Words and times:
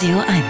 Radio 0.00 0.20
1. 0.20 0.44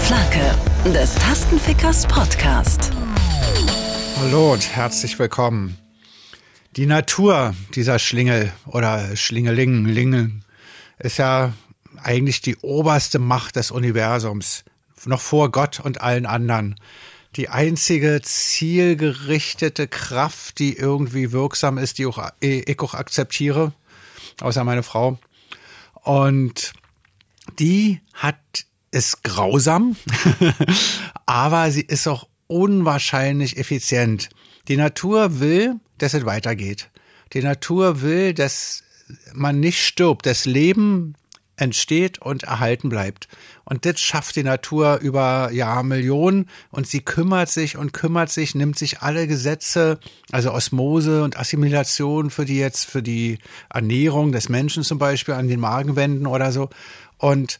Flake 0.00 0.92
des 0.92 1.14
Tastenfickers 1.14 2.08
Podcast. 2.08 2.90
Hallo 4.18 4.54
und 4.54 4.74
herzlich 4.74 5.16
willkommen. 5.16 5.78
Die 6.72 6.86
Natur 6.86 7.54
dieser 7.76 8.00
Schlingel 8.00 8.52
oder 8.66 9.14
Schlingeling, 9.14 9.84
Lingel, 9.84 10.32
ist 10.98 11.18
ja 11.18 11.52
eigentlich 12.02 12.40
die 12.40 12.56
oberste 12.56 13.20
Macht 13.20 13.54
des 13.54 13.70
Universums, 13.70 14.64
noch 15.04 15.20
vor 15.20 15.52
Gott 15.52 15.78
und 15.78 16.00
allen 16.00 16.26
anderen. 16.26 16.80
Die 17.36 17.48
einzige 17.48 18.22
zielgerichtete 18.22 19.86
Kraft, 19.86 20.58
die 20.58 20.76
irgendwie 20.76 21.30
wirksam 21.30 21.78
ist, 21.78 21.98
die 21.98 22.08
ich 22.40 22.80
auch 22.80 22.94
akzeptiere, 22.94 23.72
außer 24.40 24.64
meine 24.64 24.82
Frau. 24.82 25.16
Und 26.06 26.72
die 27.58 28.00
hat 28.14 28.38
ist 28.92 29.24
grausam, 29.24 29.96
aber 31.26 31.72
sie 31.72 31.82
ist 31.82 32.06
auch 32.06 32.28
unwahrscheinlich 32.46 33.56
effizient. 33.56 34.30
Die 34.68 34.76
Natur 34.76 35.40
will, 35.40 35.80
dass 35.98 36.14
es 36.14 36.24
weitergeht. 36.24 36.90
Die 37.32 37.42
Natur 37.42 38.02
will, 38.02 38.34
dass 38.34 38.84
man 39.34 39.58
nicht 39.58 39.84
stirbt, 39.84 40.26
das 40.26 40.44
Leben 40.44 41.16
entsteht 41.56 42.18
und 42.18 42.44
erhalten 42.44 42.88
bleibt. 42.88 43.28
Und 43.64 43.84
das 43.84 44.00
schafft 44.00 44.36
die 44.36 44.42
Natur 44.42 44.98
über 44.98 45.50
ja 45.52 45.82
Millionen 45.82 46.48
und 46.70 46.86
sie 46.86 47.00
kümmert 47.00 47.48
sich 47.48 47.76
und 47.76 47.92
kümmert 47.92 48.30
sich, 48.30 48.54
nimmt 48.54 48.78
sich 48.78 49.00
alle 49.00 49.26
Gesetze, 49.26 49.98
also 50.30 50.52
Osmose 50.52 51.24
und 51.24 51.38
Assimilation 51.38 52.30
für 52.30 52.44
die 52.44 52.58
jetzt 52.58 52.86
für 52.86 53.02
die 53.02 53.38
Ernährung 53.70 54.32
des 54.32 54.48
Menschen 54.48 54.82
zum 54.82 54.98
Beispiel 54.98 55.34
an 55.34 55.48
den 55.48 55.60
Magenwänden 55.60 56.26
oder 56.26 56.52
so 56.52 56.68
und 57.18 57.58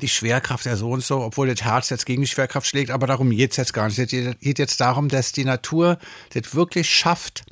die 0.00 0.08
Schwerkraft 0.08 0.66
ja 0.66 0.76
so 0.76 0.90
und 0.90 1.04
so, 1.04 1.20
obwohl 1.20 1.48
das 1.52 1.62
Herz 1.64 1.90
jetzt 1.90 2.06
gegen 2.06 2.22
die 2.22 2.28
Schwerkraft 2.28 2.66
schlägt, 2.66 2.90
aber 2.90 3.06
darum 3.06 3.30
geht's 3.30 3.56
jetzt 3.56 3.72
gar 3.72 3.86
nicht. 3.86 3.98
Es 3.98 4.10
geht 4.10 4.58
jetzt 4.58 4.80
darum, 4.80 5.08
dass 5.08 5.32
die 5.32 5.44
Natur 5.44 5.98
das 6.32 6.54
wirklich 6.54 6.90
schafft, 6.90 7.44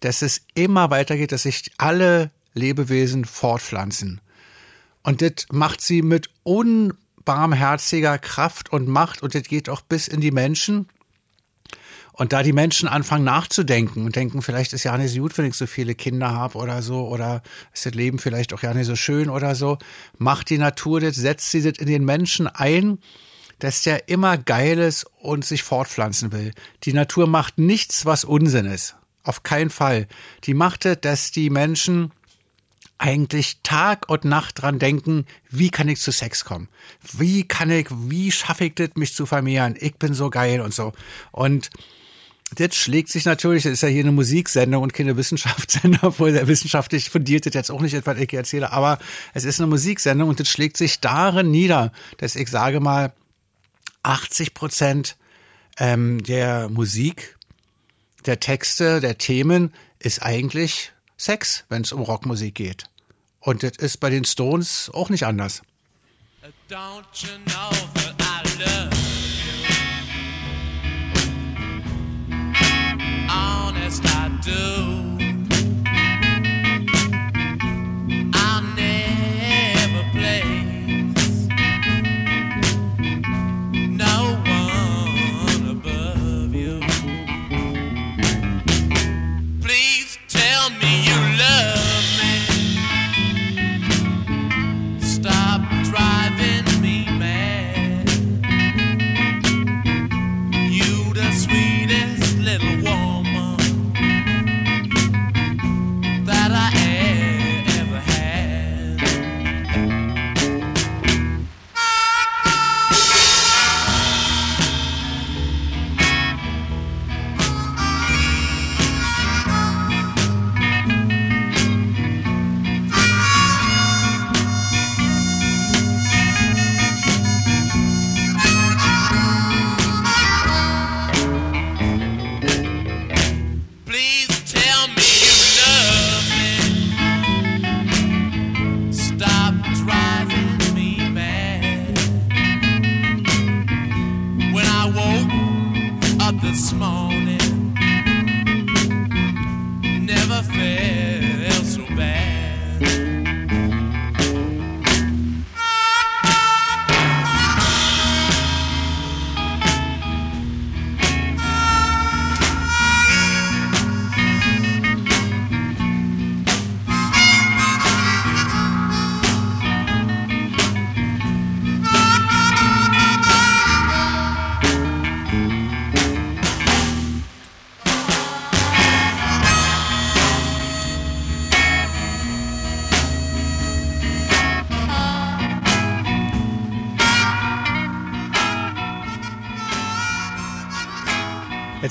dass 0.00 0.22
es 0.22 0.42
immer 0.54 0.90
weitergeht, 0.90 1.32
dass 1.32 1.42
sich 1.42 1.70
alle 1.78 2.30
Lebewesen 2.54 3.24
fortpflanzen. 3.24 4.20
Und 5.04 5.22
das 5.22 5.46
macht 5.52 5.80
sie 5.80 6.02
mit 6.02 6.30
unbarmherziger 6.42 8.18
Kraft 8.18 8.72
und 8.72 8.88
Macht 8.88 9.22
und 9.22 9.34
das 9.34 9.44
geht 9.44 9.68
auch 9.68 9.82
bis 9.82 10.08
in 10.08 10.20
die 10.20 10.32
Menschen. 10.32 10.88
Und 12.12 12.32
da 12.32 12.42
die 12.42 12.52
Menschen 12.52 12.88
anfangen 12.88 13.24
nachzudenken 13.24 14.04
und 14.04 14.16
denken, 14.16 14.40
vielleicht 14.40 14.72
ist 14.72 14.84
ja 14.84 14.96
nicht 14.96 15.12
so 15.12 15.20
gut, 15.20 15.36
wenn 15.36 15.46
ich 15.46 15.54
so 15.54 15.66
viele 15.66 15.94
Kinder 15.94 16.30
habe 16.30 16.56
oder 16.58 16.80
so, 16.80 17.08
oder 17.08 17.42
ist 17.72 17.86
das 17.86 17.94
Leben 17.94 18.18
vielleicht 18.18 18.54
auch 18.54 18.62
ja 18.62 18.72
nicht 18.72 18.86
so 18.86 18.96
schön 18.96 19.28
oder 19.28 19.54
so, 19.54 19.78
macht 20.16 20.48
die 20.48 20.58
Natur 20.58 21.00
das, 21.00 21.16
setzt 21.16 21.50
sie 21.50 21.60
das 21.60 21.78
in 21.78 21.86
den 21.86 22.04
Menschen 22.04 22.46
ein, 22.46 22.98
dass 23.58 23.82
der 23.82 24.08
immer 24.08 24.38
geil 24.38 24.78
ist 24.78 25.06
und 25.20 25.44
sich 25.44 25.64
fortpflanzen 25.64 26.32
will. 26.32 26.52
Die 26.84 26.92
Natur 26.92 27.26
macht 27.26 27.58
nichts, 27.58 28.06
was 28.06 28.24
Unsinn 28.24 28.66
ist. 28.66 28.96
Auf 29.24 29.42
keinen 29.42 29.70
Fall. 29.70 30.06
Die 30.44 30.54
macht 30.54 30.86
es, 30.86 31.00
dass 31.00 31.30
die 31.30 31.50
Menschen 31.50 32.12
eigentlich 32.98 33.58
Tag 33.62 34.08
und 34.08 34.24
Nacht 34.24 34.62
dran 34.62 34.78
denken, 34.78 35.26
wie 35.50 35.70
kann 35.70 35.88
ich 35.88 36.00
zu 36.00 36.10
Sex 36.10 36.44
kommen? 36.44 36.68
Wie 37.12 37.46
kann 37.46 37.70
ich, 37.70 37.88
wie 37.90 38.30
schaffe 38.30 38.66
ich 38.66 38.74
das, 38.74 38.90
mich 38.94 39.14
zu 39.14 39.26
vermehren? 39.26 39.76
Ich 39.78 39.96
bin 39.96 40.14
so 40.14 40.30
geil 40.30 40.60
und 40.60 40.72
so. 40.72 40.92
Und 41.32 41.70
das 42.54 42.74
schlägt 42.76 43.08
sich 43.08 43.24
natürlich, 43.24 43.64
das 43.64 43.72
ist 43.72 43.82
ja 43.82 43.88
hier 43.88 44.04
eine 44.04 44.12
Musiksendung 44.12 44.82
und 44.82 44.94
keine 44.94 45.16
Wissenschaftssendung, 45.16 46.00
obwohl 46.02 46.32
der 46.32 46.46
wissenschaftlich 46.46 47.10
fundiert 47.10 47.46
das 47.46 47.54
jetzt 47.54 47.70
auch 47.70 47.80
nicht 47.80 47.94
etwas, 47.94 48.18
ich 48.18 48.32
erzähle, 48.32 48.72
aber 48.72 48.98
es 49.32 49.44
ist 49.44 49.60
eine 49.60 49.66
Musiksendung 49.66 50.28
und 50.28 50.40
das 50.40 50.48
schlägt 50.48 50.76
sich 50.76 51.00
darin 51.00 51.50
nieder, 51.50 51.92
dass 52.18 52.36
ich 52.36 52.48
sage 52.48 52.80
mal, 52.80 53.12
80 54.02 54.54
Prozent 54.54 55.16
ähm, 55.78 56.22
der 56.22 56.68
Musik, 56.68 57.36
der 58.26 58.38
Texte, 58.40 59.00
der 59.00 59.18
Themen 59.18 59.72
ist 59.98 60.22
eigentlich 60.22 60.93
Sex, 61.16 61.64
wenn 61.68 61.82
es 61.82 61.92
um 61.92 62.02
Rockmusik 62.02 62.54
geht. 62.54 62.84
Und 63.40 63.62
das 63.62 63.76
ist 63.76 63.98
bei 63.98 64.10
den 64.10 64.24
Stones 64.24 64.90
auch 64.92 65.10
nicht 65.10 65.24
anders. 65.24 65.62
Don't 66.68 67.04
you 67.22 67.38
know 67.46 68.03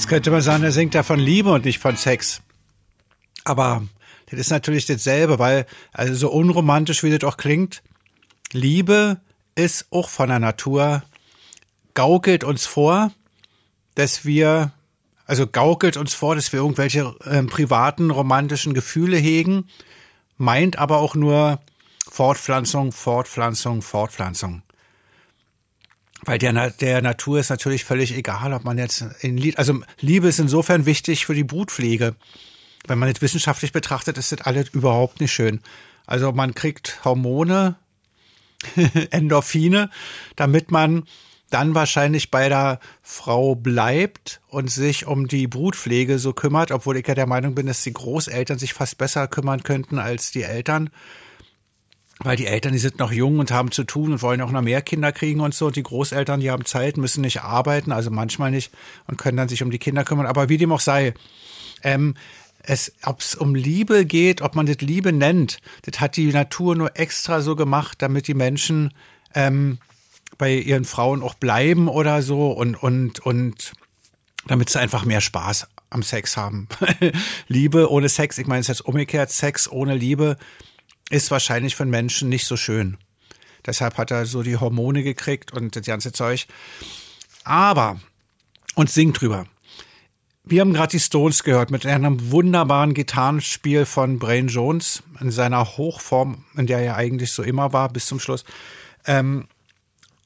Jetzt 0.03 0.09
könnte 0.09 0.31
man 0.31 0.41
sagen, 0.41 0.63
er 0.65 0.73
singt 0.73 0.95
da 0.95 1.01
von 1.01 1.17
Liebe 1.17 1.49
und 1.49 1.63
nicht 1.63 1.79
von 1.79 1.95
Sex. 1.95 2.41
Aber 3.45 3.83
das 4.29 4.37
ist 4.37 4.49
natürlich 4.49 4.85
dasselbe, 4.85 5.39
weil, 5.39 5.65
also 5.93 6.13
so 6.13 6.29
unromantisch 6.29 7.03
wie 7.03 7.09
das 7.09 7.23
auch 7.23 7.37
klingt, 7.37 7.81
Liebe 8.51 9.21
ist 9.55 9.87
auch 9.91 10.09
von 10.09 10.27
der 10.27 10.39
Natur, 10.39 11.03
gaukelt 11.93 12.43
uns 12.43 12.65
vor, 12.65 13.13
dass 13.95 14.25
wir, 14.25 14.73
also 15.25 15.47
gaukelt 15.47 15.95
uns 15.95 16.13
vor, 16.13 16.35
dass 16.35 16.51
wir 16.51 16.59
irgendwelche 16.59 17.15
äh, 17.23 17.41
privaten 17.43 18.11
romantischen 18.11 18.73
Gefühle 18.73 19.15
hegen, 19.15 19.69
meint 20.35 20.77
aber 20.79 20.97
auch 20.97 21.15
nur 21.15 21.61
Fortpflanzung, 22.11 22.91
Fortpflanzung, 22.91 23.81
Fortpflanzung. 23.81 24.63
Weil 26.25 26.37
der, 26.37 26.71
der 26.71 27.01
Natur 27.01 27.39
ist 27.39 27.49
natürlich 27.49 27.83
völlig 27.83 28.15
egal, 28.15 28.53
ob 28.53 28.63
man 28.63 28.77
jetzt 28.77 29.05
in 29.21 29.37
Lied, 29.37 29.57
also 29.57 29.81
Liebe 29.99 30.27
ist 30.27 30.39
insofern 30.39 30.85
wichtig 30.85 31.25
für 31.25 31.35
die 31.35 31.43
Brutpflege. 31.43 32.15
Wenn 32.87 32.99
man 32.99 33.09
es 33.09 33.21
wissenschaftlich 33.21 33.71
betrachtet, 33.71 34.17
ist 34.17 34.31
das 34.31 34.41
alles 34.41 34.69
überhaupt 34.69 35.19
nicht 35.21 35.33
schön. 35.33 35.61
Also 36.05 36.31
man 36.31 36.53
kriegt 36.53 37.03
Hormone, 37.03 37.75
Endorphine, 39.11 39.89
damit 40.35 40.71
man 40.71 41.03
dann 41.49 41.75
wahrscheinlich 41.75 42.31
bei 42.31 42.49
der 42.49 42.79
Frau 43.03 43.53
bleibt 43.53 44.41
und 44.47 44.71
sich 44.71 45.05
um 45.05 45.27
die 45.27 45.47
Brutpflege 45.47 46.17
so 46.17 46.33
kümmert, 46.33 46.71
obwohl 46.71 46.97
ich 46.97 47.07
ja 47.07 47.13
der 47.13 47.27
Meinung 47.27 47.53
bin, 47.53 47.67
dass 47.67 47.83
die 47.83 47.93
Großeltern 47.93 48.57
sich 48.57 48.73
fast 48.73 48.97
besser 48.97 49.27
kümmern 49.27 49.61
könnten 49.61 49.99
als 49.99 50.31
die 50.31 50.43
Eltern. 50.43 50.89
Weil 52.19 52.37
die 52.37 52.45
Eltern, 52.45 52.73
die 52.73 52.79
sind 52.79 52.99
noch 52.99 53.11
jung 53.11 53.39
und 53.39 53.51
haben 53.51 53.71
zu 53.71 53.83
tun 53.83 54.13
und 54.13 54.21
wollen 54.21 54.41
auch 54.41 54.51
noch 54.51 54.61
mehr 54.61 54.81
Kinder 54.81 55.11
kriegen 55.11 55.41
und 55.41 55.53
so. 55.53 55.71
Die 55.71 55.83
Großeltern, 55.83 56.39
die 56.39 56.51
haben 56.51 56.65
Zeit, 56.65 56.97
müssen 56.97 57.21
nicht 57.21 57.41
arbeiten, 57.41 57.91
also 57.91 58.11
manchmal 58.11 58.51
nicht 58.51 58.71
und 59.07 59.17
können 59.17 59.37
dann 59.37 59.49
sich 59.49 59.63
um 59.63 59.71
die 59.71 59.79
Kinder 59.79 60.03
kümmern. 60.03 60.27
Aber 60.27 60.47
wie 60.47 60.57
dem 60.57 60.71
auch 60.71 60.79
sei, 60.79 61.13
ähm, 61.81 62.15
es, 62.63 62.93
ob 63.03 63.19
es 63.19 63.35
um 63.35 63.55
Liebe 63.55 64.05
geht, 64.05 64.41
ob 64.41 64.55
man 64.55 64.65
das 64.65 64.77
Liebe 64.77 65.11
nennt, 65.11 65.59
das 65.81 65.99
hat 65.99 66.15
die 66.15 66.27
Natur 66.27 66.75
nur 66.75 66.97
extra 66.97 67.41
so 67.41 67.55
gemacht, 67.55 68.01
damit 68.01 68.27
die 68.27 68.33
Menschen 68.33 68.93
ähm, 69.35 69.79
bei 70.37 70.53
ihren 70.55 70.85
Frauen 70.85 71.21
auch 71.21 71.33
bleiben 71.33 71.87
oder 71.87 72.21
so 72.21 72.51
und, 72.51 72.75
und, 72.75 73.19
und 73.19 73.73
damit 74.47 74.69
sie 74.69 74.79
einfach 74.79 75.05
mehr 75.05 75.21
Spaß 75.21 75.67
am 75.89 76.03
Sex 76.03 76.37
haben. 76.37 76.67
Liebe 77.47 77.91
ohne 77.91 78.09
Sex, 78.09 78.37
ich 78.37 78.47
meine 78.47 78.61
es 78.61 78.69
ist 78.69 78.79
jetzt 78.79 78.87
umgekehrt, 78.87 79.29
Sex 79.29 79.69
ohne 79.69 79.95
Liebe 79.95 80.37
ist 81.09 81.31
wahrscheinlich 81.31 81.79
einen 81.79 81.91
Menschen 81.91 82.29
nicht 82.29 82.45
so 82.45 82.57
schön. 82.57 82.97
Deshalb 83.65 83.97
hat 83.97 84.11
er 84.11 84.25
so 84.25 84.43
die 84.43 84.57
Hormone 84.57 85.03
gekriegt 85.03 85.53
und 85.53 85.75
das 85.75 85.85
ganze 85.85 86.11
Zeug. 86.11 86.47
Aber, 87.43 87.99
und 88.75 88.89
singt 88.89 89.21
drüber. 89.21 89.45
Wir 90.45 90.59
haben 90.59 90.73
gerade 90.73 90.91
die 90.91 90.99
Stones 90.99 91.43
gehört 91.43 91.71
mit 91.71 91.85
einem 91.85 92.31
wunderbaren 92.31 92.93
Gitarrenspiel 92.93 93.85
von 93.85 94.19
Brain 94.19 94.49
Jones 94.49 95.01
in 95.21 95.31
seiner 95.31 95.77
Hochform, 95.77 96.43
in 96.57 96.67
der 96.67 96.79
er 96.79 96.97
eigentlich 96.97 97.31
so 97.31 97.43
immer 97.43 97.71
war 97.71 97.87
bis 97.87 98.07
zum 98.07 98.19
Schluss. 98.19 98.43
Ähm, 99.05 99.47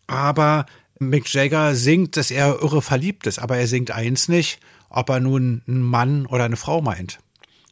aber 0.07 0.65
Mick 0.97 1.31
Jagger 1.31 1.75
singt, 1.75 2.17
dass 2.17 2.31
er 2.31 2.63
irre 2.63 2.81
verliebt 2.81 3.27
ist, 3.27 3.37
aber 3.37 3.57
er 3.57 3.67
singt 3.67 3.91
eins 3.91 4.27
nicht, 4.27 4.59
ob 4.89 5.09
er 5.09 5.19
nun 5.19 5.61
einen 5.67 5.81
Mann 5.81 6.25
oder 6.25 6.45
eine 6.45 6.57
Frau 6.57 6.81
meint. 6.81 7.19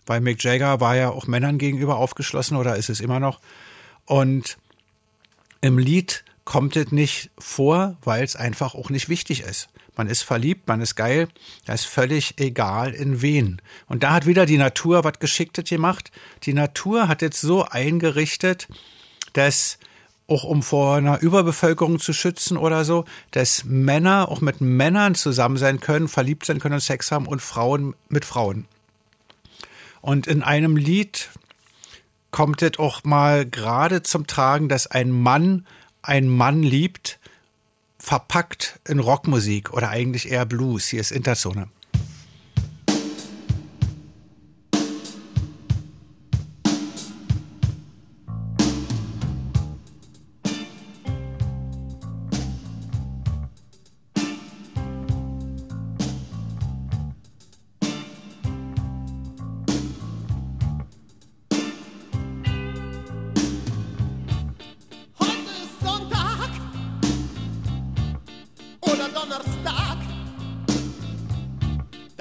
Weil 0.06 0.22
Mick 0.22 0.44
Jagger 0.44 0.80
war 0.80 0.96
ja 0.96 1.10
auch 1.10 1.28
Männern 1.28 1.58
gegenüber 1.58 1.98
aufgeschlossen 1.98 2.58
oder 2.58 2.76
ist 2.76 2.90
es 2.90 3.00
immer 3.00 3.20
noch. 3.20 3.40
Und 4.06 4.58
im 5.62 5.78
Lied 5.78 6.24
kommt 6.44 6.76
es 6.76 6.92
nicht 6.92 7.32
vor, 7.38 7.98
weil 8.04 8.24
es 8.24 8.36
einfach 8.36 8.76
auch 8.76 8.90
nicht 8.90 9.10
wichtig 9.10 9.42
ist. 9.42 9.68
Man 9.98 10.08
ist 10.08 10.24
verliebt, 10.24 10.68
man 10.68 10.82
ist 10.82 10.96
geil, 10.96 11.30
da 11.66 11.74
ist 11.74 11.86
völlig 11.86 12.40
egal 12.40 12.94
in 12.94 13.22
wen. 13.22 13.62
Und 13.88 14.04
da 14.04 14.12
hat 14.12 14.26
wieder 14.26 14.46
die 14.46 14.58
Natur 14.58 15.04
was 15.04 15.20
Geschicktes 15.20 15.70
gemacht. 15.70 16.12
Die 16.44 16.54
Natur 16.54 17.08
hat 17.08 17.22
jetzt 17.22 17.42
so 17.42 17.64
eingerichtet, 17.64 18.68
dass 19.34 19.80
auch 20.28 20.44
um 20.44 20.64
vor 20.64 20.96
einer 20.96 21.22
Überbevölkerung 21.22 22.00
zu 22.00 22.12
schützen 22.12 22.58
oder 22.58 22.84
so, 22.84 23.06
dass 23.32 23.64
Männer 23.64 24.30
auch 24.30 24.42
mit 24.42 24.60
Männern 24.60 25.16
zusammen 25.16 25.58
sein 25.58 25.80
können, 25.80 26.08
verliebt 26.08 26.46
sein 26.46 26.60
können 26.60 26.76
und 26.76 26.82
Sex 26.82 27.12
haben 27.12 27.28
und 27.28 27.42
Frauen 27.42 27.96
mit 28.10 28.26
Frauen. 28.26 28.66
Und 30.06 30.28
in 30.28 30.44
einem 30.44 30.78
Lied 30.78 31.32
kommt 32.30 32.62
es 32.62 32.78
auch 32.78 33.04
mal 33.04 33.44
gerade 33.44 34.04
zum 34.04 34.28
Tragen, 34.28 34.70
dass 34.70 34.86
ein 34.86 35.10
Mann 35.10 35.66
einen 36.04 36.30
Mann 36.30 36.62
liebt, 36.62 37.18
verpackt 37.98 38.80
in 38.88 39.00
Rockmusik 39.00 39.74
oder 39.74 39.90
eigentlich 39.90 40.30
eher 40.30 40.46
Blues. 40.46 40.90
Hier 40.90 41.02
ist 41.02 41.10
Interzone. 41.10 41.70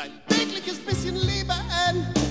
ein 0.05 0.11
tägliches 0.29 0.79
bisschen 0.85 1.17
Leben. 1.17 2.24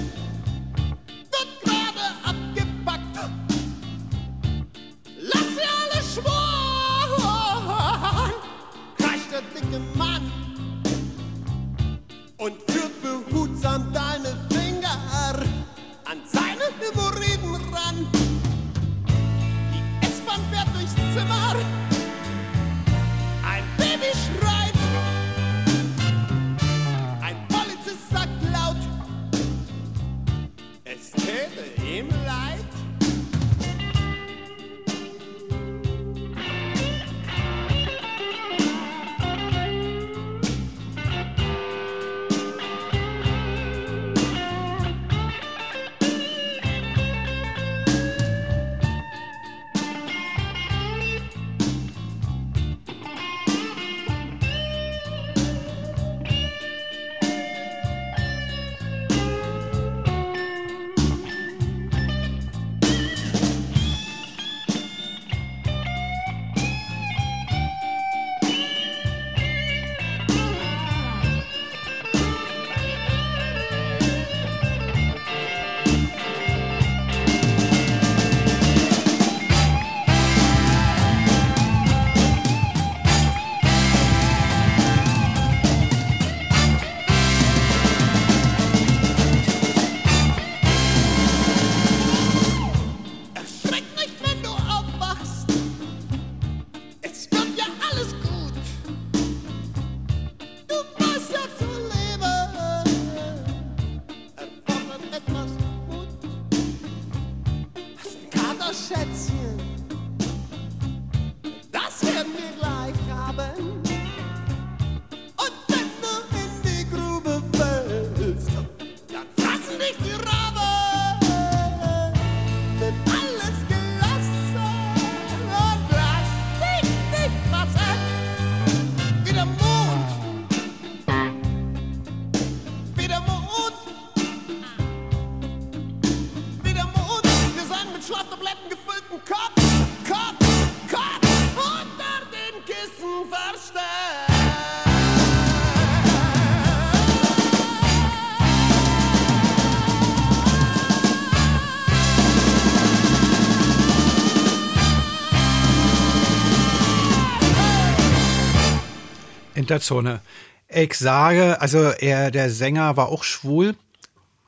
Hinterzone. 159.74 160.22
Ich 160.70 160.94
sage, 160.94 161.60
also 161.60 161.89
er, 161.89 162.30
der 162.32 162.50
Sänger 162.50 162.96
war 162.96 163.10
auch 163.10 163.24
schwul. 163.24 163.75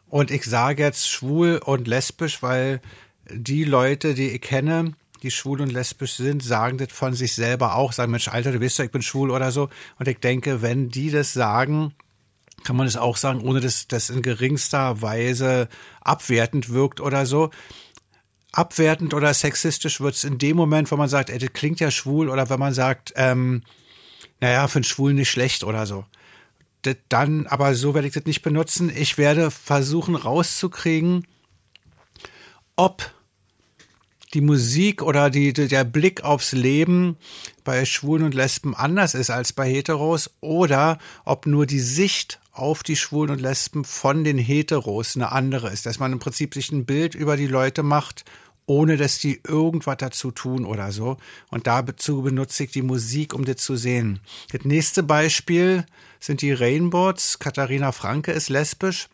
Und 0.08 0.30
ich 0.30 0.46
sage 0.46 0.84
jetzt 0.84 1.10
schwul 1.10 1.60
und 1.64 1.88
lesbisch, 1.88 2.44
weil 2.44 2.80
die 3.30 3.64
Leute, 3.64 4.14
die 4.14 4.30
ich 4.30 4.42
kenne, 4.42 4.94
die 5.24 5.32
schwul 5.32 5.62
und 5.62 5.72
lesbisch 5.72 6.14
sind, 6.14 6.44
sagen 6.44 6.78
das 6.78 6.92
von 6.92 7.16
sich 7.16 7.34
selber 7.34 7.76
auch, 7.76 7.92
sagen, 7.92 8.12
Mensch, 8.12 8.28
Alter, 8.28 8.52
du 8.52 8.62
weißt 8.62 8.80
doch, 8.80 8.84
ich 8.84 8.92
bin 8.92 9.02
schwul 9.02 9.32
oder 9.32 9.52
so. 9.52 9.70
Und 9.98 10.08
ich 10.08 10.20
denke, 10.20 10.62
wenn 10.62 10.90
die 10.90 11.10
das 11.10 11.34
sagen, 11.34 11.96
kann 12.64 12.76
man 12.76 12.86
das 12.86 12.98
auch 12.98 13.18
sagen, 13.18 13.42
ohne 13.42 13.62
dass 13.62 13.88
das 13.88 14.12
in 14.12 14.22
geringster 14.22 15.02
Weise 15.02 15.68
abwertend 16.02 16.70
wirkt 16.70 17.02
oder 17.02 17.26
so. 17.26 17.50
Abwertend 18.52 19.14
oder 19.16 19.34
sexistisch 19.34 20.00
wird 20.00 20.16
es 20.16 20.24
in 20.24 20.38
dem 20.38 20.56
Moment, 20.56 20.92
wo 20.92 20.96
man 20.96 21.10
sagt, 21.10 21.32
ey, 21.32 21.40
das 21.40 21.52
klingt 21.54 21.80
ja 21.80 21.90
schwul, 21.90 22.30
oder 22.30 22.50
wenn 22.50 22.60
man 22.60 22.74
sagt, 22.74 23.12
ähm, 23.16 23.64
naja, 24.40 24.68
für 24.68 24.78
einen 24.78 24.84
Schwulen 24.84 25.16
nicht 25.16 25.30
schlecht 25.30 25.64
oder 25.64 25.86
so. 25.86 26.06
Das 26.82 26.96
dann, 27.10 27.48
aber 27.48 27.74
so 27.76 27.94
werde 27.94 28.08
ich 28.08 28.14
das 28.14 28.26
nicht 28.26 28.42
benutzen. 28.42 28.92
Ich 28.96 29.18
werde 29.18 29.50
versuchen 29.50 30.16
rauszukriegen, 30.16 31.26
ob 32.76 33.12
die 34.34 34.42
Musik 34.42 35.02
oder 35.02 35.30
die, 35.30 35.54
der 35.54 35.84
Blick 35.86 36.24
aufs 36.24 36.52
Leben 36.52 37.18
bei 37.64 37.86
Schwulen 37.86 38.26
und 38.26 38.34
Lesben 38.34 38.76
anders 38.76 39.16
ist 39.16 39.30
als 39.30 39.54
bei 39.54 39.68
Heteros 39.70 40.30
oder 40.42 41.00
ob 41.24 41.46
nur 41.48 41.66
die 41.66 41.80
Sicht 41.80 42.40
auf 42.52 42.84
die 42.84 42.96
Schwulen 42.96 43.32
und 43.32 43.42
Lesben 43.42 43.86
von 43.86 44.24
den 44.24 44.38
Heteros 44.38 45.16
eine 45.16 45.32
andere 45.32 45.70
ist, 45.72 45.86
dass 45.86 46.00
man 46.00 46.12
im 46.12 46.20
Prinzip 46.20 46.54
sich 46.54 46.72
ein 46.72 46.86
Bild 46.86 47.16
über 47.16 47.38
die 47.38 47.48
Leute 47.48 47.82
macht, 47.82 48.26
ohne 48.66 48.98
dass 48.98 49.20
die 49.20 49.42
irgendwas 49.48 49.98
dazu 49.98 50.32
tun 50.32 50.66
oder 50.66 50.92
so. 50.92 51.18
Und 51.50 51.68
dazu 51.68 52.24
benutze 52.24 52.64
ich 52.64 52.72
die 52.72 52.82
Musik, 52.82 53.34
um 53.34 53.46
das 53.46 53.58
zu 53.58 53.76
sehen. 53.76 54.20
Das 54.52 54.66
nächste 54.66 55.04
Beispiel 55.04 55.86
sind 56.20 56.42
die 56.42 56.54
Rainbows. 56.54 57.40
Katharina 57.40 57.92
Franke 57.92 58.32
ist 58.32 58.50
lesbisch 58.50 59.08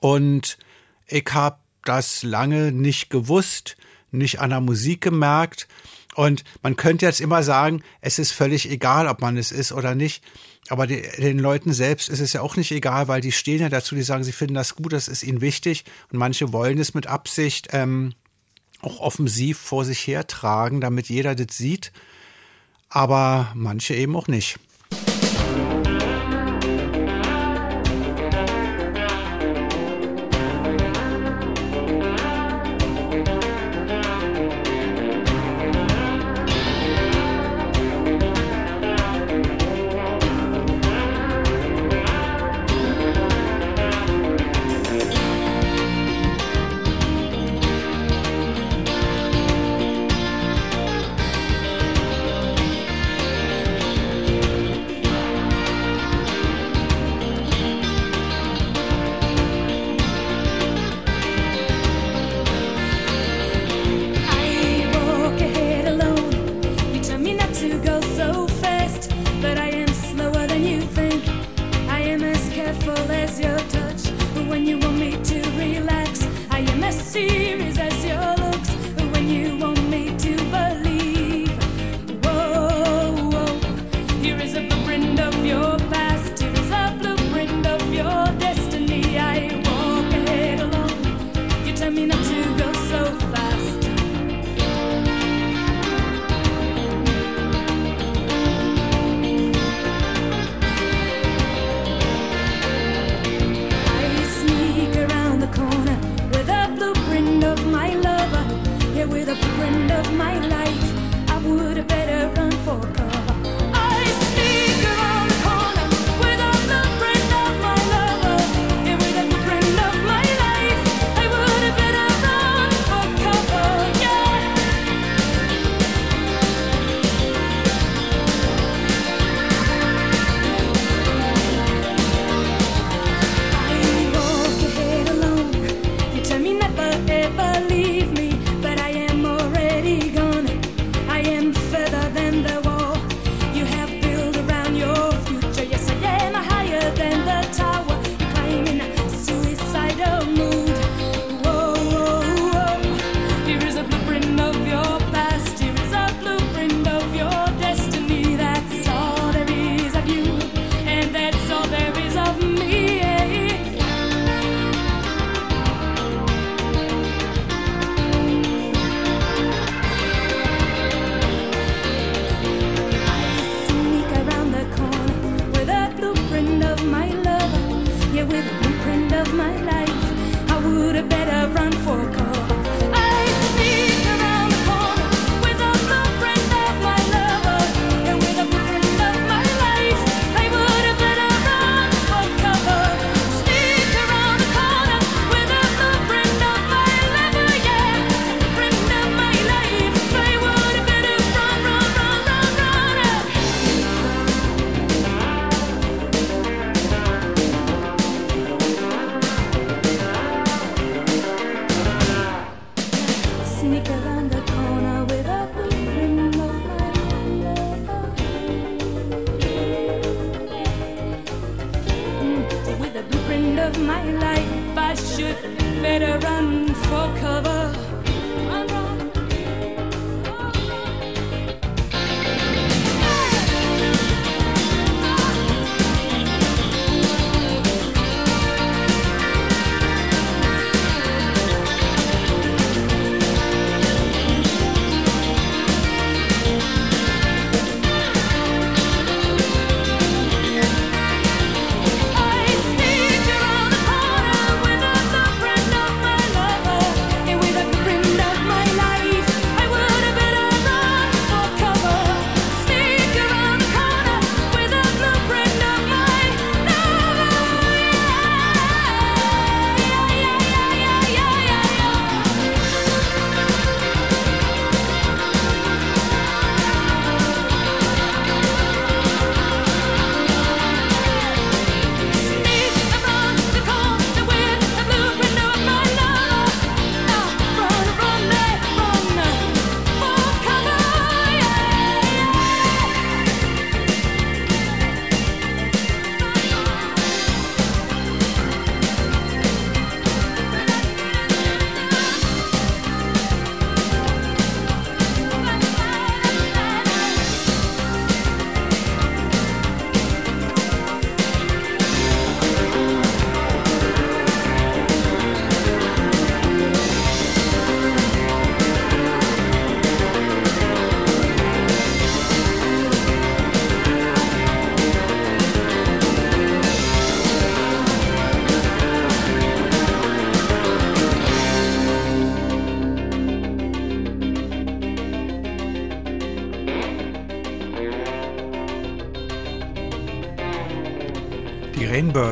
und 0.00 0.58
ich 1.06 1.26
habe 1.32 1.58
das 1.84 2.22
lange 2.22 2.72
nicht 2.72 3.10
gewusst 3.10 3.76
nicht 4.10 4.40
an 4.40 4.50
der 4.50 4.60
Musik 4.60 5.00
gemerkt. 5.00 5.68
Und 6.14 6.42
man 6.62 6.76
könnte 6.76 7.06
jetzt 7.06 7.20
immer 7.20 7.42
sagen, 7.42 7.82
es 8.00 8.18
ist 8.18 8.32
völlig 8.32 8.70
egal, 8.70 9.06
ob 9.06 9.20
man 9.20 9.36
es 9.36 9.52
ist 9.52 9.72
oder 9.72 9.94
nicht. 9.94 10.24
Aber 10.68 10.86
den 10.86 11.38
Leuten 11.38 11.72
selbst 11.72 12.08
ist 12.08 12.20
es 12.20 12.32
ja 12.32 12.42
auch 12.42 12.56
nicht 12.56 12.72
egal, 12.72 13.08
weil 13.08 13.20
die 13.20 13.32
stehen 13.32 13.60
ja 13.60 13.68
dazu, 13.68 13.94
die 13.94 14.02
sagen, 14.02 14.24
sie 14.24 14.32
finden 14.32 14.54
das 14.54 14.74
gut, 14.74 14.92
das 14.92 15.08
ist 15.08 15.22
ihnen 15.22 15.40
wichtig. 15.40 15.84
Und 16.10 16.18
manche 16.18 16.52
wollen 16.52 16.78
es 16.78 16.92
mit 16.92 17.06
Absicht 17.06 17.68
ähm, 17.72 18.14
auch 18.80 19.00
offensiv 19.00 19.58
vor 19.58 19.84
sich 19.84 20.06
hertragen, 20.06 20.80
damit 20.80 21.08
jeder 21.08 21.34
das 21.34 21.56
sieht. 21.56 21.92
Aber 22.88 23.52
manche 23.54 23.94
eben 23.94 24.16
auch 24.16 24.28
nicht. 24.28 24.58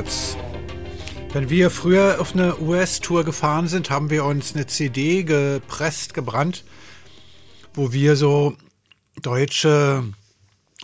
Rainbirds. 0.07 0.37
Wenn 1.33 1.51
wir 1.51 1.71
früher 1.71 2.21
auf 2.21 2.35
eine 2.35 2.59
US-Tour 2.61 3.25
gefahren 3.25 3.69
sind, 3.69 3.91
haben 3.91 4.11
wir 4.11 4.25
uns 4.25 4.55
eine 4.55 4.67
CD 4.67 5.23
gepresst, 5.23 6.15
gebrannt, 6.15 6.65
wo 7.75 7.93
wir 7.93 8.17
so 8.17 8.57
deutsche 9.21 10.05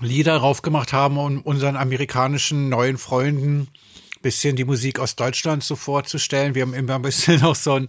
Lieder 0.01 0.37
raufgemacht 0.37 0.93
haben, 0.93 1.17
um 1.17 1.41
unseren 1.43 1.77
amerikanischen 1.77 2.69
neuen 2.69 2.99
Freunden 2.99 3.61
ein 3.61 4.23
bisschen 4.23 4.57
die 4.57 4.65
Musik 4.65 4.99
aus 4.99 5.17
Deutschland 5.17 5.63
so 5.63 5.77
vorzustellen. 5.77 6.55
Wir 6.55 6.63
haben 6.63 6.75
immer 6.75 6.97
ein 6.97 7.03
bisschen 7.03 7.43
auch 7.45 7.57
so 7.57 7.75
ein, 7.75 7.89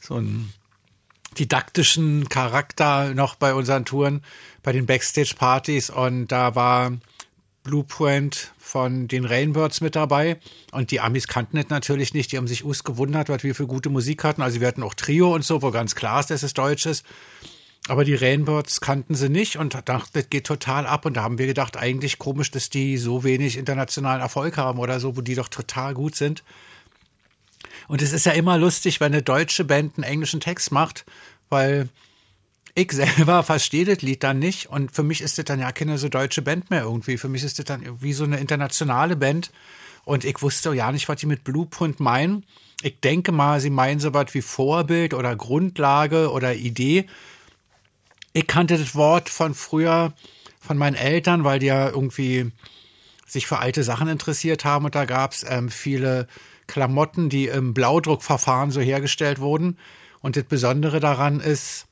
so 0.00 0.16
ein 0.16 0.52
didaktischen 1.38 2.28
Charakter 2.28 3.14
noch 3.14 3.36
bei 3.36 3.54
unseren 3.54 3.86
Touren, 3.86 4.22
bei 4.62 4.72
den 4.72 4.84
Backstage-Partys 4.84 5.88
und 5.88 6.28
da 6.28 6.54
war 6.54 6.92
Blueprint 7.62 8.51
von 8.72 9.06
den 9.06 9.26
Rainbirds 9.26 9.82
mit 9.82 9.96
dabei. 9.96 10.38
Und 10.72 10.90
die 10.92 11.00
Amis 11.00 11.28
kannten 11.28 11.58
das 11.58 11.68
natürlich 11.68 12.14
nicht, 12.14 12.32
die 12.32 12.38
haben 12.38 12.48
sich 12.48 12.64
us 12.64 12.84
gewundert, 12.84 13.28
was 13.28 13.42
wir 13.44 13.54
für 13.54 13.66
gute 13.66 13.90
Musik 13.90 14.24
hatten, 14.24 14.40
also 14.40 14.60
wir 14.60 14.66
hatten 14.66 14.82
auch 14.82 14.94
Trio 14.94 15.34
und 15.34 15.44
so, 15.44 15.60
wo 15.60 15.70
ganz 15.70 15.94
klar 15.94 16.20
ist, 16.20 16.30
dass 16.30 16.42
es 16.42 16.54
Deutsch 16.54 16.86
ist, 16.86 17.04
aber 17.86 18.04
die 18.04 18.14
Rainbirds 18.14 18.80
kannten 18.80 19.14
sie 19.14 19.28
nicht 19.28 19.56
und 19.56 19.74
dachten, 19.74 20.10
das 20.14 20.30
geht 20.30 20.46
total 20.46 20.86
ab. 20.86 21.04
Und 21.04 21.18
da 21.18 21.22
haben 21.22 21.36
wir 21.36 21.46
gedacht, 21.46 21.76
eigentlich 21.76 22.18
komisch, 22.18 22.50
dass 22.50 22.70
die 22.70 22.96
so 22.96 23.24
wenig 23.24 23.58
internationalen 23.58 24.22
Erfolg 24.22 24.56
haben 24.56 24.78
oder 24.78 25.00
so, 25.00 25.16
wo 25.16 25.20
die 25.20 25.34
doch 25.34 25.48
total 25.48 25.92
gut 25.92 26.14
sind. 26.14 26.42
Und 27.88 28.00
es 28.00 28.12
ist 28.12 28.24
ja 28.24 28.32
immer 28.32 28.56
lustig, 28.56 29.00
wenn 29.00 29.12
eine 29.12 29.22
deutsche 29.22 29.64
Band 29.64 29.96
einen 29.96 30.04
englischen 30.04 30.40
Text 30.40 30.72
macht, 30.72 31.04
weil 31.50 31.88
ich 32.74 32.92
selber 32.92 33.42
verstehe 33.42 33.84
das 33.84 34.02
Lied 34.02 34.22
dann 34.22 34.38
nicht 34.38 34.66
und 34.70 34.92
für 34.92 35.02
mich 35.02 35.20
ist 35.20 35.38
das 35.38 35.44
dann 35.44 35.60
ja 35.60 35.72
keine 35.72 35.98
so 35.98 36.08
deutsche 36.08 36.42
Band 36.42 36.70
mehr 36.70 36.82
irgendwie. 36.82 37.18
Für 37.18 37.28
mich 37.28 37.44
ist 37.44 37.58
das 37.58 37.66
dann 37.66 37.82
wie 38.00 38.12
so 38.12 38.24
eine 38.24 38.38
internationale 38.38 39.16
Band 39.16 39.50
und 40.04 40.24
ich 40.24 40.40
wusste 40.42 40.72
ja 40.74 40.90
nicht, 40.92 41.08
was 41.08 41.20
die 41.20 41.26
mit 41.26 41.44
Blueprint 41.44 42.00
meinen. 42.00 42.44
Ich 42.82 43.00
denke 43.00 43.30
mal, 43.30 43.60
sie 43.60 43.70
meinen 43.70 44.00
so 44.00 44.12
was 44.12 44.34
wie 44.34 44.42
Vorbild 44.42 45.14
oder 45.14 45.36
Grundlage 45.36 46.30
oder 46.32 46.54
Idee. 46.54 47.06
Ich 48.32 48.46
kannte 48.46 48.78
das 48.78 48.94
Wort 48.94 49.28
von 49.28 49.54
früher 49.54 50.14
von 50.60 50.78
meinen 50.78 50.96
Eltern, 50.96 51.44
weil 51.44 51.58
die 51.58 51.66
ja 51.66 51.88
irgendwie 51.88 52.50
sich 53.26 53.46
für 53.46 53.58
alte 53.58 53.82
Sachen 53.82 54.08
interessiert 54.08 54.64
haben 54.64 54.84
und 54.84 54.94
da 54.94 55.04
gab 55.04 55.32
es 55.32 55.44
ähm, 55.48 55.70
viele 55.70 56.26
Klamotten, 56.66 57.28
die 57.28 57.46
im 57.46 57.74
Blaudruckverfahren 57.74 58.70
so 58.70 58.80
hergestellt 58.80 59.40
wurden. 59.40 59.78
Und 60.20 60.36
das 60.36 60.44
Besondere 60.44 61.00
daran 61.00 61.40
ist, 61.40 61.86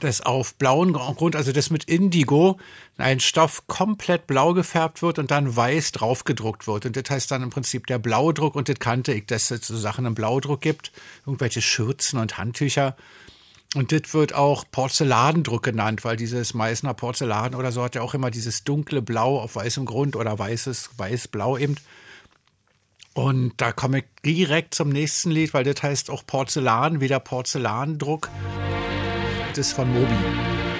dass 0.00 0.20
auf 0.22 0.54
blauen 0.54 0.92
Grund, 0.92 1.36
also 1.36 1.52
das 1.52 1.70
mit 1.70 1.84
Indigo, 1.84 2.58
ein 2.96 3.20
Stoff 3.20 3.66
komplett 3.66 4.26
blau 4.26 4.54
gefärbt 4.54 5.02
wird 5.02 5.18
und 5.18 5.30
dann 5.30 5.54
weiß 5.54 5.92
draufgedruckt 5.92 6.66
wird. 6.66 6.86
Und 6.86 6.96
das 6.96 7.04
heißt 7.10 7.30
dann 7.30 7.42
im 7.42 7.50
Prinzip 7.50 7.86
der 7.86 7.98
Blaudruck 7.98 8.54
und 8.54 8.68
das 8.68 8.78
kannte 8.78 9.12
ich, 9.12 9.26
dass 9.26 9.50
es 9.50 9.66
so 9.66 9.76
Sachen 9.76 10.06
im 10.06 10.14
Blaudruck 10.14 10.60
gibt, 10.60 10.92
irgendwelche 11.26 11.60
Schürzen 11.60 12.18
und 12.18 12.38
Handtücher. 12.38 12.96
Und 13.74 13.90
das 13.92 14.12
wird 14.12 14.34
auch 14.34 14.64
Porzellandruck 14.70 15.62
genannt, 15.62 16.04
weil 16.04 16.16
dieses 16.16 16.52
Meißner 16.52 16.92
Porzellan 16.94 17.54
oder 17.54 17.72
so 17.72 17.82
hat 17.82 17.94
ja 17.94 18.02
auch 18.02 18.14
immer 18.14 18.30
dieses 18.30 18.64
dunkle 18.64 19.00
Blau 19.00 19.40
auf 19.40 19.56
weißem 19.56 19.86
Grund 19.86 20.14
oder 20.14 20.38
weißes, 20.38 20.90
weiß-blau 20.98 21.56
eben. 21.56 21.76
Und 23.14 23.54
da 23.58 23.72
komme 23.72 23.98
ich 23.98 24.04
direkt 24.24 24.74
zum 24.74 24.88
nächsten 24.88 25.30
Lied, 25.30 25.54
weil 25.54 25.64
das 25.64 25.82
heißt 25.82 26.10
auch 26.10 26.26
Porzellan, 26.26 27.00
wieder 27.00 27.20
Porzellandruck. 27.20 28.30
Ist 29.58 29.74
von 29.74 29.86
Mobi. 29.92 30.71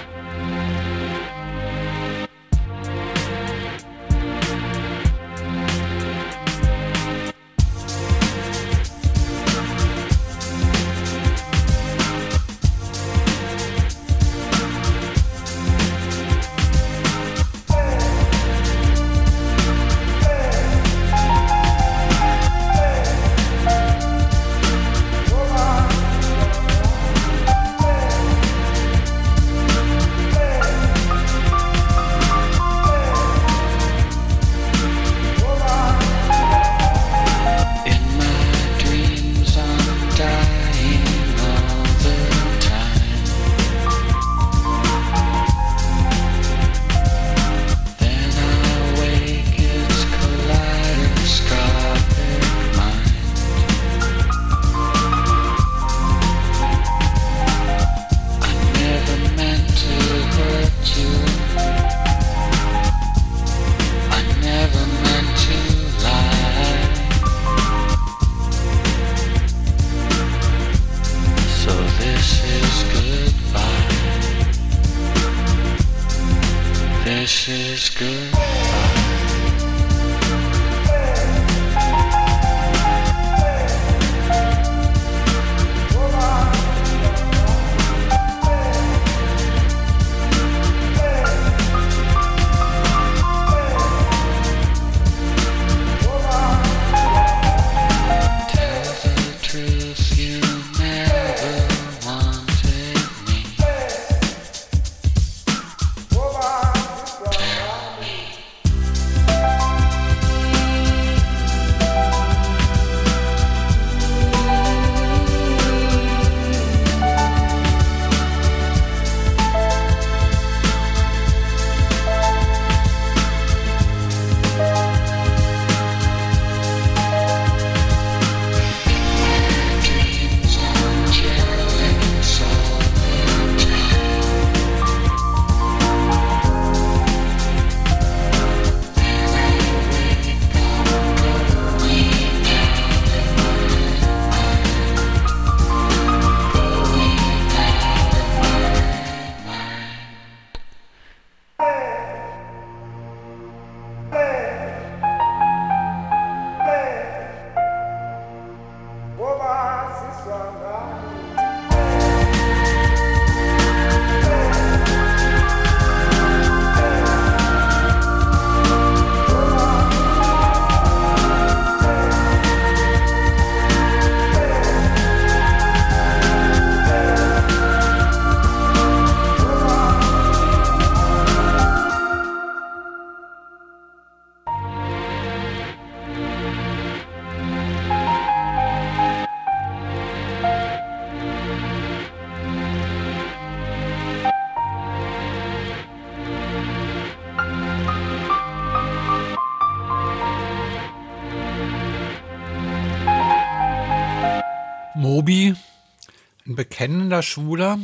Bekennender 206.45 207.23
Schwuler 207.23 207.79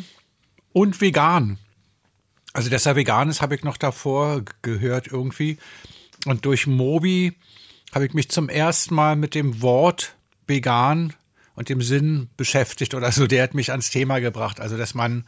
und 0.72 1.00
vegan. 1.00 1.58
Also, 2.52 2.70
dass 2.70 2.86
er 2.86 2.96
vegan 2.96 3.28
ist, 3.28 3.42
habe 3.42 3.54
ich 3.54 3.62
noch 3.62 3.76
davor 3.76 4.42
gehört 4.62 5.06
irgendwie. 5.08 5.58
Und 6.26 6.44
durch 6.44 6.66
Mobi 6.66 7.34
habe 7.94 8.06
ich 8.06 8.14
mich 8.14 8.30
zum 8.30 8.48
ersten 8.48 8.94
Mal 8.94 9.16
mit 9.16 9.34
dem 9.34 9.62
Wort 9.62 10.16
vegan 10.46 11.14
und 11.54 11.68
dem 11.68 11.82
Sinn 11.82 12.28
beschäftigt 12.36 12.94
oder 12.94 13.12
so. 13.12 13.26
Der 13.26 13.42
hat 13.42 13.54
mich 13.54 13.70
ans 13.70 13.90
Thema 13.90 14.18
gebracht. 14.20 14.60
Also, 14.60 14.76
dass 14.76 14.94
man 14.94 15.24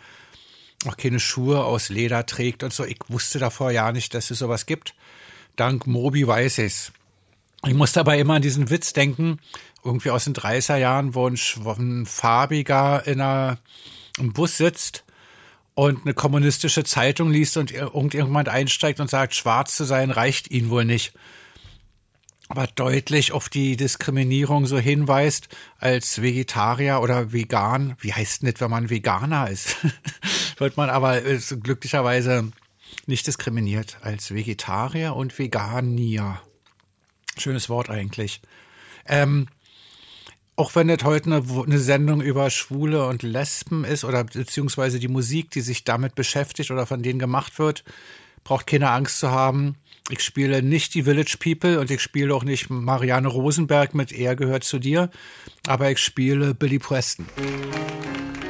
auch 0.87 0.97
keine 0.97 1.21
Schuhe 1.21 1.65
aus 1.65 1.89
Leder 1.89 2.27
trägt 2.27 2.63
und 2.63 2.73
so. 2.73 2.85
Ich 2.85 2.99
wusste 3.09 3.39
davor 3.39 3.71
ja 3.71 3.93
nicht, 3.93 4.15
dass 4.15 4.31
es 4.31 4.39
sowas 4.39 4.67
gibt. 4.67 4.95
Dank 5.57 5.87
Mobi 5.87 6.27
weiß 6.27 6.59
ich's. 6.59 6.93
Ich 7.67 7.75
musste 7.75 8.01
aber 8.01 8.17
immer 8.17 8.35
an 8.35 8.43
diesen 8.43 8.71
Witz 8.71 8.95
denken, 8.95 9.39
irgendwie 9.85 10.11
aus 10.11 10.25
den 10.25 10.35
30er 10.35 10.77
Jahren, 10.77 11.15
wo 11.15 11.27
ein, 11.27 11.39
ein 11.79 12.07
farbiger 12.07 13.07
in 13.07 13.21
einer, 13.21 13.59
im 14.19 14.33
Bus 14.33 14.57
sitzt 14.57 15.05
und 15.75 16.03
eine 16.03 16.15
kommunistische 16.15 16.85
Zeitung 16.85 17.31
liest 17.31 17.57
und 17.57 17.73
irgendjemand 17.73 18.49
einsteigt 18.49 19.01
und 19.01 19.09
sagt, 19.09 19.35
schwarz 19.35 19.77
zu 19.77 19.85
sein 19.85 20.11
reicht 20.11 20.51
ihnen 20.51 20.71
wohl 20.71 20.85
nicht. 20.85 21.15
Aber 22.49 22.67
deutlich 22.67 23.31
auf 23.31 23.49
die 23.49 23.77
Diskriminierung 23.77 24.67
so 24.67 24.77
hinweist 24.77 25.49
als 25.79 26.21
Vegetarier 26.21 27.01
oder 27.01 27.33
Vegan. 27.33 27.95
Wie 28.01 28.13
heißt 28.13 28.43
das, 28.43 28.55
wenn 28.59 28.71
man 28.71 28.91
Veganer 28.91 29.49
ist? 29.49 29.77
Wird 30.59 30.77
man 30.77 30.91
aber 30.91 31.23
ist 31.23 31.63
glücklicherweise 31.63 32.51
nicht 33.07 33.27
diskriminiert 33.27 33.99
als 34.03 34.35
Vegetarier 34.35 35.15
und 35.15 35.39
Veganier. 35.39 36.43
Schönes 37.39 37.69
Wort 37.69 37.89
eigentlich. 37.89 38.43
Ähm, 39.07 39.47
auch 40.61 40.75
wenn 40.75 40.89
das 40.89 41.05
heute 41.05 41.33
eine, 41.33 41.63
eine, 41.63 41.79
Sendung 41.79 42.21
über 42.21 42.51
Schwule 42.51 43.07
und 43.07 43.23
Lesben 43.23 43.83
ist 43.83 44.05
oder 44.05 44.25
beziehungsweise 44.25 44.99
die 44.99 45.09
Musik, 45.09 45.51
die 45.51 45.63
sich 45.63 45.85
damit 45.85 46.15
beschäftigt 46.15 46.71
oder 46.71 46.85
von 46.85 47.03
denen 47.03 47.19
gemacht 47.19 47.59
wird, 47.59 47.83
braucht 48.45 48.67
keine 48.67 48.91
Angst 48.91 49.21
zu 49.21 49.31
haben. 49.31 49.77
Ich 50.11 50.21
spiele 50.21 50.63
nicht 50.63 50.93
die 50.93 51.05
Village 51.05 51.39
People 51.41 51.81
und 51.81 51.91
ich 51.91 52.03
spiele 52.03 52.35
auch 52.35 52.45
nicht 52.45 52.69
Marianne 52.69 53.29
Rosenberg 53.29 53.95
mit 53.95 54.13
Er 54.13 54.37
gehört 54.37 54.65
zu 54.65 54.79
dir, 54.79 55.09
aber 55.67 55.91
ich 55.91 55.99
spiele 55.99 56.53
Billy 56.53 56.79
Preston. 56.79 57.25
Billy 57.37 58.50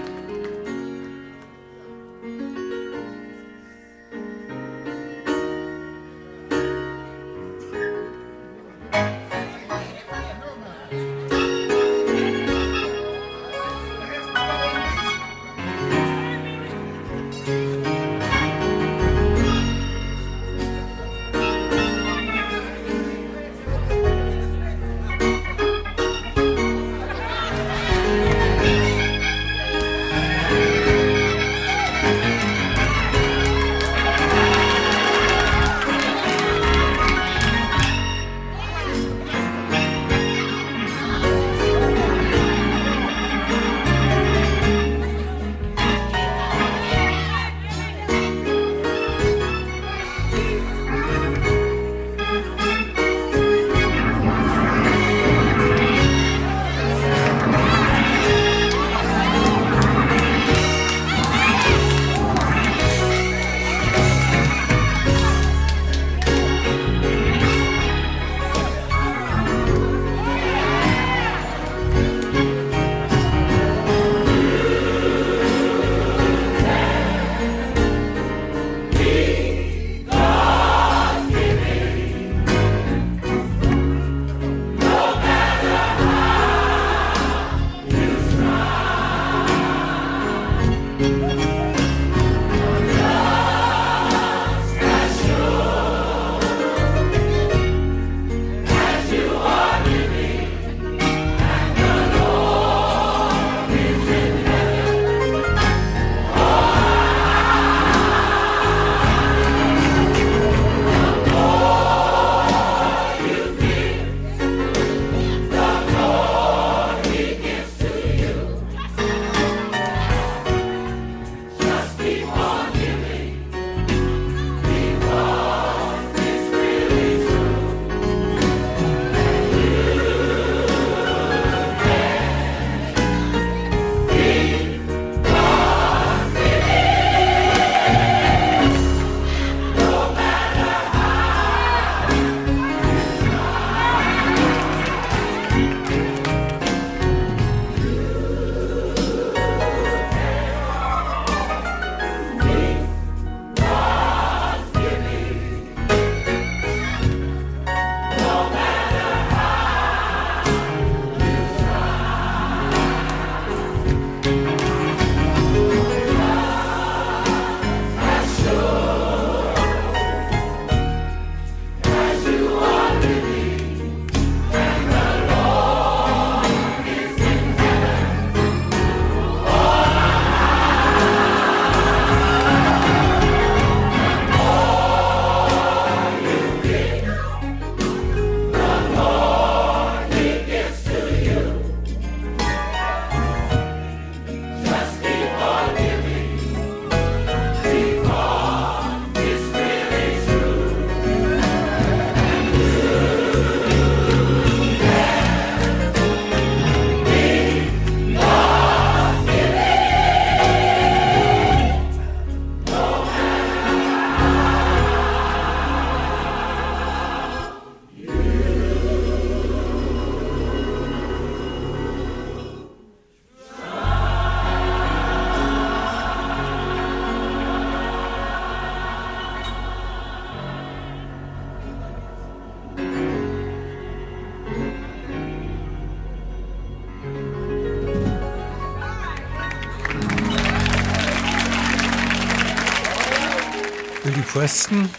Preston 244.50 244.90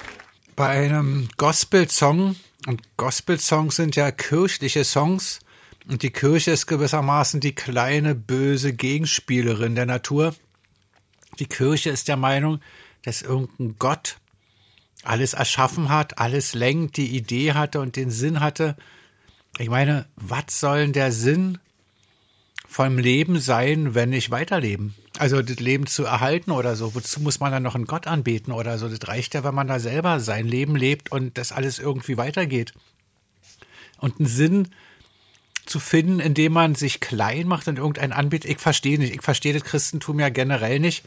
bei 0.56 0.70
einem 0.70 1.28
Gospel-Song. 1.36 2.38
Und 2.68 2.82
Gospel-Songs 2.96 3.76
sind 3.76 3.98
ja 3.98 4.10
kirchliche 4.10 4.86
Songs. 4.86 5.42
Und 5.90 6.04
die 6.04 6.10
Kirche 6.10 6.52
ist 6.52 6.68
gewissermaßen 6.68 7.42
die 7.42 7.54
kleine 7.54 8.16
böse 8.16 8.72
Gegenspielerin 8.72 9.76
der 9.76 9.88
Natur. 9.88 10.34
Die 11.40 11.48
Kirche 11.48 11.90
ist 11.90 12.08
der 12.08 12.16
Meinung, 12.16 12.62
dass 13.04 13.24
irgendein 13.24 13.76
Gott 13.78 14.20
alles 15.04 15.34
erschaffen 15.34 15.90
hat, 15.90 16.18
alles 16.18 16.54
lenkt, 16.54 16.96
die 16.96 17.14
Idee 17.14 17.52
hatte 17.52 17.82
und 17.82 17.98
den 17.98 18.10
Sinn 18.10 18.40
hatte. 18.40 18.78
Ich 19.58 19.70
meine, 19.70 20.08
was 20.16 20.62
soll 20.62 20.84
denn 20.84 20.94
der 20.94 21.12
Sinn 21.12 21.58
vom 22.70 22.98
Leben 22.98 23.38
sein, 23.38 23.96
wenn 23.96 24.12
nicht 24.12 24.32
weiterleben? 24.32 24.96
Also 25.18 25.42
das 25.42 25.60
Leben 25.60 25.88
zu 25.88 26.06
erhalten 26.06 26.52
oder 26.52 26.76
so. 26.76 26.96
Wozu 26.96 27.20
muss 27.20 27.40
man 27.40 27.52
dann 27.52 27.64
noch 27.64 27.76
einen 27.76 27.86
Gott 27.86 28.08
anbeten 28.08 28.54
oder 28.54 28.78
so? 28.78 28.88
Das 28.88 29.08
reicht 29.08 29.34
ja, 29.34 29.44
wenn 29.44 29.56
man 29.56 29.68
da 29.68 29.80
selber 29.80 30.20
sein 30.20 30.48
Leben 30.48 30.76
lebt 30.76 31.12
und 31.12 31.38
das 31.38 31.52
alles 31.52 31.80
irgendwie 31.80 32.18
weitergeht. 32.18 32.74
Und 33.98 34.20
einen 34.20 34.28
Sinn 34.28 34.70
zu 35.66 35.80
finden, 35.80 36.20
indem 36.20 36.54
man 36.54 36.76
sich 36.76 37.00
klein 37.00 37.48
macht 37.48 37.68
und 37.68 37.78
irgendeinen 37.78 38.14
anbietet, 38.14 38.50
ich 38.50 38.60
verstehe 38.60 38.98
nicht. 38.98 39.14
Ich 39.14 39.22
verstehe 39.22 39.54
das 39.54 39.64
Christentum 39.64 40.20
ja 40.20 40.30
generell 40.30 40.80
nicht. 40.80 41.04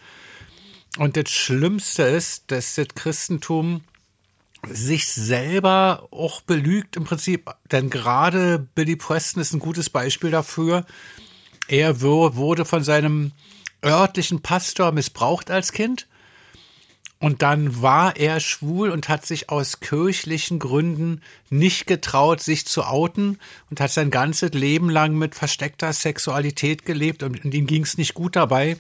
Und 0.98 1.16
das 1.16 1.30
Schlimmste 1.30 2.02
ist, 2.04 2.44
dass 2.50 2.74
das 2.76 2.88
Christentum 2.94 3.82
sich 4.68 5.06
selber 5.06 6.08
auch 6.10 6.40
belügt 6.40 6.96
im 6.96 7.04
Prinzip. 7.04 7.50
Denn 7.72 7.90
gerade 7.90 8.66
Billy 8.74 8.96
Preston 8.96 9.40
ist 9.40 9.52
ein 9.52 9.58
gutes 9.58 9.90
Beispiel 9.90 10.30
dafür. 10.30 10.86
Er 11.68 12.00
wurde 12.00 12.64
von 12.64 12.84
seinem 12.84 13.32
örtlichen 13.84 14.40
Pastor 14.42 14.92
missbraucht 14.92 15.50
als 15.50 15.72
Kind. 15.72 16.06
Und 17.20 17.40
dann 17.40 17.80
war 17.80 18.16
er 18.16 18.38
schwul 18.40 18.90
und 18.90 19.08
hat 19.08 19.24
sich 19.24 19.48
aus 19.48 19.80
kirchlichen 19.80 20.58
Gründen 20.58 21.22
nicht 21.48 21.86
getraut, 21.86 22.42
sich 22.42 22.66
zu 22.66 22.84
outen 22.84 23.38
und 23.70 23.80
hat 23.80 23.92
sein 23.92 24.10
ganzes 24.10 24.52
Leben 24.52 24.90
lang 24.90 25.14
mit 25.14 25.34
versteckter 25.34 25.92
Sexualität 25.92 26.84
gelebt 26.84 27.22
und, 27.22 27.42
ihm 27.44 27.66
ging 27.66 27.82
es 27.82 27.96
nicht 27.96 28.14
gut 28.14 28.36
dabei. 28.36 28.76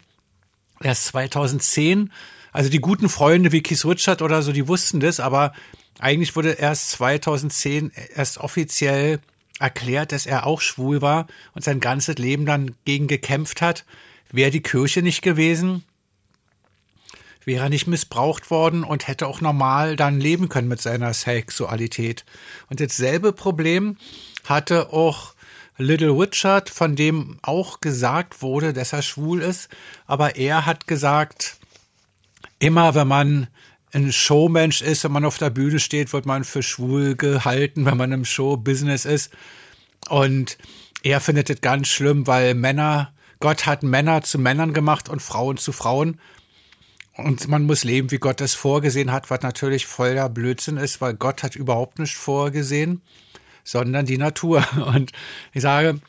Erst 0.82 1.06
2010, 1.06 2.12
also 2.52 2.68
die 2.68 2.80
guten 2.80 3.08
Freunde 3.08 3.50
wie 3.52 3.62
Keith 3.62 3.84
Richard 3.86 4.20
oder 4.20 4.42
so, 4.42 4.52
die 4.52 4.68
wussten 4.68 5.00
das, 5.00 5.20
aber 5.20 5.54
eigentlich 5.98 6.36
wurde 6.36 6.50
erst 6.50 6.90
2010 6.90 7.92
erst 8.14 8.38
offiziell 8.38 9.20
erklärt, 9.58 10.12
dass 10.12 10.26
er 10.26 10.46
auch 10.46 10.60
schwul 10.60 11.00
war 11.00 11.28
und 11.54 11.64
sein 11.64 11.80
ganzes 11.80 12.16
Leben 12.16 12.44
dann 12.44 12.74
gegen 12.84 13.06
gekämpft 13.06 13.62
hat. 13.62 13.84
Wäre 14.34 14.50
die 14.50 14.62
Kirche 14.62 15.00
nicht 15.00 15.22
gewesen, 15.22 15.84
wäre 17.44 17.70
nicht 17.70 17.86
missbraucht 17.86 18.50
worden 18.50 18.82
und 18.82 19.06
hätte 19.06 19.28
auch 19.28 19.40
normal 19.40 19.94
dann 19.94 20.18
leben 20.18 20.48
können 20.48 20.66
mit 20.66 20.82
seiner 20.82 21.14
Sexualität. 21.14 22.24
Und 22.68 22.80
dasselbe 22.80 23.32
Problem 23.32 23.96
hatte 24.44 24.92
auch 24.92 25.34
Little 25.78 26.10
Richard, 26.10 26.68
von 26.68 26.96
dem 26.96 27.38
auch 27.42 27.80
gesagt 27.80 28.42
wurde, 28.42 28.72
dass 28.72 28.92
er 28.92 29.02
schwul 29.02 29.40
ist, 29.40 29.68
aber 30.04 30.34
er 30.34 30.66
hat 30.66 30.88
gesagt, 30.88 31.58
immer 32.58 32.96
wenn 32.96 33.06
man 33.06 33.46
ein 33.92 34.10
Showmensch 34.10 34.82
ist, 34.82 35.04
wenn 35.04 35.12
man 35.12 35.24
auf 35.24 35.38
der 35.38 35.50
Bühne 35.50 35.78
steht, 35.78 36.12
wird 36.12 36.26
man 36.26 36.42
für 36.42 36.64
schwul 36.64 37.14
gehalten, 37.14 37.86
wenn 37.86 37.96
man 37.96 38.10
im 38.10 38.24
Showbusiness 38.24 39.04
ist. 39.04 39.32
Und 40.08 40.58
er 41.04 41.20
findet 41.20 41.50
es 41.50 41.60
ganz 41.60 41.86
schlimm, 41.86 42.26
weil 42.26 42.54
Männer, 42.54 43.12
Gott 43.40 43.66
hat 43.66 43.82
Männer 43.82 44.22
zu 44.22 44.38
Männern 44.38 44.72
gemacht 44.72 45.08
und 45.08 45.22
Frauen 45.22 45.56
zu 45.56 45.72
Frauen. 45.72 46.20
Und 47.16 47.46
man 47.48 47.64
muss 47.64 47.84
leben, 47.84 48.10
wie 48.10 48.18
Gott 48.18 48.40
es 48.40 48.54
vorgesehen 48.54 49.12
hat, 49.12 49.30
was 49.30 49.42
natürlich 49.42 49.86
voller 49.86 50.28
Blödsinn 50.28 50.76
ist, 50.76 51.00
weil 51.00 51.14
Gott 51.14 51.42
hat 51.42 51.54
überhaupt 51.54 51.98
nicht 51.98 52.16
vorgesehen, 52.16 53.02
sondern 53.62 54.06
die 54.06 54.18
Natur. 54.18 54.66
Und 54.94 55.12
ich 55.52 55.62
sage, 55.62 56.00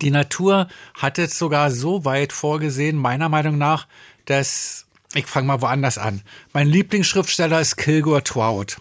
die 0.00 0.10
Natur 0.10 0.68
hat 0.94 1.18
es 1.18 1.38
sogar 1.38 1.70
so 1.70 2.04
weit 2.04 2.32
vorgesehen, 2.32 2.96
meiner 2.96 3.28
Meinung 3.28 3.58
nach, 3.58 3.86
dass 4.24 4.86
ich 5.14 5.26
fange 5.26 5.48
mal 5.48 5.60
woanders 5.60 5.98
an. 5.98 6.22
Mein 6.54 6.68
Lieblingsschriftsteller 6.68 7.60
ist 7.60 7.76
Kilgore 7.76 8.24
Trout. 8.24 8.78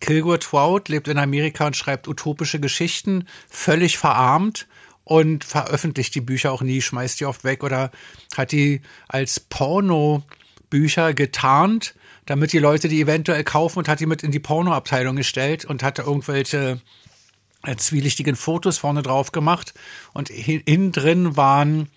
Kilgore 0.00 0.40
Trout 0.40 0.82
lebt 0.88 1.08
in 1.08 1.16
Amerika 1.16 1.66
und 1.66 1.76
schreibt 1.76 2.08
utopische 2.08 2.60
Geschichten, 2.60 3.26
völlig 3.48 3.96
verarmt 3.96 4.66
und 5.04 5.44
veröffentlicht 5.44 6.14
die 6.14 6.20
Bücher 6.20 6.52
auch 6.52 6.62
nie, 6.62 6.80
schmeißt 6.80 7.20
die 7.20 7.26
oft 7.26 7.44
weg 7.44 7.64
oder 7.64 7.90
hat 8.36 8.52
die 8.52 8.82
als 9.08 9.40
Porno-Bücher 9.40 11.14
getarnt, 11.14 11.94
damit 12.26 12.52
die 12.52 12.58
Leute 12.58 12.88
die 12.88 13.00
eventuell 13.00 13.44
kaufen 13.44 13.80
und 13.80 13.88
hat 13.88 14.00
die 14.00 14.06
mit 14.06 14.22
in 14.22 14.30
die 14.30 14.38
Pornoabteilung 14.38 15.16
gestellt 15.16 15.64
und 15.64 15.82
hatte 15.82 16.02
irgendwelche 16.02 16.80
äh, 17.64 17.76
zwielichtigen 17.76 18.36
Fotos 18.36 18.78
vorne 18.78 19.02
drauf 19.02 19.32
gemacht 19.32 19.74
und 20.12 20.30
innen 20.30 20.92
drin 20.92 21.36
waren 21.36 21.88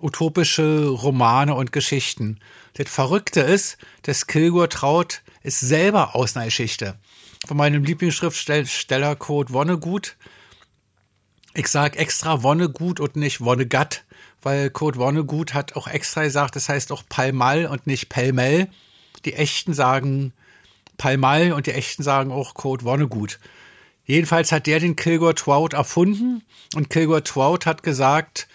utopische 0.00 0.86
Romane 0.88 1.54
und 1.54 1.72
Geschichten. 1.72 2.38
Das 2.74 2.88
Verrückte 2.88 3.40
ist, 3.40 3.78
dass 4.02 4.26
Kilgore 4.26 4.68
Traut 4.68 5.22
ist 5.42 5.60
selber 5.60 6.14
aus 6.14 6.36
einer 6.36 6.46
Geschichte. 6.46 6.96
Von 7.46 7.56
meinem 7.56 7.84
Lieblingsschriftsteller 7.84 9.16
Code 9.16 9.52
Vonnegut. 9.52 10.16
Ich 11.54 11.68
sag 11.68 11.96
extra 11.96 12.42
Vonnegut 12.42 13.00
und 13.00 13.16
nicht 13.16 13.38
Vonnegatt, 13.38 14.04
weil 14.42 14.70
Code 14.70 14.98
Vonnegut 14.98 15.54
hat 15.54 15.76
auch 15.76 15.88
extra 15.88 16.22
gesagt, 16.22 16.56
das 16.56 16.68
heißt 16.68 16.92
auch 16.92 17.02
Palmal 17.08 17.66
und 17.66 17.86
nicht 17.86 18.08
Pelmel. 18.08 18.68
Die 19.24 19.34
Echten 19.34 19.74
sagen 19.74 20.32
Palmal 20.96 21.52
und 21.52 21.66
die 21.66 21.72
Echten 21.72 22.02
sagen 22.02 22.30
auch 22.30 22.54
Code 22.54 22.84
Vonnegut. 22.84 23.38
Jedenfalls 24.04 24.52
hat 24.52 24.66
der 24.66 24.80
den 24.80 24.96
Kilgore 24.96 25.34
Trout 25.34 25.74
erfunden 25.74 26.42
und 26.74 26.90
Kilgore 26.90 27.24
Trout 27.24 27.66
hat 27.66 27.82
gesagt, 27.82 28.48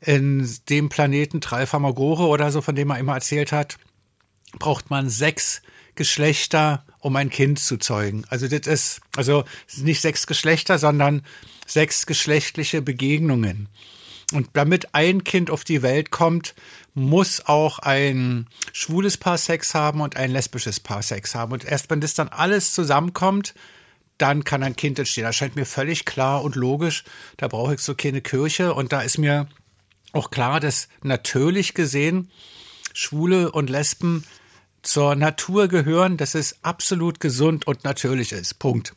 in 0.00 0.48
dem 0.68 0.88
Planeten 0.88 1.40
Tralfamagore 1.40 2.26
oder 2.26 2.50
so, 2.50 2.60
von 2.60 2.74
dem 2.74 2.90
er 2.90 2.98
immer 2.98 3.14
erzählt 3.14 3.52
hat, 3.52 3.78
braucht 4.58 4.90
man 4.90 5.08
sechs 5.08 5.62
Geschlechter, 5.94 6.84
um 6.98 7.16
ein 7.16 7.30
Kind 7.30 7.58
zu 7.58 7.76
zeugen. 7.76 8.24
Also 8.28 8.48
das 8.48 8.66
ist, 8.66 9.00
also 9.16 9.44
nicht 9.76 10.00
sechs 10.00 10.26
Geschlechter, 10.26 10.78
sondern 10.78 11.22
sechs 11.72 12.06
geschlechtliche 12.06 12.82
Begegnungen. 12.82 13.68
Und 14.32 14.48
damit 14.54 14.94
ein 14.94 15.24
Kind 15.24 15.50
auf 15.50 15.64
die 15.64 15.82
Welt 15.82 16.10
kommt, 16.10 16.54
muss 16.94 17.44
auch 17.46 17.78
ein 17.80 18.46
schwules 18.72 19.18
Paar 19.18 19.38
Sex 19.38 19.74
haben 19.74 20.00
und 20.00 20.16
ein 20.16 20.30
lesbisches 20.30 20.80
Paar 20.80 21.02
Sex 21.02 21.34
haben. 21.34 21.52
Und 21.52 21.64
erst 21.64 21.90
wenn 21.90 22.00
das 22.00 22.14
dann 22.14 22.28
alles 22.28 22.72
zusammenkommt, 22.72 23.54
dann 24.18 24.44
kann 24.44 24.62
ein 24.62 24.76
Kind 24.76 24.98
entstehen. 24.98 25.24
Das 25.24 25.36
scheint 25.36 25.56
mir 25.56 25.66
völlig 25.66 26.04
klar 26.04 26.44
und 26.44 26.54
logisch. 26.54 27.04
Da 27.36 27.48
brauche 27.48 27.74
ich 27.74 27.80
so 27.80 27.94
keine 27.94 28.20
Kirche. 28.22 28.74
Und 28.74 28.92
da 28.92 29.02
ist 29.02 29.18
mir 29.18 29.48
auch 30.12 30.30
klar, 30.30 30.60
dass 30.60 30.88
natürlich 31.02 31.74
gesehen 31.74 32.30
Schwule 32.94 33.52
und 33.52 33.70
Lesben 33.70 34.24
zur 34.82 35.14
Natur 35.14 35.68
gehören, 35.68 36.16
dass 36.16 36.34
es 36.34 36.62
absolut 36.62 37.20
gesund 37.20 37.66
und 37.66 37.84
natürlich 37.84 38.32
ist. 38.32 38.58
Punkt. 38.58 38.94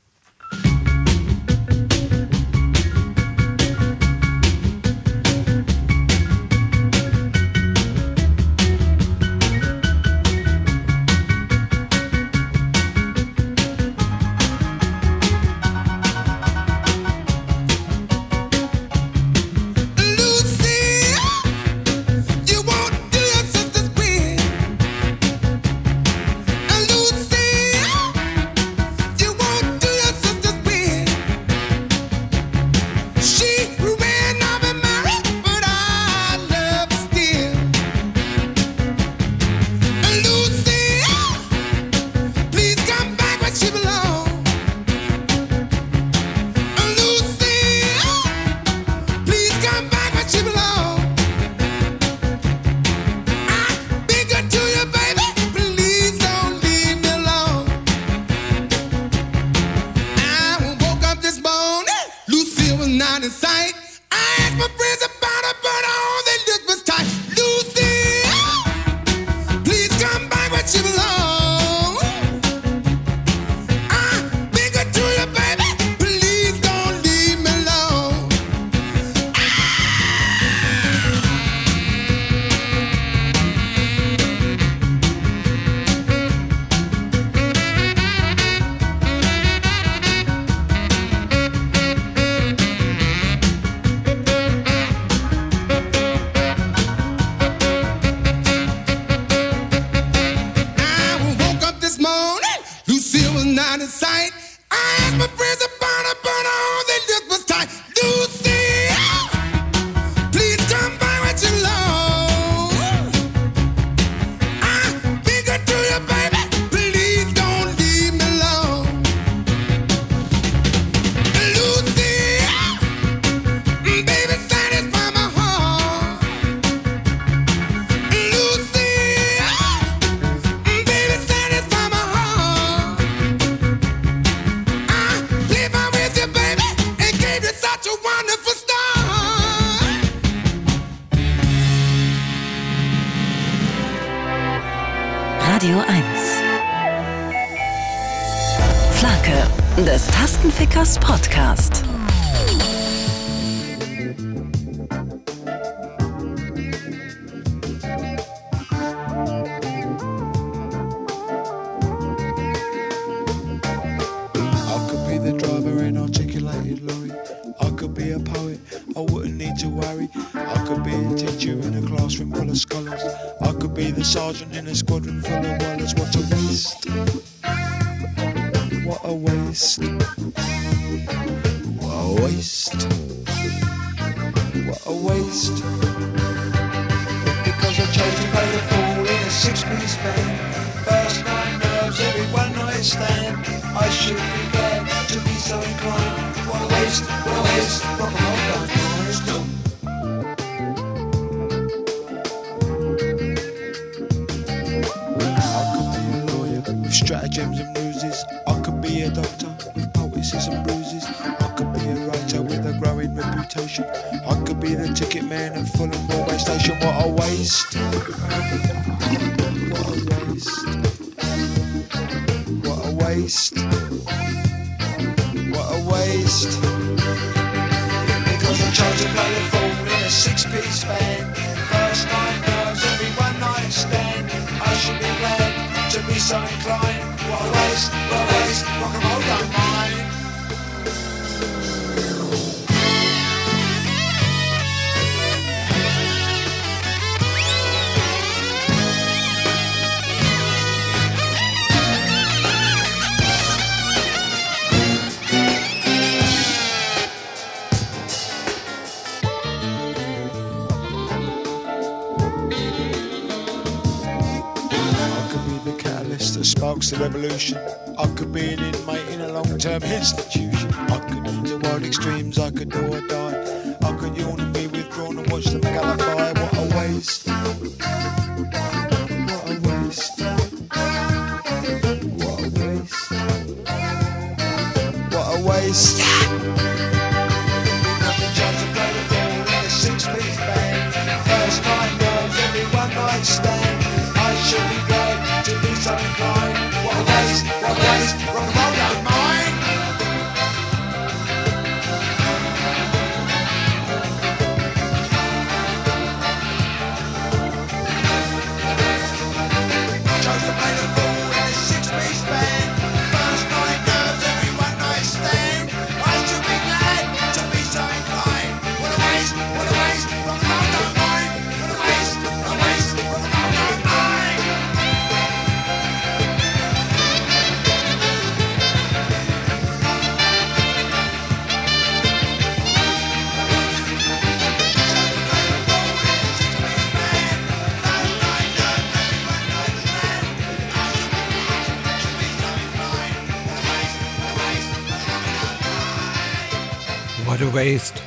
Waste 347.56 348.02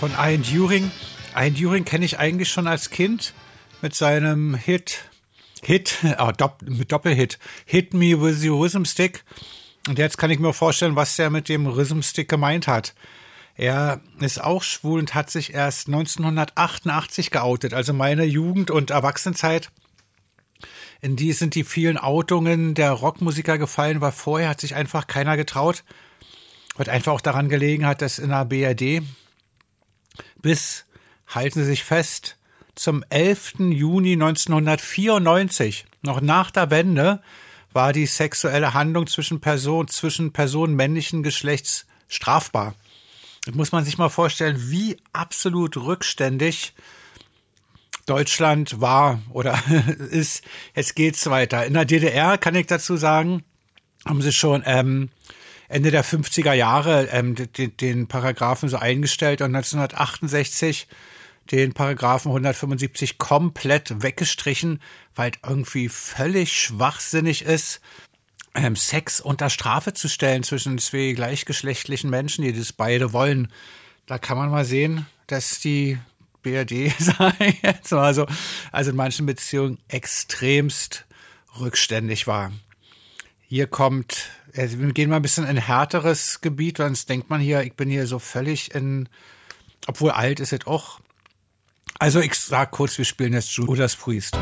von 0.00 0.10
Ian 0.10 0.42
During. 0.42 0.90
Ian 1.36 1.54
During 1.54 1.84
kenne 1.84 2.04
ich 2.04 2.18
eigentlich 2.18 2.48
schon 2.48 2.66
als 2.66 2.90
Kind 2.90 3.32
mit 3.80 3.94
seinem 3.94 4.56
Hit, 4.56 5.04
Hit, 5.62 5.98
ah, 6.16 6.32
Dopp, 6.32 6.58
Doppelhit, 6.66 7.38
Hit 7.64 7.94
Me 7.94 8.20
With 8.20 8.44
Your 8.44 8.60
Rhythm 8.60 8.84
Stick. 8.84 9.22
Und 9.86 10.00
jetzt 10.00 10.18
kann 10.18 10.32
ich 10.32 10.40
mir 10.40 10.52
vorstellen, 10.52 10.96
was 10.96 11.14
der 11.14 11.30
mit 11.30 11.48
dem 11.48 11.68
Rhythm 11.68 12.02
Stick 12.02 12.28
gemeint 12.28 12.66
hat. 12.66 12.94
Er 13.54 14.00
ist 14.18 14.42
auch 14.42 14.64
schwul 14.64 14.98
und 14.98 15.14
hat 15.14 15.30
sich 15.30 15.54
erst 15.54 15.86
1988 15.86 17.30
geoutet, 17.30 17.74
also 17.74 17.92
meine 17.92 18.24
Jugend- 18.24 18.72
und 18.72 18.90
Erwachsenenzeit. 18.90 19.70
In 21.00 21.14
die 21.14 21.32
sind 21.32 21.54
die 21.54 21.62
vielen 21.62 21.98
Outungen 21.98 22.74
der 22.74 22.90
Rockmusiker 22.90 23.58
gefallen, 23.58 24.00
weil 24.00 24.10
vorher 24.10 24.48
hat 24.48 24.60
sich 24.60 24.74
einfach 24.74 25.06
keiner 25.06 25.36
getraut. 25.36 25.84
Was 26.78 26.88
einfach 26.88 27.12
auch 27.12 27.20
daran 27.20 27.48
gelegen 27.48 27.84
hat, 27.84 28.00
dass 28.02 28.18
in 28.18 28.30
der 28.30 28.44
BRD 28.44 29.02
bis, 30.40 30.86
halten 31.26 31.60
Sie 31.60 31.66
sich 31.66 31.82
fest, 31.84 32.36
zum 32.76 33.04
11. 33.10 33.54
Juni 33.70 34.12
1994, 34.12 35.86
noch 36.02 36.20
nach 36.20 36.52
der 36.52 36.70
Wende, 36.70 37.20
war 37.72 37.92
die 37.92 38.06
sexuelle 38.06 38.74
Handlung 38.74 39.08
zwischen 39.08 39.40
Personen, 39.40 39.88
zwischen 39.88 40.32
Personen 40.32 40.74
männlichen 40.74 41.24
Geschlechts 41.24 41.86
strafbar. 42.06 42.74
Das 43.44 43.56
muss 43.56 43.72
man 43.72 43.84
sich 43.84 43.98
mal 43.98 44.08
vorstellen, 44.08 44.70
wie 44.70 44.96
absolut 45.12 45.76
rückständig 45.76 46.74
Deutschland 48.06 48.80
war 48.80 49.20
oder 49.30 49.60
ist. 50.10 50.44
Jetzt 50.76 50.94
geht's 50.94 51.28
weiter. 51.28 51.66
In 51.66 51.74
der 51.74 51.84
DDR 51.84 52.38
kann 52.38 52.54
ich 52.54 52.68
dazu 52.68 52.96
sagen, 52.96 53.42
haben 54.06 54.22
sie 54.22 54.32
schon 54.32 54.62
ähm, 54.64 55.10
Ende 55.68 55.90
der 55.90 56.04
50er 56.04 56.52
Jahre 56.52 57.08
ähm, 57.12 57.34
den, 57.34 57.76
den 57.76 58.06
Paragraphen 58.08 58.68
so 58.68 58.78
eingestellt 58.78 59.42
und 59.42 59.54
1968 59.54 60.88
den 61.50 61.72
Paragraphen 61.72 62.28
175 62.30 63.18
komplett 63.18 64.02
weggestrichen, 64.02 64.80
weil 65.14 65.32
irgendwie 65.46 65.88
völlig 65.88 66.60
schwachsinnig 66.60 67.42
ist, 67.42 67.80
ähm, 68.54 68.76
Sex 68.76 69.20
unter 69.20 69.50
Strafe 69.50 69.94
zu 69.94 70.08
stellen 70.08 70.42
zwischen 70.42 70.78
zwei 70.78 71.12
gleichgeschlechtlichen 71.12 72.10
Menschen, 72.10 72.44
die 72.44 72.52
das 72.52 72.72
beide 72.72 73.12
wollen. 73.12 73.48
Da 74.06 74.18
kann 74.18 74.36
man 74.36 74.50
mal 74.50 74.64
sehen, 74.64 75.06
dass 75.26 75.60
die 75.60 75.98
BRD, 76.42 76.92
jetzt 77.62 77.92
mal 77.92 78.14
so, 78.14 78.26
also 78.72 78.90
in 78.90 78.96
manchen 78.96 79.26
Beziehungen 79.26 79.78
extremst 79.88 81.06
rückständig 81.58 82.26
war. 82.26 82.52
Hier 83.46 83.66
kommt, 83.66 84.30
also 84.56 84.78
wir 84.78 84.92
gehen 84.92 85.10
mal 85.10 85.16
ein 85.16 85.22
bisschen 85.22 85.44
in 85.44 85.50
ein 85.50 85.56
härteres 85.56 86.40
Gebiet, 86.40 86.78
sonst 86.78 87.08
denkt 87.08 87.30
man 87.30 87.40
hier, 87.40 87.62
ich 87.62 87.74
bin 87.74 87.88
hier 87.88 88.06
so 88.06 88.18
völlig 88.18 88.74
in, 88.74 89.08
obwohl 89.86 90.10
alt 90.10 90.40
ist 90.40 90.52
es 90.52 90.66
auch. 90.66 91.00
Also 91.98 92.20
ich 92.20 92.34
sag 92.34 92.70
kurz, 92.70 92.96
wir 92.98 93.04
spielen 93.04 93.32
jetzt 93.32 93.50
Judas 93.52 93.96
Priest. 93.96 94.38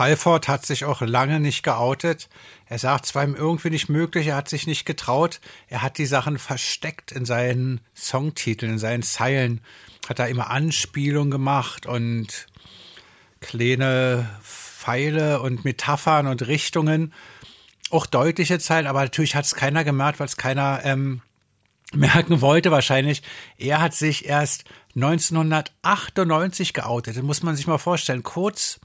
Halford 0.00 0.48
hat 0.48 0.66
sich 0.66 0.84
auch 0.84 1.00
lange 1.00 1.38
nicht 1.38 1.62
geoutet. 1.62 2.28
Er 2.66 2.80
sagt, 2.80 3.04
es 3.04 3.14
war 3.14 3.22
ihm 3.22 3.36
irgendwie 3.36 3.70
nicht 3.70 3.88
möglich, 3.88 4.26
er 4.26 4.36
hat 4.36 4.48
sich 4.48 4.66
nicht 4.66 4.84
getraut. 4.84 5.40
Er 5.68 5.82
hat 5.82 5.98
die 5.98 6.06
Sachen 6.06 6.38
versteckt 6.38 7.12
in 7.12 7.24
seinen 7.24 7.80
Songtiteln, 7.94 8.72
in 8.72 8.78
seinen 8.78 9.04
Zeilen. 9.04 9.60
Hat 10.08 10.18
da 10.18 10.26
immer 10.26 10.50
Anspielungen 10.50 11.30
gemacht 11.30 11.86
und 11.86 12.48
kleine 13.40 14.28
Pfeile 14.42 15.40
und 15.40 15.64
Metaphern 15.64 16.26
und 16.26 16.46
Richtungen. 16.46 17.12
Auch 17.90 18.06
deutliche 18.06 18.58
Zeilen, 18.58 18.86
aber 18.86 19.02
natürlich 19.02 19.36
hat 19.36 19.44
es 19.44 19.54
keiner 19.54 19.84
gemerkt, 19.84 20.18
weil 20.18 20.26
es 20.26 20.36
keiner 20.36 20.80
ähm, 20.84 21.22
merken 21.92 22.40
wollte 22.40 22.70
wahrscheinlich. 22.70 23.22
Er 23.58 23.80
hat 23.80 23.94
sich 23.94 24.24
erst 24.24 24.64
1998 24.94 26.72
geoutet. 26.72 27.16
Das 27.16 27.22
muss 27.22 27.42
man 27.42 27.56
sich 27.56 27.66
mal 27.66 27.78
vorstellen. 27.78 28.22
Kurz 28.22 28.80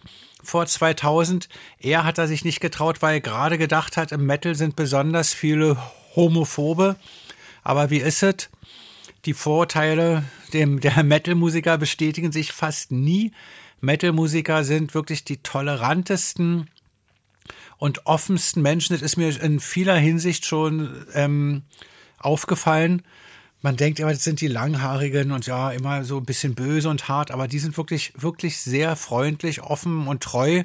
vor 0.45 0.65
2000. 0.65 1.49
Er 1.79 2.03
hat 2.03 2.17
er 2.17 2.27
sich 2.27 2.45
nicht 2.45 2.59
getraut, 2.59 3.01
weil 3.01 3.15
er 3.15 3.21
gerade 3.21 3.57
gedacht 3.57 3.97
hat, 3.97 4.11
im 4.11 4.25
Metal 4.25 4.55
sind 4.55 4.75
besonders 4.75 5.33
viele 5.33 5.77
Homophobe. 6.15 6.95
Aber 7.63 7.89
wie 7.89 7.97
ist 7.97 8.23
es? 8.23 8.49
Die 9.25 9.33
Vorteile 9.33 10.23
dem, 10.53 10.79
der 10.79 11.03
Metal-Musiker 11.03 11.77
bestätigen 11.77 12.31
sich 12.31 12.51
fast 12.51 12.91
nie. 12.91 13.31
Metal-Musiker 13.81 14.63
sind 14.63 14.93
wirklich 14.93 15.23
die 15.23 15.37
tolerantesten 15.37 16.69
und 17.77 18.05
offensten 18.05 18.61
Menschen. 18.61 18.93
Das 18.93 19.01
ist 19.01 19.17
mir 19.17 19.41
in 19.41 19.59
vieler 19.59 19.95
Hinsicht 19.95 20.45
schon 20.45 21.05
ähm, 21.13 21.63
aufgefallen. 22.17 23.03
Man 23.61 23.77
denkt 23.77 23.99
immer, 23.99 24.11
das 24.11 24.23
sind 24.23 24.41
die 24.41 24.47
Langhaarigen 24.47 25.31
und 25.31 25.47
ja, 25.47 25.71
immer 25.71 26.03
so 26.03 26.17
ein 26.17 26.25
bisschen 26.25 26.55
böse 26.55 26.89
und 26.89 27.07
hart, 27.07 27.31
aber 27.31 27.47
die 27.47 27.59
sind 27.59 27.77
wirklich, 27.77 28.13
wirklich 28.15 28.57
sehr 28.57 28.95
freundlich, 28.95 29.61
offen 29.63 30.07
und 30.07 30.21
treu. 30.21 30.63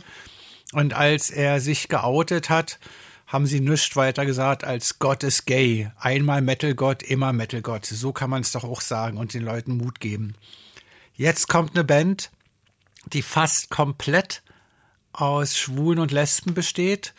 Und 0.72 0.92
als 0.92 1.30
er 1.30 1.60
sich 1.60 1.88
geoutet 1.88 2.50
hat, 2.50 2.78
haben 3.26 3.46
sie 3.46 3.60
nichts 3.60 3.94
weiter 3.94 4.26
gesagt 4.26 4.64
als 4.64 4.98
Gott 4.98 5.22
ist 5.22 5.46
gay. 5.46 5.90
Einmal 5.98 6.42
Metal-Gott, 6.42 7.02
immer 7.04 7.32
Metal-Gott. 7.32 7.86
So 7.86 8.12
kann 8.12 8.28
man 8.28 8.42
es 8.42 8.52
doch 8.52 8.64
auch 8.64 8.80
sagen 8.80 9.18
und 9.18 9.34
den 9.34 9.44
Leuten 9.44 9.76
Mut 9.76 10.00
geben. 10.00 10.34
Jetzt 11.14 11.48
kommt 11.48 11.76
eine 11.76 11.84
Band, 11.84 12.30
die 13.12 13.22
fast 13.22 13.70
komplett 13.70 14.42
aus 15.12 15.56
Schwulen 15.56 16.00
und 16.00 16.10
Lesben 16.10 16.54
besteht. 16.54 17.14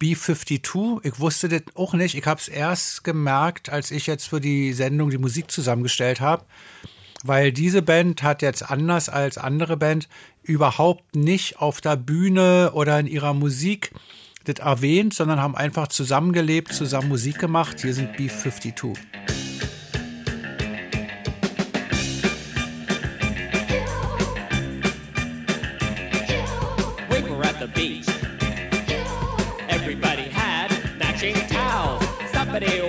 B52. 0.00 1.00
Ich 1.04 1.18
wusste 1.18 1.48
das 1.48 1.62
auch 1.74 1.94
nicht. 1.94 2.14
Ich 2.14 2.26
habe 2.26 2.40
es 2.40 2.48
erst 2.48 3.04
gemerkt, 3.04 3.70
als 3.70 3.90
ich 3.90 4.06
jetzt 4.06 4.28
für 4.28 4.40
die 4.40 4.72
Sendung 4.72 5.10
die 5.10 5.18
Musik 5.18 5.50
zusammengestellt 5.50 6.20
habe. 6.20 6.44
Weil 7.24 7.52
diese 7.52 7.82
Band 7.82 8.22
hat 8.22 8.42
jetzt 8.42 8.70
anders 8.70 9.08
als 9.08 9.38
andere 9.38 9.76
Band 9.76 10.08
überhaupt 10.44 11.16
nicht 11.16 11.58
auf 11.58 11.80
der 11.80 11.96
Bühne 11.96 12.70
oder 12.74 12.98
in 13.00 13.08
ihrer 13.08 13.34
Musik 13.34 13.90
das 14.44 14.64
erwähnt, 14.64 15.14
sondern 15.14 15.40
haben 15.40 15.56
einfach 15.56 15.88
zusammengelebt, 15.88 16.72
zusammen 16.72 17.08
Musik 17.08 17.38
gemacht. 17.38 17.80
Hier 17.80 17.92
sind 17.92 18.16
B52. 18.16 18.96
We 27.10 27.28
were 27.28 27.44
at 27.44 27.56
the 27.60 27.66
beach. 27.66 28.17
Somebody 32.48 32.80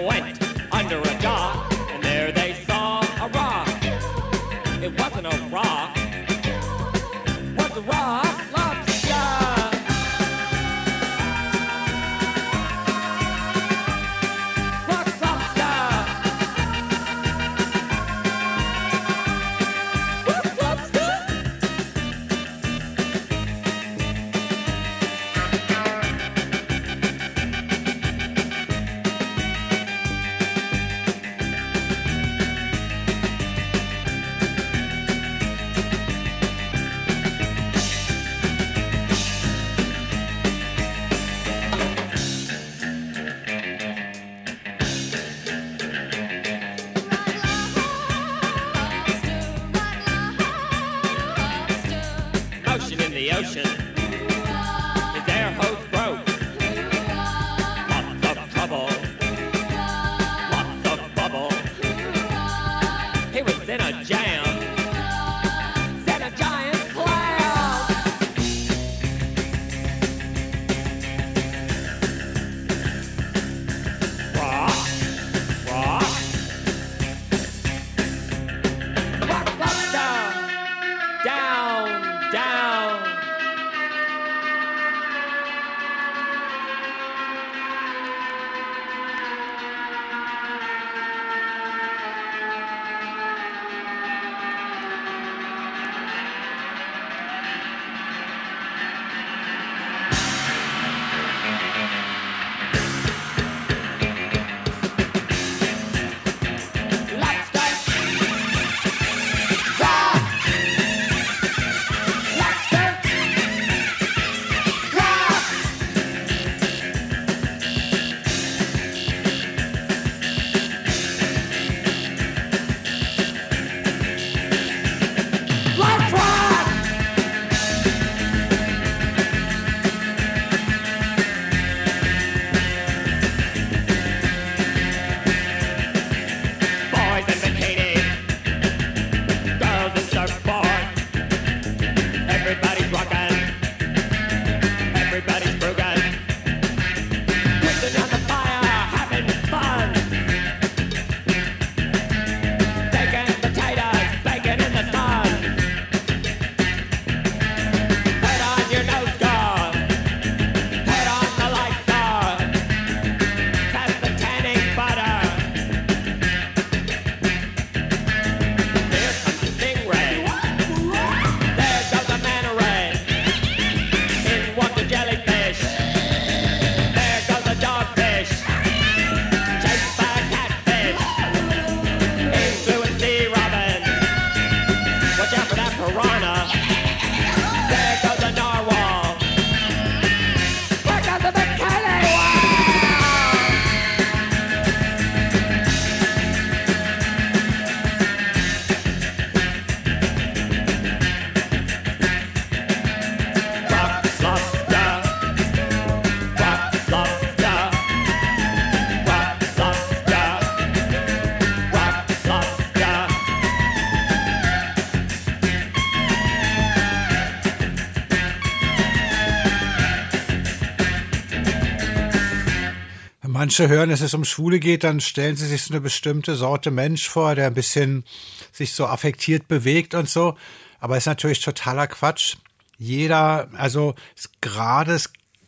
manche 223.40 223.70
hören, 223.70 223.90
dass 223.90 224.02
es 224.02 224.14
um 224.14 224.26
Schwule 224.26 224.60
geht, 224.60 224.84
dann 224.84 225.00
stellen 225.00 225.38
sie 225.38 225.48
sich 225.48 225.64
so 225.64 225.74
eine 225.74 225.80
bestimmte 225.80 226.36
Sorte 226.36 226.72
Mensch 226.72 227.08
vor, 227.08 227.36
der 227.36 227.48
ein 227.48 227.54
bisschen 227.54 228.04
sich 228.52 228.74
so 228.74 228.86
affektiert 228.86 229.48
bewegt 229.48 229.96
und 229.96 230.10
so. 230.10 230.36
Aber 230.82 230.98
ist 230.98 231.06
natürlich 231.06 231.40
totaler 231.40 231.88
Quatsch. 231.88 232.36
Jeder, 232.78 233.48
also 233.54 233.96
gerade, 234.42 235.00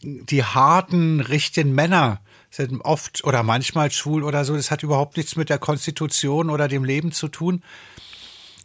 die 0.02 0.42
harten, 0.42 1.20
richtigen 1.20 1.74
Männer 1.74 2.22
sind 2.50 2.80
oft 2.80 3.26
oder 3.26 3.44
manchmal 3.44 3.92
schwul 3.92 4.24
oder 4.24 4.46
so. 4.46 4.56
Das 4.56 4.72
hat 4.72 4.84
überhaupt 4.84 5.18
nichts 5.18 5.36
mit 5.36 5.50
der 5.50 5.60
Konstitution 5.60 6.50
oder 6.50 6.70
dem 6.70 6.86
Leben 6.86 7.12
zu 7.12 7.28
tun. 7.28 7.62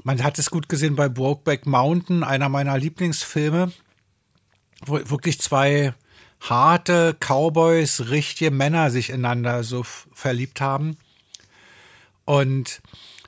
Man 0.04 0.22
hat 0.22 0.38
es 0.38 0.50
gut 0.50 0.68
gesehen 0.68 0.94
bei 0.94 1.08
Brokeback 1.08 1.66
Mountain, 1.66 2.22
einer 2.22 2.48
meiner 2.48 2.78
Lieblingsfilme, 2.78 3.72
wo 4.84 5.00
wirklich 5.10 5.40
zwei 5.40 5.94
harte 6.40 7.16
Cowboys, 7.20 8.08
richtige 8.10 8.50
Männer 8.50 8.90
sich 8.90 9.10
ineinander 9.10 9.64
so 9.64 9.84
verliebt 10.12 10.60
haben. 10.60 10.96
Und 12.24 12.80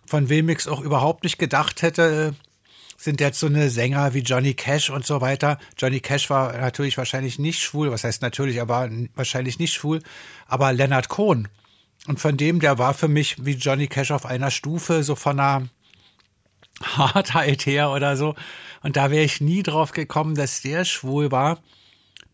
von 0.06 0.28
wem 0.28 0.48
ich 0.48 0.58
es 0.58 0.68
auch 0.68 0.80
überhaupt 0.80 1.24
nicht 1.24 1.38
gedacht 1.38 1.82
hätte, 1.82 2.34
sind 2.96 3.20
jetzt 3.20 3.38
so 3.38 3.46
eine 3.46 3.70
Sänger 3.70 4.12
wie 4.14 4.20
Johnny 4.20 4.54
Cash 4.54 4.90
und 4.90 5.06
so 5.06 5.20
weiter. 5.20 5.58
Johnny 5.76 6.00
Cash 6.00 6.30
war 6.30 6.52
natürlich 6.58 6.98
wahrscheinlich 6.98 7.38
nicht 7.38 7.60
schwul, 7.60 7.92
was 7.92 8.02
heißt 8.02 8.22
natürlich, 8.22 8.56
er 8.56 8.68
n- 8.68 9.08
wahrscheinlich 9.14 9.60
nicht 9.60 9.72
schwul, 9.74 10.02
aber 10.46 10.72
Leonard 10.72 11.08
Cohen. 11.08 11.46
Und 12.08 12.18
von 12.18 12.36
dem, 12.36 12.58
der 12.58 12.78
war 12.78 12.94
für 12.94 13.06
mich 13.06 13.44
wie 13.44 13.52
Johnny 13.52 13.86
Cash 13.86 14.10
auf 14.10 14.26
einer 14.26 14.50
Stufe, 14.50 15.04
so 15.04 15.14
von 15.14 15.38
einer 15.38 15.68
Hartheit 16.82 17.66
her 17.66 17.90
oder 17.90 18.16
so. 18.16 18.34
Und 18.82 18.96
da 18.96 19.10
wäre 19.10 19.24
ich 19.24 19.40
nie 19.40 19.62
drauf 19.62 19.92
gekommen, 19.92 20.34
dass 20.34 20.62
der 20.62 20.84
schwul 20.84 21.30
war, 21.30 21.58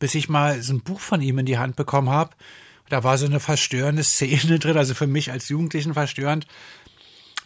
bis 0.04 0.14
ich 0.14 0.28
mal 0.28 0.60
so 0.60 0.74
ein 0.74 0.82
Buch 0.82 1.00
von 1.00 1.22
ihm 1.22 1.38
in 1.38 1.46
die 1.46 1.56
Hand 1.56 1.76
bekommen 1.76 2.10
habe. 2.10 2.34
Da 2.90 3.04
war 3.04 3.16
so 3.16 3.24
eine 3.24 3.40
verstörende 3.40 4.04
Szene 4.04 4.58
drin, 4.58 4.76
also 4.76 4.92
für 4.92 5.06
mich 5.06 5.32
als 5.32 5.48
Jugendlichen 5.48 5.94
verstörend, 5.94 6.46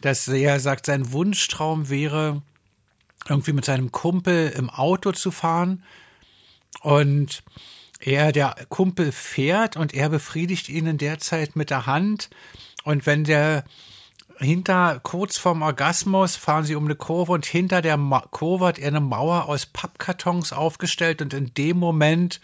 dass 0.01 0.27
er 0.27 0.59
sagt, 0.59 0.87
sein 0.87 1.13
Wunschtraum 1.13 1.89
wäre, 1.89 2.43
irgendwie 3.29 3.53
mit 3.53 3.65
seinem 3.65 3.93
Kumpel 3.93 4.53
im 4.57 4.71
Auto 4.71 5.13
zu 5.13 5.31
fahren 5.31 5.85
und 6.81 7.45
er, 8.01 8.33
der 8.33 8.57
Kumpel 8.69 9.13
fährt 9.13 9.77
und 9.77 9.95
er 9.95 10.09
befriedigt 10.09 10.69
ihn 10.69 10.87
in 10.87 10.99
der 10.99 11.21
Zeit 11.21 11.55
mit 11.55 11.71
der 11.71 11.87
Hand 11.87 12.29
und 12.83 13.07
wenn 13.07 13.23
der 13.23 13.63
hinter, 14.39 15.01
kurz 15.03 15.37
vorm 15.39 15.63
Orgasmus, 15.63 16.37
fahren 16.37 16.65
sie 16.65 16.75
um 16.75 16.85
eine 16.85 16.95
Kurve 16.95 17.33
und 17.33 17.47
hinter 17.47 17.83
der 17.83 17.97
Ma 17.97 18.21
Kurve 18.31 18.67
hat 18.67 18.79
er 18.79 18.89
eine 18.89 19.01
Mauer 19.01 19.47
aus 19.47 19.67
Pappkartons 19.67 20.53
aufgestellt 20.53 21.23
und 21.23 21.35
in 21.35 21.53
dem 21.55 21.79
Moment, 21.79 22.41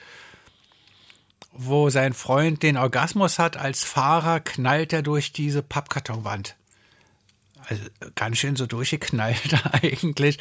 wo 1.52 1.90
sein 1.90 2.12
Freund 2.12 2.62
den 2.62 2.76
Orgasmus 2.76 3.38
hat, 3.38 3.56
als 3.56 3.84
Fahrer 3.84 4.40
knallt 4.40 4.92
er 4.92 5.02
durch 5.02 5.32
diese 5.32 5.62
Pappkartonwand. 5.62 6.56
Also 7.66 7.82
ganz 8.14 8.38
schön 8.38 8.56
so 8.56 8.66
durchgeknallt 8.66 9.54
eigentlich. 9.82 10.38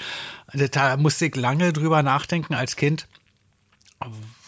Also 0.47 0.67
Da 0.67 0.97
musste 0.97 1.27
ich 1.27 1.35
lange 1.35 1.71
drüber 1.71 2.03
nachdenken 2.03 2.53
als 2.53 2.75
Kind. 2.75 3.07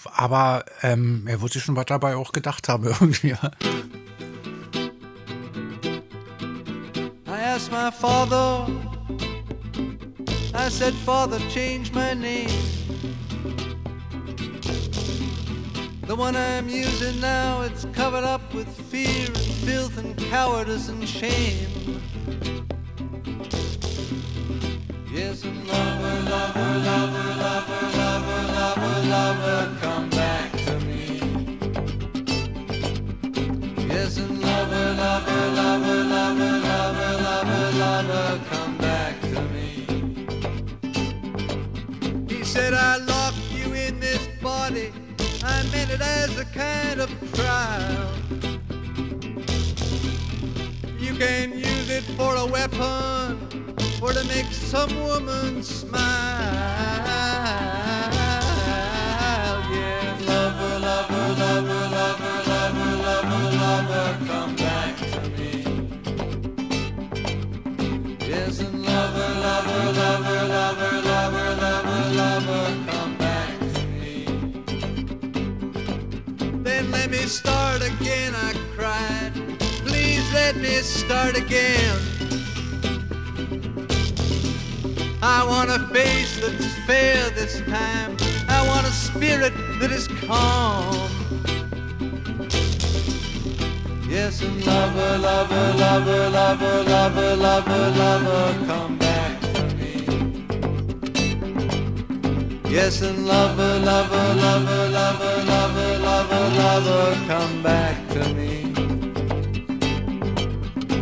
Aber 0.06 0.66
ähm, 0.82 1.26
er 1.28 1.40
sich 1.54 1.64
schon 1.64 1.76
was 1.76 1.86
dabei 1.86 2.16
auch 2.16 2.32
gedacht 2.32 2.68
haben 2.68 2.84
irgendwie. 3.00 3.36
Asked 7.56 7.72
my 7.72 7.90
father, 7.90 8.70
I 10.54 10.68
said, 10.68 10.94
Father, 10.94 11.40
change 11.50 11.94
my 11.94 12.14
name. 12.14 12.50
The 16.02 16.16
one 16.18 16.36
I'm 16.36 16.68
using 16.68 17.18
now, 17.22 17.62
it's 17.62 17.86
covered 17.94 18.26
up 18.26 18.54
with 18.54 18.68
fear 18.68 19.28
and 19.28 19.38
filth 19.38 19.98
and 19.98 20.18
cowardice 20.18 20.90
and 20.90 21.08
shame. 21.08 22.02
Yes, 25.10 25.46
and 25.46 25.66
lover, 25.66 26.30
lover, 26.30 26.80
lover, 26.90 27.36
lover, 27.46 27.88
lover, 27.98 28.44
lover, 28.52 29.08
lover, 29.08 29.78
come 29.80 30.10
back 30.10 30.55
Lover, 34.06 34.22
lover, 34.22 35.32
lover, 35.56 36.04
lover, 36.04 36.54
lover, 36.60 37.14
lover, 37.24 37.72
lover, 37.80 38.40
come 38.52 38.78
back 38.78 39.20
to 39.22 39.42
me. 39.52 39.68
He 42.30 42.44
said, 42.44 42.76
I 42.76 42.98
locked 42.98 43.52
you 43.52 43.74
in 43.74 44.00
this 44.00 44.28
body. 44.44 44.92
I 45.44 45.64
meant 45.72 45.90
it 45.90 46.02
as 46.02 46.38
a 46.38 46.46
kind 46.46 47.02
of 47.02 47.10
trial. 47.34 48.12
You 51.00 51.16
can 51.16 51.58
use 51.58 51.90
it 51.90 52.04
for 52.16 52.36
a 52.36 52.46
weapon 52.46 53.40
or 54.04 54.14
to 54.14 54.24
make 54.28 54.54
some 54.54 54.96
woman 55.02 55.64
smile. 55.64 56.04
Yeah, 59.74 60.18
lover, 60.28 60.80
lover, 60.80 61.34
lover, 61.42 61.90
lover, 61.90 62.35
lover, 63.62 64.18
come 64.28 64.56
back 64.56 64.98
to 64.98 65.22
me. 65.38 65.64
And 68.32 68.86
lover, 68.86 69.32
lover, 69.46 69.84
lover, 70.02 70.42
lover, 70.48 71.02
lover, 71.02 71.56
lover, 71.62 72.04
lover, 72.16 72.66
come 72.92 73.14
back 73.18 73.60
to 73.74 73.82
me. 74.00 74.26
Then 76.64 76.92
let 76.92 77.10
me 77.10 77.24
start 77.28 77.82
again, 77.82 78.34
I 78.36 78.54
cried. 78.76 79.34
Please 79.86 80.26
let 80.34 80.56
me 80.58 80.76
start 80.82 81.38
again. 81.38 81.98
I 85.22 85.44
want 85.48 85.70
a 85.72 85.80
face 85.94 86.40
that's 86.40 86.74
fair 86.86 87.30
this 87.32 87.60
time. 87.62 88.16
I 88.48 88.66
want 88.68 88.86
a 88.86 88.92
spirit 88.92 89.54
that 89.80 89.92
is 89.92 90.08
calm. 90.08 91.10
Yes, 94.16 94.42
and 94.42 94.66
lover, 94.66 95.18
lover, 95.18 95.74
lover, 95.78 96.30
lover, 96.30 96.84
lover, 96.86 97.36
lover, 97.36 97.90
lover, 98.00 98.66
come 98.66 98.98
back 98.98 99.42
to 99.42 99.64
me. 99.76 99.92
Yes, 102.70 103.02
and 103.02 103.28
lover, 103.28 103.80
lover, 103.80 104.36
lover, 104.36 104.90
lover, 104.90 105.44
lover, 105.44 106.00
lover, 106.00 106.46
lover, 106.62 107.28
come 107.28 107.62
back 107.62 108.08
to 108.14 108.34
me. 108.36 108.72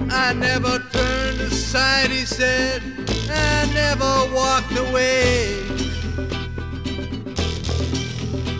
I 0.09 0.33
never 0.33 0.79
turned 0.91 1.39
aside, 1.41 2.09
he 2.09 2.25
said. 2.25 2.81
I 3.29 3.71
never 3.75 4.33
walked 4.33 4.75
away. 4.75 5.61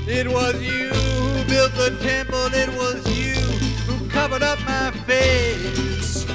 It 0.08 0.28
was 0.28 0.62
you 0.62 0.90
who 0.90 1.44
built 1.46 1.74
the 1.74 1.98
temple, 2.04 2.54
it 2.54 2.70
was 2.78 3.13
covered 4.24 4.44
up 4.44 4.60
my 4.66 4.90
face. 5.06 6.26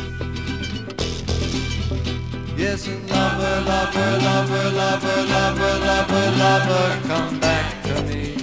Yes, 2.55 2.87
and 2.87 3.09
lover, 3.09 3.63
lover, 3.65 4.11
lover, 4.27 4.71
lover, 4.81 5.23
lover, 5.33 5.75
lover, 5.89 6.27
lover, 6.43 7.01
come 7.09 7.41
back 7.41 7.83
to 7.85 7.95
me. 8.03 8.35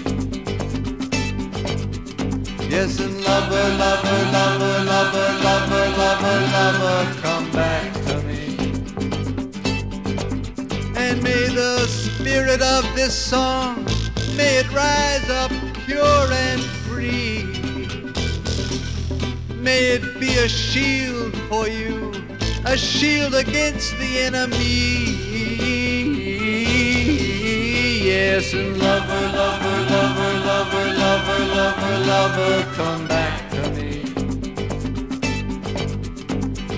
Yes, 2.74 3.00
and 3.00 3.24
lover, 3.24 3.66
lover, 3.84 4.22
lover, 4.36 4.78
lover, 4.92 5.30
lover, 5.48 5.86
lover, 6.02 6.38
lover, 6.56 7.22
come 7.22 7.52
back 7.52 7.94
to 8.08 8.16
me. 8.24 8.42
And 10.98 11.22
may 11.22 11.46
the 11.50 11.86
spirit 11.86 12.64
of 12.64 12.84
this 12.96 13.14
song, 13.14 13.86
may 14.36 14.58
it 14.58 14.74
rise 14.74 15.30
up 15.30 15.52
pure 15.86 16.32
and. 16.32 16.75
May 19.66 19.98
it 19.98 20.20
be 20.20 20.38
a 20.38 20.48
shield 20.48 21.36
for 21.50 21.68
you, 21.68 22.14
a 22.66 22.78
shield 22.78 23.34
against 23.34 23.98
the 23.98 24.20
enemy. 24.20 24.62
Yes, 28.06 28.54
and 28.54 28.78
lover, 28.78 29.26
lover, 29.36 29.78
lover, 29.92 30.34
lover, 30.46 30.86
lover, 31.02 31.46
lover, 31.56 31.98
lover, 32.06 32.74
come 32.76 33.08
back 33.08 33.50
to 33.54 33.62
me. 33.72 34.04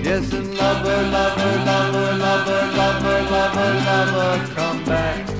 Yes, 0.02 0.32
and 0.32 0.56
lover, 0.56 1.02
lover, 1.12 1.54
lover, 1.68 2.16
lover, 2.24 2.62
lover, 2.78 3.18
lover, 3.34 3.70
lover, 3.84 4.54
come 4.54 4.82
back 4.86 5.37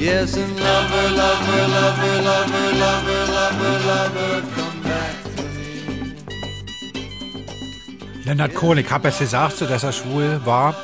Yes, 0.00 0.34
and 0.34 0.58
lover, 0.58 1.10
lover, 1.10 1.68
lover, 1.68 2.22
lover, 2.22 2.72
lover, 2.72 3.26
lover, 3.34 3.78
lover, 3.86 4.42
come 4.54 4.82
back 4.82 5.12
to 5.36 5.42
me. 5.52 5.84
Leonard 8.24 8.54
Cohen, 8.54 8.78
ich 8.78 8.90
habe 8.90 9.08
es 9.08 9.18
gesagt, 9.18 9.58
so 9.58 9.66
dass 9.66 9.82
er 9.82 9.92
schwul 9.92 10.40
war. 10.46 10.74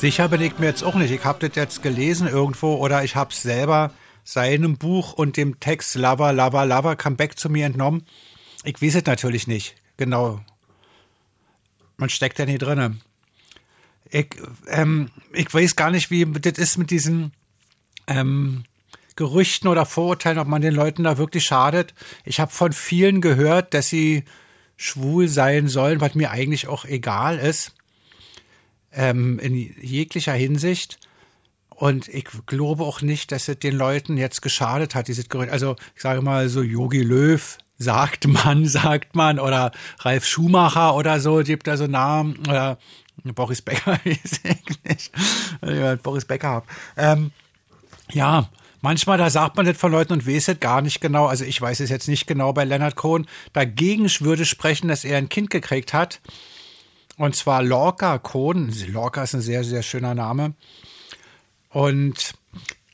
Sicher 0.00 0.28
bin 0.28 0.40
ich 0.40 0.58
mir 0.58 0.66
jetzt 0.66 0.82
auch 0.82 0.96
nicht. 0.96 1.12
Ich 1.12 1.24
habe 1.24 1.46
das 1.46 1.54
jetzt 1.54 1.84
gelesen 1.84 2.26
irgendwo 2.26 2.74
oder 2.74 3.04
ich 3.04 3.14
habe 3.14 3.30
es 3.30 3.42
selber 3.42 3.92
seinem 4.24 4.76
Buch 4.76 5.12
und 5.12 5.36
dem 5.36 5.60
Text 5.60 5.94
Lover, 5.94 6.32
Lover, 6.32 6.66
Lover, 6.66 6.96
Come 6.96 7.14
Back 7.14 7.38
zu 7.38 7.48
mir 7.48 7.64
entnommen. 7.64 8.06
Ich 8.64 8.82
weiß 8.82 8.96
es 8.96 9.06
natürlich 9.06 9.46
nicht. 9.46 9.76
Genau. 9.98 10.40
Man 11.96 12.08
steckt 12.08 12.40
ja 12.40 12.44
nie 12.44 12.58
drinne. 12.58 12.96
Ich, 14.10 14.30
ähm, 14.66 15.12
ich 15.32 15.54
weiß 15.54 15.76
gar 15.76 15.92
nicht, 15.92 16.10
wie 16.10 16.26
das 16.26 16.58
ist 16.58 16.76
mit 16.76 16.90
diesen 16.90 17.30
ähm, 18.08 18.64
Gerüchten 19.16 19.68
oder 19.68 19.84
Vorurteilen, 19.86 20.38
ob 20.38 20.48
man 20.48 20.62
den 20.62 20.74
Leuten 20.74 21.04
da 21.04 21.18
wirklich 21.18 21.44
schadet. 21.44 21.94
Ich 22.24 22.40
habe 22.40 22.52
von 22.52 22.72
vielen 22.72 23.20
gehört, 23.20 23.74
dass 23.74 23.88
sie 23.88 24.24
schwul 24.76 25.28
sein 25.28 25.68
sollen, 25.68 26.00
was 26.00 26.14
mir 26.14 26.30
eigentlich 26.30 26.68
auch 26.68 26.84
egal 26.84 27.38
ist, 27.38 27.74
ähm, 28.92 29.38
in 29.40 29.54
jeglicher 29.54 30.32
Hinsicht. 30.32 30.98
Und 31.70 32.08
ich 32.08 32.26
glaube 32.46 32.84
auch 32.84 33.02
nicht, 33.02 33.32
dass 33.32 33.48
es 33.48 33.58
den 33.58 33.76
Leuten 33.76 34.16
jetzt 34.16 34.40
geschadet 34.40 34.94
hat, 34.94 35.08
dieses 35.08 35.28
Gerücht. 35.28 35.52
Also 35.52 35.76
ich 35.94 36.02
sage 36.02 36.22
mal 36.22 36.48
so, 36.48 36.62
Yogi 36.62 37.02
Löw 37.02 37.58
sagt 37.76 38.26
man, 38.26 38.66
sagt 38.68 39.14
man, 39.16 39.38
oder 39.38 39.72
Ralf 40.00 40.26
Schumacher 40.26 40.94
oder 40.94 41.20
so, 41.20 41.38
gibt 41.38 41.66
da 41.66 41.76
so 41.76 41.86
Namen, 41.86 42.38
oder 42.48 42.78
Boris 43.34 43.62
Becker, 43.62 43.92
weiß 44.04 44.40
ich 44.44 44.84
nicht, 44.84 45.12
wenn 45.60 45.94
ich 45.94 46.02
Boris 46.02 46.24
Becker 46.24 46.48
hab. 46.48 46.68
Ähm, 46.96 47.32
ja, 48.12 48.48
manchmal 48.80 49.18
da 49.18 49.30
sagt 49.30 49.56
man 49.56 49.66
das 49.66 49.76
von 49.76 49.92
Leuten 49.92 50.12
und 50.12 50.26
weiß 50.26 50.48
es 50.48 50.60
gar 50.60 50.82
nicht 50.82 51.00
genau. 51.00 51.26
Also 51.26 51.44
ich 51.44 51.60
weiß 51.60 51.80
es 51.80 51.90
jetzt 51.90 52.08
nicht 52.08 52.26
genau 52.26 52.52
bei 52.52 52.64
Leonard 52.64 52.96
Cohen. 52.96 53.26
Dagegen 53.52 54.04
würde 54.20 54.44
sprechen, 54.44 54.88
dass 54.88 55.04
er 55.04 55.18
ein 55.18 55.28
Kind 55.28 55.50
gekriegt 55.50 55.92
hat. 55.92 56.20
Und 57.16 57.34
zwar 57.34 57.62
Lorca 57.62 58.18
Cohen. 58.18 58.72
Lorca 58.88 59.24
ist 59.24 59.34
ein 59.34 59.40
sehr, 59.40 59.64
sehr 59.64 59.82
schöner 59.82 60.14
Name. 60.14 60.54
Und 61.70 62.34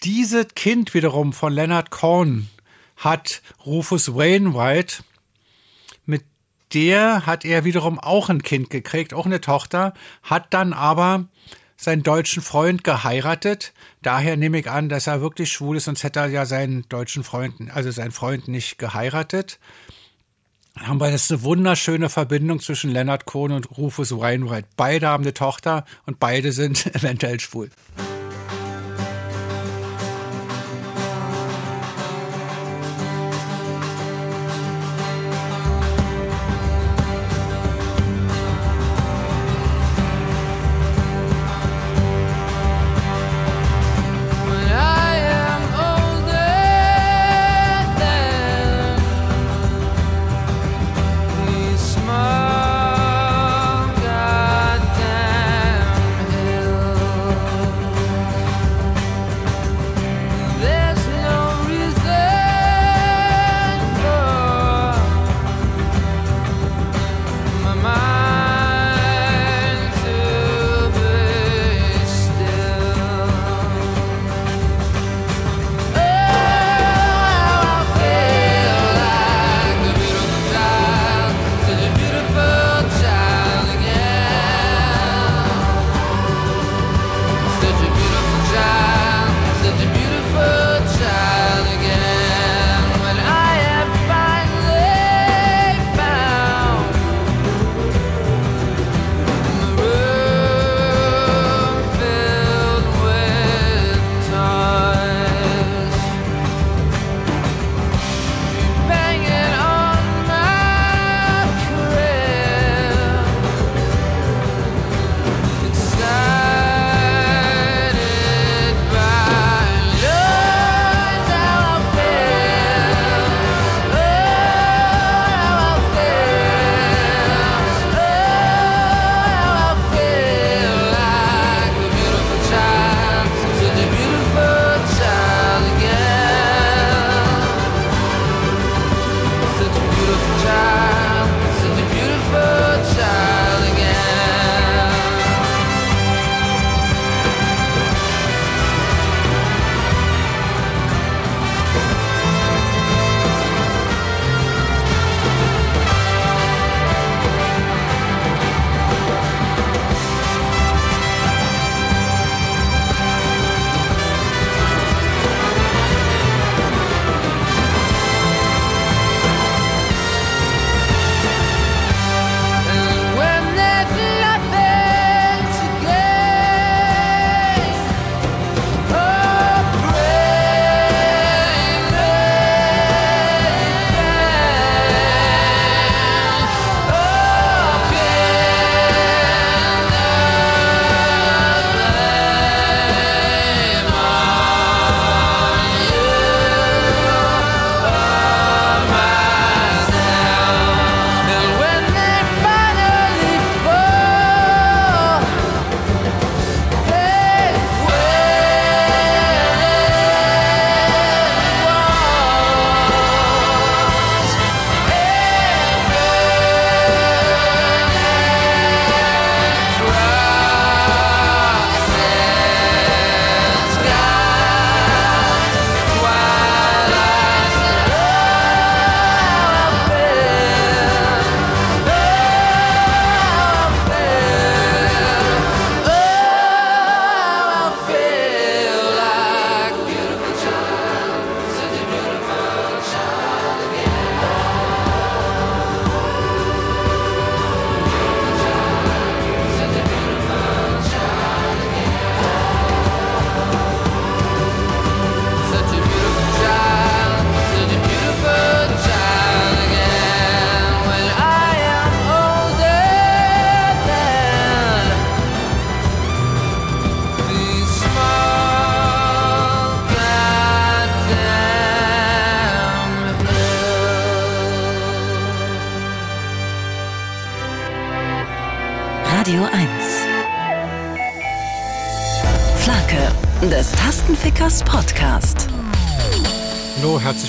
dieses 0.02 0.48
Kind 0.54 0.94
wiederum 0.94 1.32
von 1.32 1.52
Leonard 1.52 1.90
Cohen 1.90 2.48
hat 2.96 3.42
Rufus 3.64 4.14
Wainwright, 4.14 5.02
mit 6.06 6.24
der 6.72 7.26
hat 7.26 7.44
er 7.44 7.64
wiederum 7.64 7.98
auch 7.98 8.28
ein 8.28 8.42
Kind 8.42 8.70
gekriegt, 8.70 9.14
auch 9.14 9.26
eine 9.26 9.40
Tochter, 9.40 9.94
hat 10.22 10.52
dann 10.54 10.72
aber 10.72 11.26
seinen 11.76 12.02
deutschen 12.02 12.42
Freund 12.42 12.84
geheiratet. 12.84 13.72
Daher 14.02 14.36
nehme 14.36 14.58
ich 14.58 14.70
an, 14.70 14.88
dass 14.88 15.06
er 15.06 15.20
wirklich 15.20 15.52
schwul 15.52 15.76
ist, 15.76 15.84
sonst 15.84 16.02
hätte 16.02 16.20
er 16.20 16.26
ja 16.26 16.46
seinen 16.46 16.88
deutschen 16.88 17.24
Freund, 17.24 17.54
also 17.74 17.90
seinen 17.90 18.12
Freund 18.12 18.48
nicht 18.48 18.78
geheiratet. 18.78 19.58
Dann 20.74 20.88
haben 20.88 21.00
wir 21.00 21.10
jetzt 21.10 21.30
eine 21.30 21.42
wunderschöne 21.42 22.08
Verbindung 22.08 22.60
zwischen 22.60 22.90
Leonard 22.90 23.26
Cohen 23.26 23.52
und 23.52 23.76
Rufus 23.76 24.10
Wainwright. 24.10 24.66
Beide 24.76 25.08
haben 25.08 25.22
eine 25.22 25.34
Tochter 25.34 25.84
und 26.06 26.18
beide 26.18 26.52
sind 26.52 26.86
eventuell 26.94 27.38
schwul. 27.40 27.70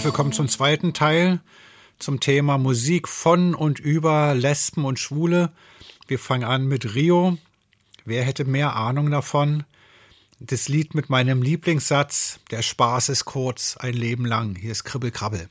Willkommen 0.06 0.34
zum 0.34 0.48
zweiten 0.48 0.94
Teil 0.94 1.40
zum 1.98 2.20
Thema 2.20 2.60
Musik 2.60 3.08
von 3.08 3.56
und 3.56 3.80
über 3.80 4.36
Lesben 4.36 4.86
und 4.86 5.00
Schwule. 5.00 5.52
Wir 6.08 6.20
fangen 6.20 6.44
an 6.44 6.68
mit 6.68 6.94
Rio. 6.94 7.40
Wer 8.06 8.24
hätte 8.24 8.46
mehr 8.46 8.76
Ahnung 8.76 9.10
davon? 9.10 9.64
Das 10.40 10.70
Lied 10.70 10.94
mit 10.94 11.10
meinem 11.10 11.42
Lieblingssatz, 11.42 12.40
der 12.52 12.62
Spaß 12.62 13.10
ist 13.10 13.26
kurz, 13.26 13.78
ein 13.78 13.96
Leben 13.96 14.26
lang. 14.26 14.56
Hier 14.56 14.74
ist 14.74 14.84
Kribbel 14.84 15.10
Krabbel. 15.10 15.50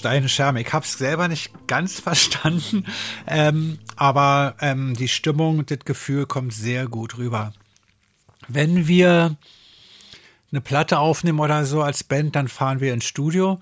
Tonsteine 0.00 0.30
Scherme. 0.30 0.62
Ich 0.62 0.72
hab's 0.72 0.96
selber 0.96 1.28
nicht 1.28 1.52
ganz 1.66 2.00
verstanden, 2.00 2.86
ähm, 3.26 3.78
aber 3.96 4.54
ähm, 4.60 4.94
die 4.94 5.08
Stimmung, 5.08 5.66
das 5.66 5.80
Gefühl 5.80 6.24
kommt 6.24 6.54
sehr 6.54 6.88
gut 6.88 7.18
rüber. 7.18 7.52
Wenn 8.48 8.88
wir 8.88 9.36
eine 10.50 10.60
Platte 10.62 10.98
aufnehmen 10.98 11.38
oder 11.38 11.66
so 11.66 11.82
als 11.82 12.02
Band, 12.02 12.34
dann 12.34 12.48
fahren 12.48 12.80
wir 12.80 12.94
ins 12.94 13.04
Studio. 13.04 13.60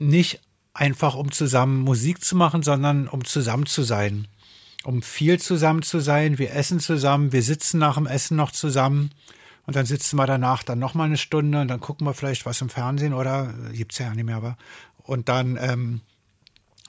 Nicht 0.00 0.40
einfach, 0.74 1.14
um 1.14 1.30
zusammen 1.30 1.82
Musik 1.82 2.24
zu 2.24 2.34
machen, 2.34 2.64
sondern 2.64 3.06
um 3.06 3.24
zusammen 3.24 3.66
zu 3.66 3.82
sein. 3.82 4.26
Um 4.82 5.02
viel 5.02 5.38
zusammen 5.38 5.82
zu 5.82 6.00
sein. 6.00 6.38
Wir 6.38 6.52
essen 6.52 6.80
zusammen, 6.80 7.32
wir 7.32 7.44
sitzen 7.44 7.78
nach 7.78 7.94
dem 7.94 8.06
Essen 8.06 8.36
noch 8.36 8.50
zusammen. 8.50 9.10
Und 9.66 9.76
dann 9.76 9.84
sitzen 9.84 10.16
wir 10.16 10.26
danach 10.26 10.62
dann 10.62 10.78
noch 10.78 10.94
mal 10.94 11.04
eine 11.04 11.18
Stunde 11.18 11.60
und 11.60 11.68
dann 11.68 11.78
gucken 11.78 12.06
wir 12.06 12.14
vielleicht 12.14 12.46
was 12.46 12.62
im 12.62 12.70
Fernsehen 12.70 13.12
oder 13.12 13.52
äh, 13.70 13.76
gibt's 13.76 13.98
ja 13.98 14.14
nicht 14.14 14.24
mehr, 14.24 14.36
aber 14.36 14.56
und 15.08 15.28
dann 15.28 15.58
ähm, 15.60 16.00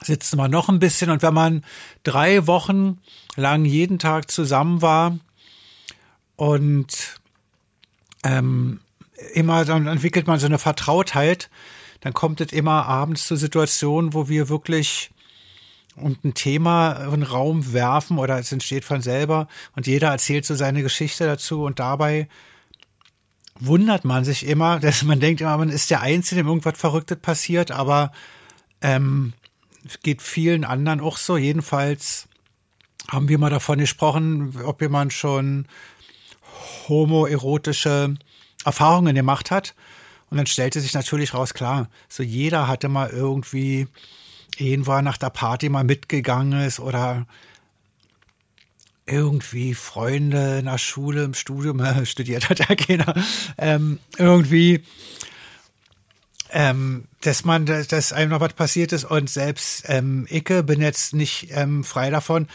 sitzen 0.02 0.36
wir 0.36 0.48
noch 0.48 0.68
ein 0.68 0.78
bisschen. 0.78 1.10
Und 1.10 1.22
wenn 1.22 1.34
man 1.34 1.64
drei 2.02 2.46
Wochen 2.46 2.98
lang 3.34 3.64
jeden 3.64 3.98
Tag 3.98 4.30
zusammen 4.30 4.82
war 4.82 5.18
und 6.36 7.20
ähm, 8.22 8.80
immer, 9.32 9.64
dann 9.64 9.86
entwickelt 9.86 10.26
man 10.26 10.38
so 10.38 10.46
eine 10.46 10.58
Vertrautheit, 10.58 11.48
dann 12.00 12.12
kommt 12.12 12.40
es 12.40 12.52
immer 12.52 12.86
abends 12.86 13.26
zu 13.26 13.36
Situationen, 13.36 14.12
wo 14.12 14.28
wir 14.28 14.48
wirklich 14.48 15.10
und 15.96 16.24
ein 16.24 16.34
Thema 16.34 16.92
in 17.04 17.10
den 17.10 17.22
Raum 17.22 17.72
werfen 17.72 18.18
oder 18.18 18.38
es 18.38 18.52
entsteht 18.52 18.84
von 18.84 19.02
selber. 19.02 19.48
Und 19.76 19.86
jeder 19.86 20.08
erzählt 20.10 20.44
so 20.44 20.54
seine 20.54 20.82
Geschichte 20.82 21.24
dazu. 21.24 21.64
Und 21.64 21.78
dabei 21.78 22.28
wundert 23.60 24.04
man 24.04 24.24
sich 24.24 24.46
immer, 24.46 24.80
dass 24.80 25.02
man 25.02 25.20
denkt 25.20 25.40
immer, 25.40 25.56
man 25.56 25.68
ist 25.68 25.90
der 25.90 26.00
Einzige, 26.00 26.40
dem 26.42 26.48
irgendwas 26.48 26.78
Verrücktes 26.78 27.18
passiert, 27.18 27.70
aber 27.70 28.12
ähm, 28.80 29.32
geht 30.02 30.22
vielen 30.22 30.64
anderen 30.64 31.00
auch 31.00 31.16
so. 31.16 31.36
Jedenfalls 31.36 32.28
haben 33.08 33.28
wir 33.28 33.38
mal 33.38 33.50
davon 33.50 33.78
gesprochen, 33.78 34.56
ob 34.64 34.80
jemand 34.80 35.12
schon 35.12 35.66
homoerotische 36.88 38.14
Erfahrungen 38.64 39.14
gemacht 39.14 39.50
hat. 39.50 39.74
Und 40.30 40.36
dann 40.36 40.46
stellte 40.46 40.80
sich 40.80 40.94
natürlich 40.94 41.34
raus, 41.34 41.54
klar, 41.54 41.88
so 42.08 42.22
jeder 42.22 42.68
hatte 42.68 42.88
mal 42.88 43.10
irgendwie 43.10 43.88
irgendwann 44.58 45.04
nach 45.04 45.16
der 45.16 45.30
Party 45.30 45.68
mal 45.68 45.84
mitgegangen 45.84 46.60
ist 46.60 46.78
oder 46.78 47.26
irgendwie 49.10 49.74
Freunde 49.74 50.58
in 50.58 50.66
der 50.66 50.78
Schule, 50.78 51.24
im 51.24 51.34
Studium, 51.34 51.80
äh, 51.80 52.06
studiert 52.10 52.48
hat 52.48 52.60
ja 52.60 52.74
keiner, 52.74 53.14
ähm, 53.58 53.98
irgendwie, 54.18 54.82
ähm, 56.52 57.04
dass 57.20 57.44
man, 57.44 57.66
dass, 57.66 58.12
einem 58.12 58.30
noch 58.30 58.40
was 58.40 58.54
passiert 58.54 58.92
ist. 58.92 59.04
Und 59.04 59.30
selbst 59.30 59.84
ähm, 59.86 60.26
ich 60.30 60.44
bin 60.44 60.80
jetzt 60.80 61.14
nicht 61.14 61.48
ähm, 61.50 61.84
frei 61.84 62.10
davon. 62.10 62.48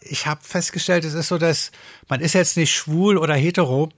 Ich 0.00 0.26
habe 0.26 0.40
festgestellt, 0.42 1.04
es 1.04 1.14
ist 1.14 1.28
so, 1.28 1.38
dass 1.38 1.72
man 2.08 2.20
ist 2.20 2.34
jetzt 2.34 2.56
nicht 2.56 2.72
schwul 2.72 3.18
oder 3.18 3.34
hetero, 3.34 3.90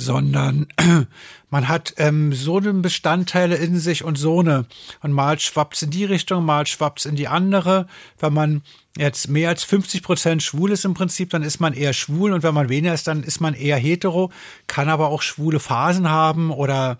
sondern 0.00 0.66
man 1.50 1.68
hat 1.68 1.94
ähm, 1.98 2.32
so 2.32 2.58
eine 2.58 2.72
Bestandteile 2.74 3.56
in 3.56 3.78
sich 3.78 4.04
und 4.04 4.16
so 4.16 4.40
eine. 4.40 4.66
Und 5.02 5.12
mal 5.12 5.38
schwappt's 5.38 5.82
in 5.82 5.90
die 5.90 6.04
Richtung, 6.04 6.44
mal 6.44 6.66
schwappt's 6.66 7.04
in 7.04 7.16
die 7.16 7.28
andere. 7.28 7.86
Wenn 8.18 8.32
man 8.32 8.62
jetzt 8.96 9.28
mehr 9.28 9.48
als 9.48 9.62
50 9.64 10.02
Prozent 10.02 10.42
schwul 10.42 10.72
ist 10.72 10.84
im 10.84 10.94
Prinzip, 10.94 11.30
dann 11.30 11.42
ist 11.42 11.60
man 11.60 11.74
eher 11.74 11.92
schwul 11.92 12.32
und 12.32 12.42
wenn 12.42 12.54
man 12.54 12.68
weniger 12.68 12.94
ist, 12.94 13.06
dann 13.06 13.22
ist 13.22 13.40
man 13.40 13.54
eher 13.54 13.76
hetero, 13.76 14.30
kann 14.66 14.88
aber 14.88 15.08
auch 15.08 15.22
schwule 15.22 15.60
Phasen 15.60 16.08
haben 16.08 16.50
oder 16.50 16.98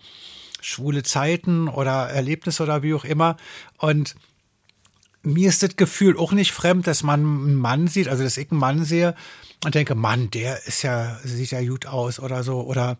schwule 0.60 1.02
Zeiten 1.02 1.68
oder 1.68 2.08
Erlebnisse 2.10 2.62
oder 2.62 2.82
wie 2.82 2.94
auch 2.94 3.04
immer. 3.04 3.36
Und 3.78 4.14
mir 5.22 5.48
ist 5.48 5.62
das 5.62 5.76
Gefühl 5.76 6.16
auch 6.16 6.32
nicht 6.32 6.52
fremd, 6.52 6.86
dass 6.86 7.02
man 7.02 7.20
einen 7.20 7.54
Mann 7.54 7.88
sieht, 7.88 8.08
also 8.08 8.22
dass 8.22 8.36
ich 8.36 8.50
einen 8.50 8.60
Mann 8.60 8.84
sehe 8.84 9.14
und 9.64 9.74
denke, 9.74 9.94
Mann, 9.94 10.30
der 10.30 10.66
ist 10.66 10.82
ja, 10.82 11.18
sieht 11.22 11.50
ja 11.50 11.62
gut 11.62 11.86
aus 11.86 12.18
oder 12.18 12.42
so. 12.42 12.62
Oder 12.62 12.98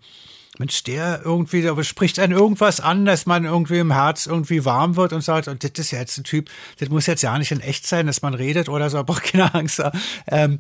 Mensch, 0.59 0.83
der 0.83 1.23
irgendwie, 1.25 1.63
der 1.63 1.83
spricht 1.85 2.19
einen 2.19 2.35
irgendwas 2.35 2.81
an, 2.81 3.07
dass 3.07 3.25
man 3.25 3.45
irgendwie 3.45 3.79
im 3.79 3.93
Herz 3.93 4.27
irgendwie 4.27 4.65
warm 4.65 4.97
wird 4.97 5.13
und 5.13 5.23
sagt, 5.23 5.49
und 5.49 5.65
das 5.65 5.71
ist 5.79 5.91
ja 5.91 6.01
jetzt 6.01 6.19
ein 6.19 6.25
Typ, 6.25 6.51
das 6.79 6.91
muss 6.91 7.07
jetzt 7.07 7.23
ja 7.23 7.37
nicht 7.39 7.51
in 7.51 7.61
echt 7.61 7.87
sein, 7.87 8.07
dass 8.07 8.21
man 8.21 8.35
redet 8.35 8.69
oder 8.69 8.91
so, 8.91 8.99
aber 8.99 9.15
auch 9.15 9.23
keine 9.23 9.55
Angst, 9.55 9.83
ähm, 10.27 10.59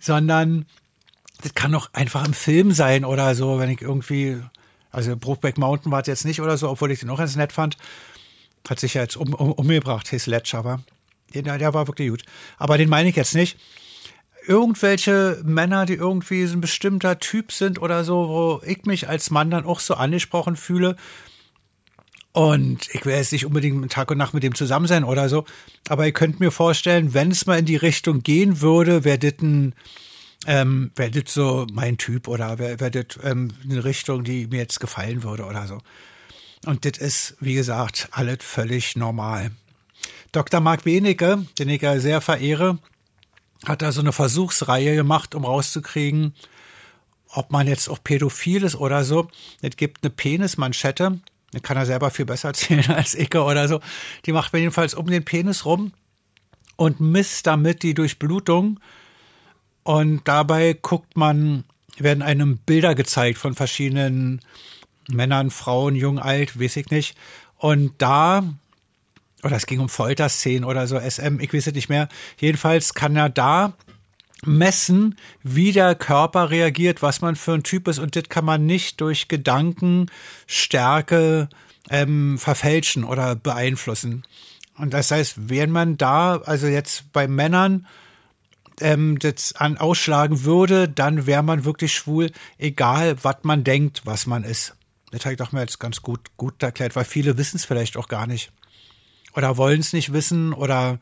sondern 0.00 0.66
das 1.42 1.54
kann 1.54 1.72
doch 1.72 1.90
einfach 1.92 2.26
im 2.26 2.34
Film 2.34 2.72
sein 2.72 3.04
oder 3.04 3.34
so, 3.34 3.58
wenn 3.58 3.70
ich 3.70 3.82
irgendwie, 3.82 4.40
also 4.90 5.16
Brokeback 5.16 5.58
Mountain 5.58 5.92
war 5.92 6.00
es 6.00 6.08
jetzt 6.08 6.24
nicht 6.24 6.40
oder 6.40 6.56
so, 6.56 6.68
obwohl 6.70 6.90
ich 6.90 7.00
den 7.00 7.10
auch 7.10 7.18
ganz 7.18 7.36
nett 7.36 7.52
fand. 7.52 7.76
Hat 8.68 8.80
sich 8.80 8.94
ja 8.94 9.02
jetzt 9.02 9.16
um, 9.16 9.32
um, 9.32 9.52
umgebracht, 9.52 10.10
Heath 10.10 10.26
Ledger, 10.26 10.58
aber 10.58 10.82
der, 11.32 11.58
der 11.58 11.74
war 11.74 11.86
wirklich 11.86 12.08
gut. 12.08 12.24
Aber 12.58 12.78
den 12.78 12.88
meine 12.88 13.08
ich 13.10 13.16
jetzt 13.16 13.34
nicht. 13.34 13.58
Irgendwelche 14.46 15.42
Männer, 15.44 15.86
die 15.86 15.94
irgendwie 15.94 16.46
so 16.46 16.56
ein 16.56 16.60
bestimmter 16.60 17.18
Typ 17.18 17.52
sind 17.52 17.80
oder 17.80 18.04
so, 18.04 18.28
wo 18.28 18.60
ich 18.64 18.84
mich 18.84 19.08
als 19.08 19.30
Mann 19.30 19.50
dann 19.50 19.64
auch 19.64 19.80
so 19.80 19.94
angesprochen 19.94 20.56
fühle. 20.56 20.96
Und 22.32 22.88
ich 22.92 23.06
will 23.06 23.14
jetzt 23.14 23.32
nicht 23.32 23.46
unbedingt 23.46 23.90
Tag 23.90 24.10
und 24.10 24.18
Nacht 24.18 24.34
mit 24.34 24.42
dem 24.42 24.54
zusammen 24.54 24.86
sein 24.86 25.04
oder 25.04 25.30
so, 25.30 25.46
aber 25.88 26.04
ihr 26.04 26.12
könnt 26.12 26.38
mir 26.38 26.50
vorstellen, 26.50 27.14
wenn 27.14 27.30
es 27.30 27.46
mal 27.46 27.58
in 27.58 27.64
die 27.64 27.76
Richtung 27.76 28.22
gehen 28.22 28.60
würde, 28.60 29.04
wäre 29.04 29.18
das 29.18 29.40
ein, 29.40 29.74
ähm, 30.46 30.90
wäre 30.96 31.10
das 31.10 31.32
so 31.32 31.66
mein 31.72 31.96
Typ 31.96 32.28
oder 32.28 32.58
wäre 32.58 32.78
wär 32.78 32.90
das 32.90 33.18
ähm, 33.24 33.52
eine 33.64 33.84
Richtung, 33.84 34.22
die 34.22 34.48
mir 34.48 34.58
jetzt 34.58 34.80
gefallen 34.80 35.22
würde 35.22 35.46
oder 35.46 35.66
so. 35.66 35.78
Und 36.66 36.84
das 36.84 36.98
ist, 36.98 37.36
wie 37.40 37.54
gesagt, 37.54 38.08
alles 38.10 38.38
völlig 38.40 38.96
normal. 38.96 39.50
Dr. 40.32 40.60
Marc 40.60 40.84
Benecke, 40.84 41.46
den 41.58 41.70
ich 41.70 41.80
ja 41.80 41.98
sehr 42.00 42.20
verehre, 42.20 42.78
hat 43.64 43.82
da 43.82 43.92
so 43.92 44.00
eine 44.00 44.12
Versuchsreihe 44.12 44.94
gemacht, 44.94 45.34
um 45.34 45.44
rauszukriegen, 45.44 46.34
ob 47.28 47.50
man 47.50 47.66
jetzt 47.66 47.88
auch 47.88 48.02
pädophil 48.02 48.62
ist 48.62 48.76
oder 48.76 49.04
so. 49.04 49.28
Es 49.62 49.76
gibt 49.76 50.04
eine 50.04 50.10
Penismanschette, 50.10 51.20
die 51.54 51.60
kann 51.60 51.76
er 51.76 51.86
selber 51.86 52.10
viel 52.10 52.24
besser 52.24 52.48
erzählen 52.50 52.90
als 52.90 53.14
ich 53.14 53.34
oder 53.34 53.68
so. 53.68 53.80
Die 54.24 54.32
macht 54.32 54.52
man 54.52 54.60
jedenfalls 54.62 54.94
um 54.94 55.06
den 55.06 55.24
Penis 55.24 55.64
rum 55.64 55.92
und 56.76 57.00
misst 57.00 57.46
damit 57.46 57.82
die 57.82 57.94
Durchblutung. 57.94 58.80
Und 59.82 60.26
dabei 60.26 60.74
guckt 60.74 61.16
man, 61.16 61.64
werden 61.98 62.22
einem 62.22 62.58
Bilder 62.58 62.94
gezeigt 62.94 63.38
von 63.38 63.54
verschiedenen 63.54 64.40
Männern, 65.08 65.50
Frauen, 65.50 65.94
jung, 65.94 66.18
alt, 66.18 66.60
weiß 66.60 66.76
ich 66.76 66.90
nicht. 66.90 67.16
Und 67.56 67.94
da, 67.98 68.42
oder 69.46 69.56
es 69.56 69.66
ging 69.66 69.80
um 69.80 69.88
Folterszenen 69.88 70.64
oder 70.64 70.86
so, 70.86 70.98
SM, 70.98 71.40
ich 71.40 71.54
weiß 71.54 71.68
es 71.68 71.74
nicht 71.74 71.88
mehr. 71.88 72.08
Jedenfalls 72.38 72.94
kann 72.94 73.16
er 73.16 73.28
da 73.28 73.74
messen, 74.44 75.16
wie 75.42 75.72
der 75.72 75.94
Körper 75.94 76.50
reagiert, 76.50 77.00
was 77.00 77.20
man 77.20 77.36
für 77.36 77.54
ein 77.54 77.62
Typ 77.62 77.88
ist. 77.88 77.98
Und 77.98 78.16
das 78.16 78.24
kann 78.28 78.44
man 78.44 78.66
nicht 78.66 79.00
durch 79.00 79.28
Gedankenstärke 79.28 81.48
ähm, 81.88 82.38
verfälschen 82.38 83.04
oder 83.04 83.36
beeinflussen. 83.36 84.24
Und 84.76 84.92
das 84.92 85.10
heißt, 85.10 85.48
wenn 85.48 85.70
man 85.70 85.96
da, 85.96 86.36
also 86.38 86.66
jetzt 86.66 87.12
bei 87.12 87.28
Männern, 87.28 87.86
ähm, 88.80 89.18
das 89.18 89.54
an 89.54 89.78
ausschlagen 89.78 90.44
würde, 90.44 90.88
dann 90.88 91.26
wäre 91.26 91.42
man 91.42 91.64
wirklich 91.64 91.94
schwul, 91.94 92.30
egal 92.58 93.16
was 93.22 93.36
man 93.42 93.64
denkt, 93.64 94.02
was 94.04 94.26
man 94.26 94.44
ist. 94.44 94.74
Das 95.12 95.24
habe 95.24 95.32
ich 95.32 95.38
doch 95.38 95.52
mir 95.52 95.60
jetzt 95.60 95.80
ganz 95.80 96.02
gut, 96.02 96.36
gut 96.36 96.62
erklärt, 96.62 96.96
weil 96.96 97.04
viele 97.04 97.38
wissen 97.38 97.56
es 97.56 97.64
vielleicht 97.64 97.96
auch 97.96 98.08
gar 98.08 98.26
nicht. 98.26 98.52
Oder 99.36 99.56
wollen 99.56 99.80
es 99.80 99.92
nicht 99.92 100.12
wissen 100.12 100.52
oder 100.52 100.98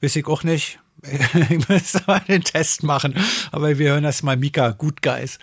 weiß 0.00 0.16
ich 0.16 0.26
auch 0.26 0.42
nicht. 0.42 0.78
ich 1.50 1.68
muss 1.68 2.06
mal 2.06 2.20
den 2.20 2.42
Test 2.42 2.82
machen. 2.82 3.14
Aber 3.52 3.78
wir 3.78 3.90
hören 3.90 4.04
das 4.04 4.22
mal 4.22 4.36
Mika, 4.36 4.70
gut 4.70 5.02
Guys. 5.02 5.38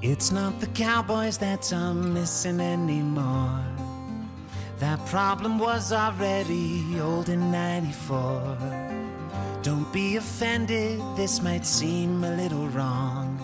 It's 0.00 0.30
not 0.30 0.60
the 0.60 0.66
cowboys 0.68 1.38
that 1.38 1.62
I'm 1.72 2.12
missing 2.12 2.60
anymore. 2.60 3.64
That 4.78 5.04
problem 5.06 5.58
was 5.58 5.92
already 5.92 7.00
old 7.00 7.28
in 7.28 7.50
94. 7.50 8.58
Don't 9.62 9.90
be 9.92 10.16
offended, 10.16 11.00
this 11.16 11.40
might 11.42 11.64
seem 11.64 12.22
a 12.22 12.36
little 12.36 12.68
wrong. 12.68 13.43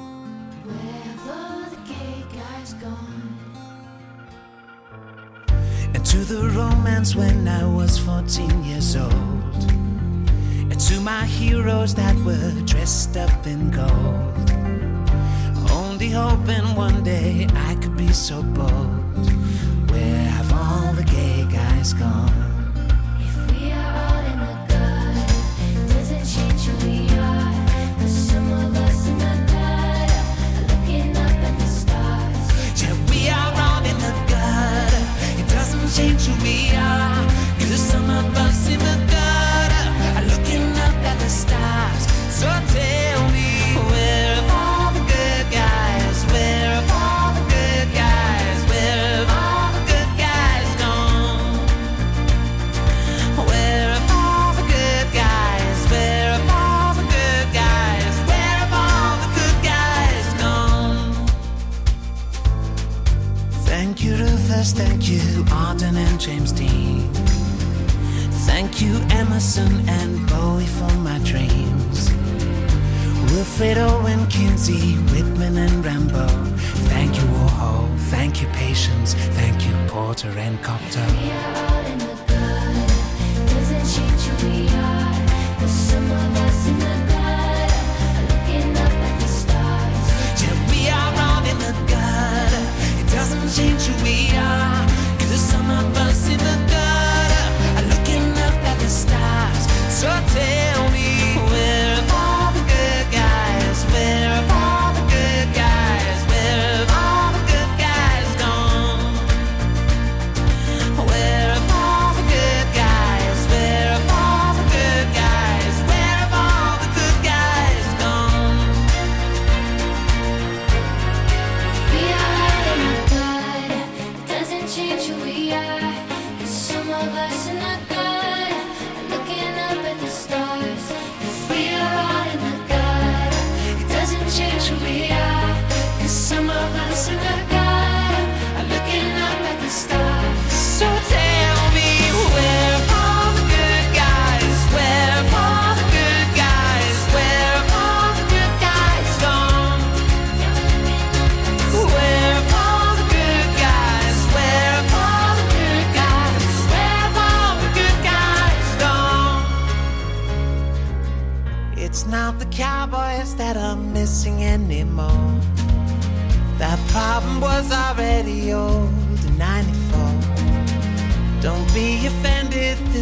To 6.10 6.24
the 6.24 6.50
romance 6.50 7.14
when 7.14 7.46
I 7.46 7.64
was 7.64 7.96
14 7.96 8.64
years 8.64 8.96
old. 8.96 9.12
And 10.68 10.80
to 10.80 10.98
my 10.98 11.24
heroes 11.24 11.94
that 11.94 12.16
were 12.24 12.50
dressed 12.66 13.16
up 13.16 13.46
in 13.46 13.70
gold. 13.70 14.50
Only 15.70 16.10
hoping 16.10 16.74
one 16.74 17.04
day 17.04 17.46
I 17.54 17.76
could 17.76 17.96
be 17.96 18.12
so 18.12 18.42
bold. 18.42 19.30
Where 19.92 20.24
have 20.24 20.52
all 20.52 20.92
the 20.94 21.04
gay 21.04 21.46
guys 21.48 21.92
gone? 21.92 22.59
Change 35.96 36.26
who 36.26 36.34
we 36.44 36.70
are. 36.70 37.26
Ah, 37.26 37.56
Cause 37.58 37.80
some 37.92 38.08
of 38.10 38.36
us 38.36 38.68
in 38.68 38.78
the 38.78 38.96
gutter 39.10 39.86
are 40.18 40.26
looking 40.32 40.70
up 40.86 40.96
at 41.10 41.18
the 41.18 41.28
stars. 41.28 42.02
So 42.38 42.46
tell 42.72 42.99
And 69.40 70.28
Bowie 70.28 70.66
for 70.66 70.92
my 70.98 71.18
dreams. 71.20 72.12
Wilfred 73.32 73.78
Owen, 73.78 74.26
Kinsey, 74.26 74.96
Whitman, 75.10 75.56
and 75.56 75.82
Rambo. 75.82 76.26
Thank 76.90 77.16
you, 77.16 77.22
Warhol. 77.22 77.88
Thank 78.10 78.42
you, 78.42 78.48
Patience. 78.48 79.14
Thank 79.38 79.66
you, 79.66 79.72
Porter 79.88 80.28
and 80.28 80.62
Copter. 80.62 81.00
We 81.00 81.30
are 81.30 81.56
all 81.56 81.86
in 81.86 81.98
the 82.00 82.16
good. 82.28 82.88
Doesn't 83.48 84.44
we 84.44 84.68
some 85.68 86.04
of 86.04 86.36
us 86.36 86.68
in 86.68 86.78
the. 86.78 86.90
Looking 88.28 88.76
up 88.76 88.92
at 88.92 89.20
the 89.22 89.26
stars. 89.26 90.06
Yeah, 90.42 90.56
we 90.68 90.90
are 90.90 91.14
all 91.24 91.44
in 91.48 91.58
the 91.64 91.74
good. 91.88 92.52
It 93.00 93.10
doesn't 93.10 93.48
change 93.56 93.82
who 93.86 94.04
we 94.04 94.36
are. 94.36 94.86
Cause 95.18 95.40
some 95.40 95.70
of 95.70 95.96
us 95.96 96.28
in 96.28 96.36
the 96.36 96.69
to 100.00 100.24
take 100.32 100.69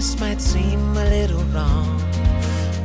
this 0.08 0.20
might 0.20 0.40
seem 0.40 0.96
a 0.96 1.04
little 1.04 1.44
wrong. 1.52 2.00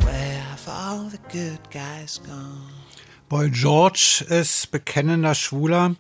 Where 0.04 0.40
have 0.50 0.68
all 0.68 1.10
the 1.10 1.20
good 1.32 1.60
guys 1.72 2.20
gone? 2.26 2.70
Boy 3.30 3.50
George 3.50 4.26
ist 4.28 4.72
bekennender 4.72 5.34
Schwuler. 5.34 5.96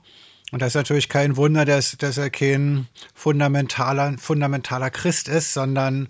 Und 0.52 0.62
das 0.62 0.70
ist 0.70 0.76
natürlich 0.76 1.10
kein 1.10 1.38
Wunder, 1.38 1.66
dass, 1.66 1.98
dass 1.98 2.18
er 2.18 2.30
kein 2.30 2.88
fundamentaler, 3.16 4.18
fundamentaler 4.18 4.92
Christ 4.92 5.28
ist, 5.28 5.54
sondern 5.54 6.10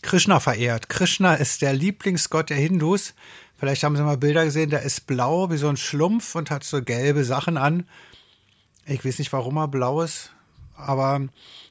Krishna 0.00 0.40
verehrt. 0.40 0.88
Krishna 0.88 1.34
ist 1.34 1.62
der 1.62 1.74
Lieblingsgott 1.74 2.50
der 2.50 2.56
Hindus. 2.56 3.14
Vielleicht 3.58 3.84
haben 3.84 3.96
Sie 3.96 4.02
mal 4.02 4.16
Bilder 4.16 4.44
gesehen, 4.44 4.70
der 4.70 4.82
ist 4.82 5.06
blau 5.06 5.50
wie 5.50 5.58
so 5.58 5.68
ein 5.68 5.76
Schlumpf 5.76 6.34
und 6.34 6.50
hat 6.50 6.64
so 6.64 6.82
gelbe 6.82 7.24
Sachen 7.24 7.56
an. 7.56 7.86
Ich 8.86 9.04
weiß 9.04 9.18
nicht, 9.18 9.32
warum 9.32 9.58
er 9.58 9.68
blau 9.68 10.02
ist, 10.02 10.30
aber 10.86 11.22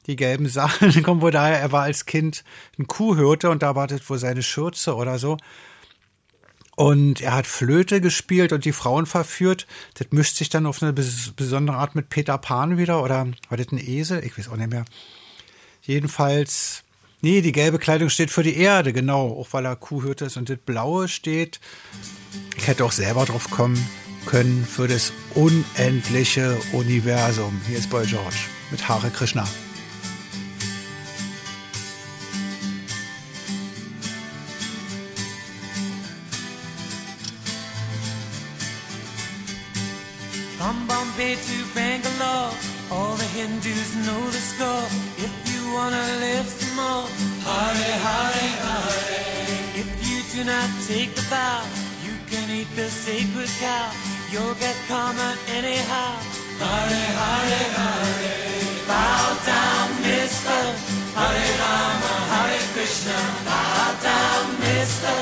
die 0.06 0.16
gelben 0.16 0.48
Sachen 0.48 1.02
kommen 1.02 1.20
wohl 1.20 1.30
daher, 1.30 1.58
er 1.58 1.72
war 1.72 1.82
als 1.82 2.06
Kind 2.06 2.44
ein 2.78 2.86
Kuhhirte 2.86 3.50
und 3.50 3.62
da 3.62 3.74
wartet 3.74 4.08
wohl 4.08 4.18
seine 4.18 4.42
Schürze 4.42 4.94
oder 4.96 5.18
so. 5.18 5.36
Und 6.74 7.20
er 7.20 7.34
hat 7.34 7.46
Flöte 7.46 8.00
gespielt 8.00 8.52
und 8.52 8.64
die 8.64 8.72
Frauen 8.72 9.06
verführt. 9.06 9.66
Das 9.94 10.08
mischt 10.10 10.36
sich 10.36 10.48
dann 10.48 10.66
auf 10.66 10.82
eine 10.82 10.92
bes 10.92 11.32
besondere 11.36 11.76
Art 11.76 11.94
mit 11.94 12.08
Peter 12.08 12.38
Pan 12.38 12.78
wieder. 12.78 13.02
Oder 13.02 13.28
war 13.48 13.58
das 13.58 13.70
ein 13.72 13.78
Esel? 13.78 14.24
Ich 14.24 14.38
weiß 14.38 14.48
auch 14.48 14.56
nicht 14.56 14.70
mehr. 14.70 14.86
Jedenfalls, 15.82 16.82
nee, 17.20 17.42
die 17.42 17.52
gelbe 17.52 17.78
Kleidung 17.78 18.08
steht 18.08 18.30
für 18.30 18.42
die 18.42 18.56
Erde, 18.56 18.94
genau. 18.94 19.38
Auch 19.38 19.48
weil 19.52 19.66
er 19.66 19.76
Kuhhirte 19.76 20.24
ist. 20.24 20.38
Und 20.38 20.48
das 20.48 20.58
blaue 20.64 21.08
steht, 21.08 21.60
ich 22.56 22.66
hätte 22.66 22.86
auch 22.86 22.92
selber 22.92 23.26
drauf 23.26 23.50
kommen 23.50 23.86
können, 24.26 24.66
für 24.66 24.88
das 24.88 25.12
unendliche 25.34 26.56
Universum. 26.72 27.60
Hier 27.66 27.78
ist 27.78 27.90
Boy 27.90 28.06
George 28.06 28.36
mit 28.70 28.88
Hare 28.88 29.10
Krishna. 29.10 29.46
From 40.58 40.86
Bombay 40.86 41.34
to 41.34 41.64
Bangalore, 41.74 42.54
all 42.90 43.16
the 43.16 43.26
Hindus 43.36 43.94
know 44.06 44.30
the 44.30 44.38
score. 44.38 44.86
If 45.18 45.32
you 45.52 45.74
wanna 45.74 46.04
live 46.20 46.46
some 46.46 46.76
more, 46.76 47.08
Hare 47.44 47.98
Hare 48.06 48.48
Hare. 48.62 49.12
If 49.74 49.88
you 50.06 50.22
do 50.36 50.44
not 50.44 50.70
take 50.86 51.14
the 51.14 51.22
vow, 51.22 51.62
you 52.04 52.14
can 52.30 52.48
eat 52.50 52.68
the 52.76 52.88
sacred 52.88 53.50
cow. 53.58 54.11
You'll 54.32 54.54
get 54.54 54.74
karma 54.88 55.36
anyhow. 55.58 56.16
Hare 56.56 57.06
Hare 57.20 57.68
Hare. 57.76 58.88
Bow 58.88 59.36
down, 59.44 59.88
Mister. 60.00 60.60
Hare 61.18 61.52
Rama, 61.60 62.14
Hare 62.32 62.64
Krishna. 62.72 63.18
Bow 63.44 63.92
down, 64.00 64.44
Mister. 64.58 65.18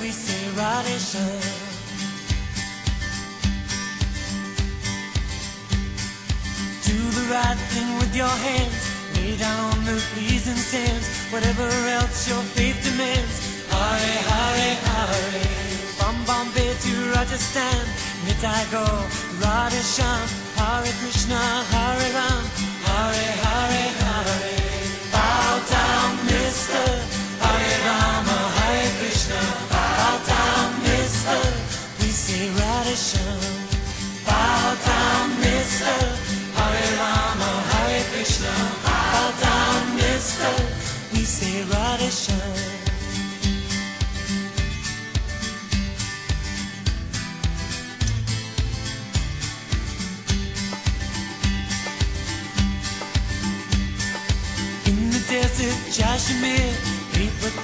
We 0.00 0.08
say 0.08 0.40
Radhe 0.56 0.96
Shyam. 0.96 1.44
Do 6.88 6.96
the 7.18 7.26
right 7.28 7.60
thing 7.72 7.98
with 7.98 8.16
your 8.16 8.36
hands. 8.48 8.82
Lay 9.16 9.36
down 9.36 9.84
the 9.84 10.00
pleasing 10.14 10.56
sands. 10.56 11.06
Whatever 11.30 11.68
else 11.98 12.26
your 12.26 12.40
faith 12.56 12.80
demands. 12.82 13.36
Hare 13.68 14.20
Hare 14.32 14.76
Hare. 14.88 15.44
From 15.98 16.16
Bombay 16.24 16.72
to 16.72 16.92
Rajasthan. 17.12 17.84
Mitai 18.26 18.64
go 18.72 18.84
Radhe. 19.40 19.80
Hare 20.56 20.92
Krishna 21.00 21.38
Hare 21.70 22.12
Ram. 22.12 22.44
Hare 22.84 23.26
Hare 23.42 23.88
Hare. 24.02 24.55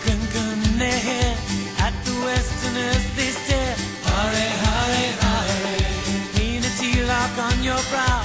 Kankan 0.05 0.59
in 0.69 0.79
their 0.79 1.01
hair. 1.09 1.33
At 1.79 1.95
the 2.05 2.15
westerners, 2.25 3.05
they 3.17 3.31
stare. 3.43 3.77
Hare, 4.09 4.49
hare, 4.65 5.13
hare. 5.23 5.91
Paint 6.35 6.65
a 6.65 6.73
tilak 6.79 7.35
on 7.49 7.63
your 7.63 7.83
brow, 7.91 8.21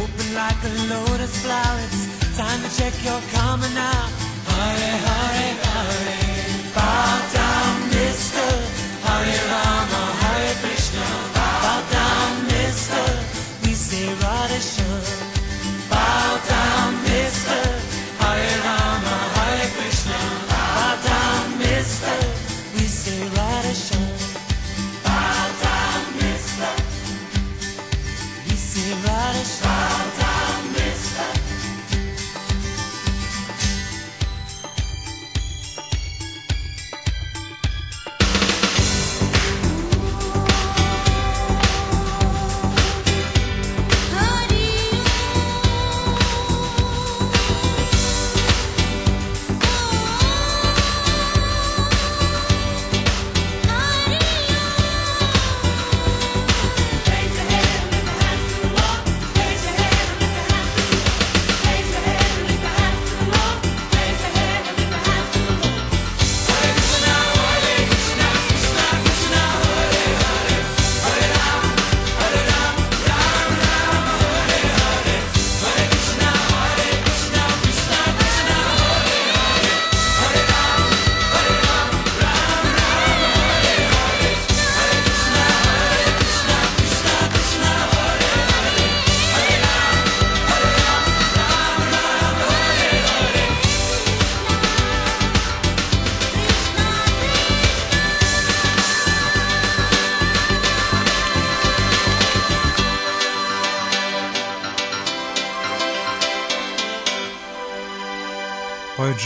open 0.00 0.28
like 0.34 0.60
a 0.64 0.72
lotus 0.92 1.34
flower. 1.42 1.80
It's 1.86 2.36
time 2.36 2.60
to 2.64 2.70
check 2.78 2.94
your 3.04 3.20
karma 3.32 3.68
now. 3.74 4.02
Hare, 4.50 4.96
hare, 5.06 5.54
hare. 5.64 6.20
Bow 6.74 7.12
down, 7.34 7.74
mister. 7.94 8.50
Hare 9.04 9.40
Rama, 9.52 10.19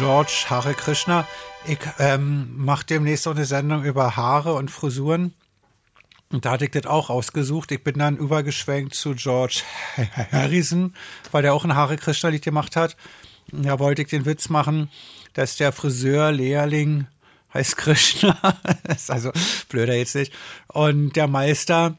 George, 0.05 0.45
Hare 0.51 0.75
Krishna. 0.75 1.27
Ich 1.67 1.79
ähm, 1.99 2.53
mache 2.59 2.85
demnächst 2.85 3.27
auch 3.27 3.35
eine 3.35 3.47
Sendung 3.47 3.85
über 3.85 4.17
Haare 4.17 4.53
und 4.53 4.71
Frisuren. 4.71 5.33
Und 6.31 6.45
da 6.45 6.51
hatte 6.51 6.67
ich 6.67 6.73
das 6.73 6.85
auch 6.85 7.09
ausgesucht. 7.09 7.73
Ich 7.73 7.83
bin 7.83 7.99
dann 7.99 8.19
übergeschwenkt 8.19 8.95
zu 8.95 9.15
George 9.15 9.63
Harrison, 10.31 10.93
weil 11.33 11.41
der 11.41 11.55
auch 11.55 11.65
ein 11.65 11.75
Hare 11.75 11.97
Krishna-Lied 11.97 12.45
gemacht 12.45 12.77
hat. 12.77 12.99
Da 13.51 13.79
wollte 13.79 14.03
ich 14.03 14.09
den 14.09 14.27
Witz 14.27 14.51
machen, 14.51 14.91
dass 15.33 15.57
der 15.57 15.73
Friseur-Lehrling 15.73 17.07
heißt 17.55 17.79
Krishna. 17.79 18.37
ist 18.95 19.11
also 19.11 19.33
blöder 19.71 19.95
jetzt 19.95 20.17
nicht. 20.17 20.35
Und 20.67 21.17
der 21.17 21.29
Meister 21.29 21.97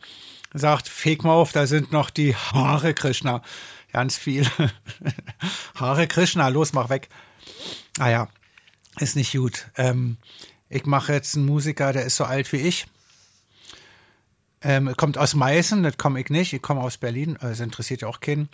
sagt, 0.54 0.90
feg 0.90 1.24
mal 1.24 1.34
auf, 1.34 1.54
da 1.54 1.66
sind 1.66 1.92
noch 1.92 2.12
die 2.12 2.36
Haare 2.36 2.94
Krishna. 2.94 3.42
Ganz 3.92 4.16
viel. 4.16 4.46
Haare 5.74 6.06
Krishna, 6.06 6.50
los, 6.50 6.72
mach 6.72 6.90
weg. 6.90 7.10
Ah 8.00 8.10
ja, 8.10 8.28
ist 9.00 9.16
nicht 9.16 9.34
gut. 9.34 9.68
Ähm, 9.78 10.18
ich 10.70 10.86
mache 10.86 11.14
jetzt 11.14 11.36
einen 11.36 11.46
Musiker, 11.46 11.94
der 11.94 12.06
ist 12.06 12.18
so 12.18 12.24
alt 12.26 12.52
wie 12.52 12.58
ich. 12.58 12.88
Ähm, 14.62 14.94
kommt 14.98 15.18
aus 15.18 15.36
Meißen, 15.36 15.84
das 15.84 15.98
komme 15.98 16.20
ich 16.20 16.30
nicht. 16.30 16.54
Ich 16.54 16.62
komme 16.62 16.82
aus 16.82 16.98
Berlin, 16.98 17.38
das 17.40 17.60
interessiert 17.60 18.02
ja 18.02 18.08
auch 18.08 18.20
keinen. 18.20 18.50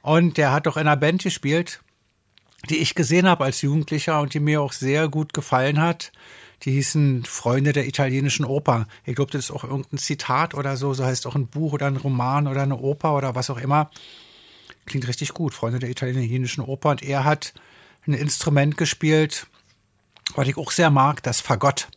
Und 0.00 0.36
der 0.36 0.52
hat 0.52 0.66
doch 0.66 0.76
in 0.76 0.82
einer 0.82 0.96
Band 0.96 1.22
gespielt, 1.22 1.80
die 2.68 2.78
ich 2.78 2.94
gesehen 2.94 3.28
habe 3.28 3.44
als 3.44 3.62
Jugendlicher 3.62 4.20
und 4.20 4.34
die 4.34 4.40
mir 4.40 4.60
auch 4.60 4.72
sehr 4.72 5.08
gut 5.08 5.32
gefallen 5.32 5.80
hat. 5.80 6.12
Die 6.64 6.72
hießen 6.72 7.24
Freunde 7.24 7.72
der 7.72 7.86
italienischen 7.86 8.44
Oper. 8.44 8.86
Ich 9.04 9.16
glaube, 9.16 9.32
das 9.32 9.46
ist 9.46 9.50
auch 9.50 9.64
irgendein 9.64 9.98
Zitat 9.98 10.54
oder 10.54 10.76
so. 10.76 10.94
So 10.94 11.04
heißt 11.04 11.26
auch 11.26 11.34
ein 11.34 11.48
Buch 11.48 11.72
oder 11.72 11.86
ein 11.86 11.96
Roman 11.96 12.46
oder 12.46 12.62
eine 12.62 12.76
Oper 12.76 13.16
oder 13.16 13.34
was 13.34 13.50
auch 13.50 13.58
immer. 13.58 13.90
Klingt 14.86 15.06
richtig 15.08 15.32
gut, 15.34 15.54
Freunde 15.54 15.80
der 15.80 15.90
italienischen 15.90 16.62
Oper. 16.62 16.90
Und 16.90 17.02
er 17.02 17.24
hat 17.24 17.54
ein 18.06 18.14
Instrument 18.14 18.76
gespielt, 18.76 19.46
was 20.34 20.48
ich 20.48 20.56
auch 20.56 20.70
sehr 20.70 20.90
mag, 20.90 21.22
das 21.22 21.40
Fagott. 21.40 21.88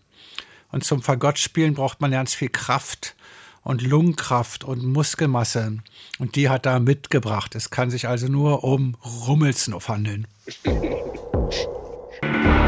Und 0.71 0.83
zum 0.83 1.01
Fagottspielen 1.01 1.75
braucht 1.75 2.01
man 2.01 2.11
ganz 2.11 2.33
viel 2.33 2.49
Kraft 2.49 3.15
und 3.63 3.81
Lungenkraft 3.81 4.63
und 4.63 4.83
Muskelmasse. 4.83 5.79
Und 6.19 6.35
die 6.35 6.49
hat 6.49 6.65
er 6.65 6.79
mitgebracht. 6.79 7.55
Es 7.55 7.69
kann 7.69 7.89
sich 7.89 8.07
also 8.07 8.27
nur 8.27 8.63
um 8.63 8.95
Rummelsnuff 9.03 9.87
handeln. 9.87 10.27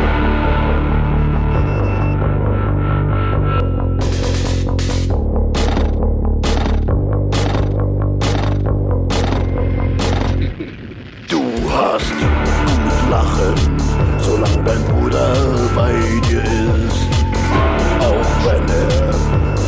bei 15.77 15.93
dir 16.27 16.41
ist. 16.41 17.01
Auch 18.09 18.31
wenn 18.45 18.65
er 18.67 19.13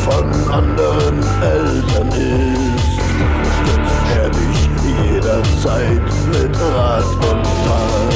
von 0.06 0.28
anderen 0.52 1.18
Eltern 1.42 2.10
ist, 2.10 3.00
stützt 3.58 4.04
er 4.18 4.30
dich 4.30 4.60
jederzeit 5.12 6.10
mit 6.32 6.56
Rat 6.76 7.12
und 7.30 7.44
Tat. 7.66 8.16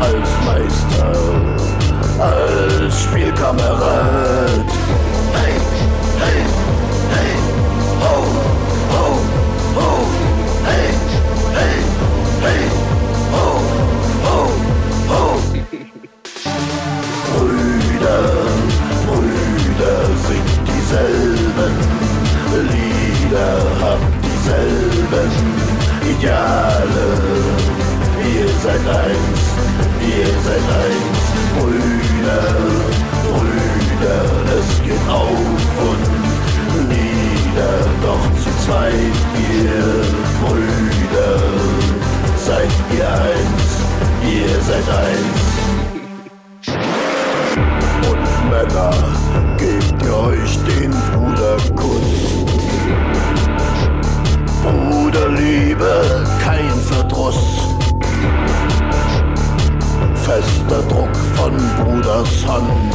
Als 0.00 0.30
Meister, 0.46 1.12
als 2.18 3.02
Spielkamerad. 3.02 4.66
Hey, 5.34 5.54
hey, 6.18 6.40
hey, 7.14 7.32
ho, 8.00 8.51
Ideale. 26.42 27.08
Ihr 28.34 28.48
seid 28.62 28.84
eins, 28.88 29.42
ihr 30.00 30.32
seid 30.44 30.66
eins, 30.82 31.22
Brüder, 31.58 32.46
Brüder, 33.28 34.22
es 34.58 34.68
geht 34.82 35.06
auf 35.08 35.46
und 35.88 36.04
nieder, 36.88 37.76
doch 38.02 38.26
zu 38.42 38.50
zweit, 38.64 39.16
ihr 39.36 39.86
Brüder, 40.40 41.34
seid 42.36 42.72
ihr 42.96 43.08
eins, 43.08 43.70
ihr 44.24 44.60
seid 44.62 44.88
eins. 45.02 45.42
Und 48.08 48.26
Männer, 48.50 48.94
gebt 49.58 50.02
ihr 50.02 50.16
euch 50.16 50.58
den 50.64 50.90
Bruderkuss. 50.90 52.51
Bruderliebe, 55.12 56.24
kein 56.42 56.70
Verdruss. 56.88 57.36
Fester 60.14 60.82
Druck 60.88 61.14
von 61.36 61.52
Bruders 61.76 62.46
Hand. 62.46 62.94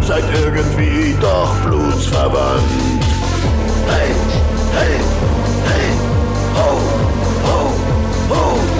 Seid 0.00 0.22
irgendwie 0.40 1.16
doch 1.20 1.52
blutsverwandt. 1.64 2.62
Hey, 3.88 4.14
hey, 4.72 5.00
hey, 5.66 5.88
ho, 6.54 6.80
ho, 7.44 7.72
ho, 8.30 8.75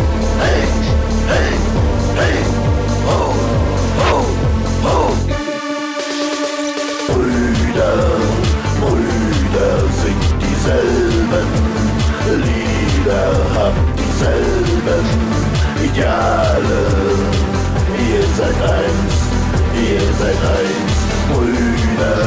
Ideale. 16.56 16.86
Ihr 18.08 18.22
seid 18.34 18.56
eins, 18.62 19.14
ihr 19.74 20.06
seid 20.18 20.40
eins, 20.56 20.96
Brüder, 21.30 22.18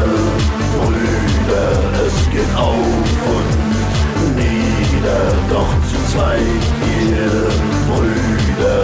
Brüder, 0.75 1.69
es 2.05 2.29
geht 2.31 2.55
auf 2.55 2.77
und 3.33 4.35
nieder, 4.35 5.23
doch 5.49 5.71
zu 5.89 5.97
zweit, 6.11 6.63
ihr 6.85 7.31
Brüder, 7.87 8.83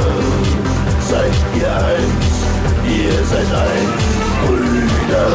seid 1.10 1.36
ihr 1.60 1.76
eins, 1.76 2.34
ihr 2.88 3.24
seid 3.26 3.52
eins, 3.54 4.04
Brüder, 4.46 5.30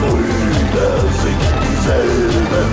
Brüder, 0.00 0.94
singt 1.22 1.54
dieselben 1.64 2.70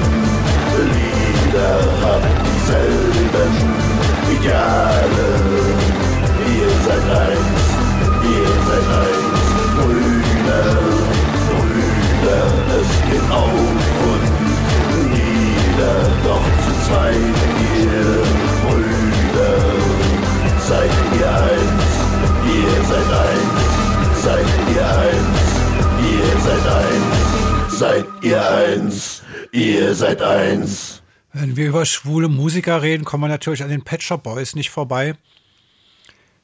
Lieder, 0.93 1.79
habt 2.01 2.27
dieselben 2.47 3.53
Ideale. 4.39 4.98
Zweit, 16.89 17.15
ihr 17.79 18.23
Brüder, 18.65 19.57
seid 20.67 20.91
ihr 21.19 21.29
eins, 21.29 21.89
ihr 22.57 22.77
seid 22.91 23.09
eins, 23.25 24.23
seid 24.23 24.49
ihr 24.73 24.87
eins, 24.97 25.41
ihr 26.11 26.39
seid 26.45 26.65
eins, 26.79 27.79
seid 27.79 28.05
ihr 28.23 28.51
eins, 28.51 29.23
ihr 29.51 29.93
seid 29.93 30.21
eins. 30.21 31.01
Wenn 31.31 31.55
wir 31.55 31.67
über 31.67 31.85
schwule 31.85 32.27
Musiker 32.27 32.81
reden, 32.81 33.05
kommen 33.05 33.23
wir 33.23 33.27
natürlich 33.27 33.61
an 33.61 33.69
den 33.69 33.83
Pet 33.83 34.01
Shop 34.01 34.23
Boys 34.23 34.55
nicht 34.55 34.71
vorbei. 34.71 35.13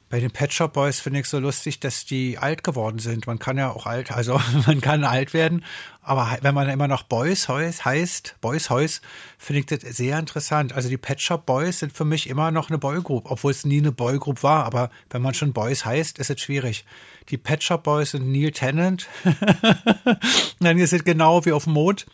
Bei 0.08 0.20
den 0.20 0.30
Pet 0.30 0.52
Shop 0.52 0.72
Boys 0.72 1.00
finde 1.00 1.18
ich 1.18 1.26
so 1.26 1.40
lustig, 1.40 1.80
dass 1.80 2.04
die 2.04 2.38
alt 2.38 2.62
geworden 2.62 3.00
sind. 3.00 3.26
Man 3.26 3.40
kann 3.40 3.58
ja 3.58 3.72
auch 3.72 3.86
alt, 3.86 4.12
also 4.12 4.40
man 4.66 4.80
kann 4.80 5.02
alt 5.02 5.34
werden, 5.34 5.64
aber 6.00 6.38
wenn 6.42 6.54
man 6.54 6.68
immer 6.68 6.86
noch 6.86 7.02
Boys 7.02 7.48
heißt, 7.48 8.36
Boys 8.40 8.70
Heus, 8.70 9.00
finde 9.36 9.60
ich 9.60 9.66
das 9.66 9.80
sehr 9.96 10.16
interessant. 10.16 10.72
Also 10.72 10.88
die 10.88 10.96
Pet 10.96 11.20
Shop 11.20 11.44
Boys 11.44 11.80
sind 11.80 11.92
für 11.92 12.04
mich 12.04 12.28
immer 12.28 12.52
noch 12.52 12.70
eine 12.70 12.78
Boygroup, 12.78 13.28
obwohl 13.28 13.50
es 13.50 13.64
nie 13.64 13.78
eine 13.78 13.90
Boygroup 13.90 14.44
war, 14.44 14.64
aber 14.64 14.90
wenn 15.10 15.22
man 15.22 15.34
schon 15.34 15.52
Boys 15.52 15.84
heißt, 15.84 16.18
ist 16.18 16.30
es 16.30 16.40
schwierig. 16.40 16.84
Die 17.28 17.38
Pet 17.38 17.64
Shop 17.64 17.82
Boys 17.82 18.12
sind 18.12 18.30
Neil 18.30 18.52
Tennant. 18.52 19.08
Dann 20.60 20.78
ist 20.78 20.92
es 20.92 21.02
genau 21.02 21.44
wie 21.44 21.52
auf 21.52 21.64
dem 21.64 21.72
Mond. 21.72 22.06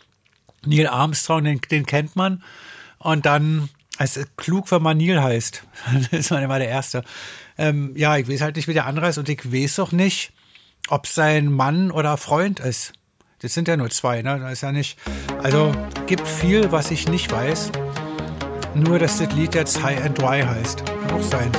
Neil 0.65 0.87
Armstrong, 0.87 1.43
den, 1.43 1.61
den 1.61 1.85
kennt 1.85 2.15
man. 2.15 2.41
Und 2.97 3.25
dann, 3.25 3.69
es 3.99 4.17
ist 4.17 4.37
klug, 4.37 4.71
wenn 4.71 4.81
man 4.81 4.97
Neil 4.97 5.21
heißt. 5.21 5.63
Dann 5.85 6.19
ist 6.19 6.31
man 6.31 6.41
immer 6.41 6.57
der 6.57 6.69
Erste. 6.69 7.03
Ähm, 7.57 7.93
ja, 7.95 8.17
ich 8.17 8.27
weiß 8.27 8.41
halt 8.41 8.55
nicht, 8.55 8.67
wie 8.67 8.73
der 8.73 8.85
andere 8.85 9.09
ist 9.09 9.17
und 9.17 9.29
ich 9.29 9.51
weiß 9.51 9.79
auch 9.79 9.91
nicht, 9.91 10.33
ob 10.89 11.07
sein 11.07 11.51
Mann 11.51 11.91
oder 11.91 12.17
Freund 12.17 12.59
ist. 12.59 12.93
Das 13.39 13.53
sind 13.53 13.67
ja 13.67 13.75
nur 13.75 13.89
zwei, 13.89 14.21
ne? 14.21 14.39
Das 14.39 14.53
ist 14.53 14.61
ja 14.61 14.71
nicht. 14.71 14.97
Also 15.41 15.73
gibt 16.07 16.27
viel, 16.27 16.71
was 16.71 16.91
ich 16.91 17.09
nicht 17.09 17.31
weiß. 17.31 17.71
Nur, 18.73 18.99
dass 18.99 19.17
das 19.17 19.31
Lied 19.33 19.53
jetzt 19.53 19.83
High 19.83 20.03
and 20.03 20.17
Dry 20.17 20.41
heißt. 20.41 20.85
Kann 20.85 21.11
auch 21.11 21.21
sein. 21.21 21.51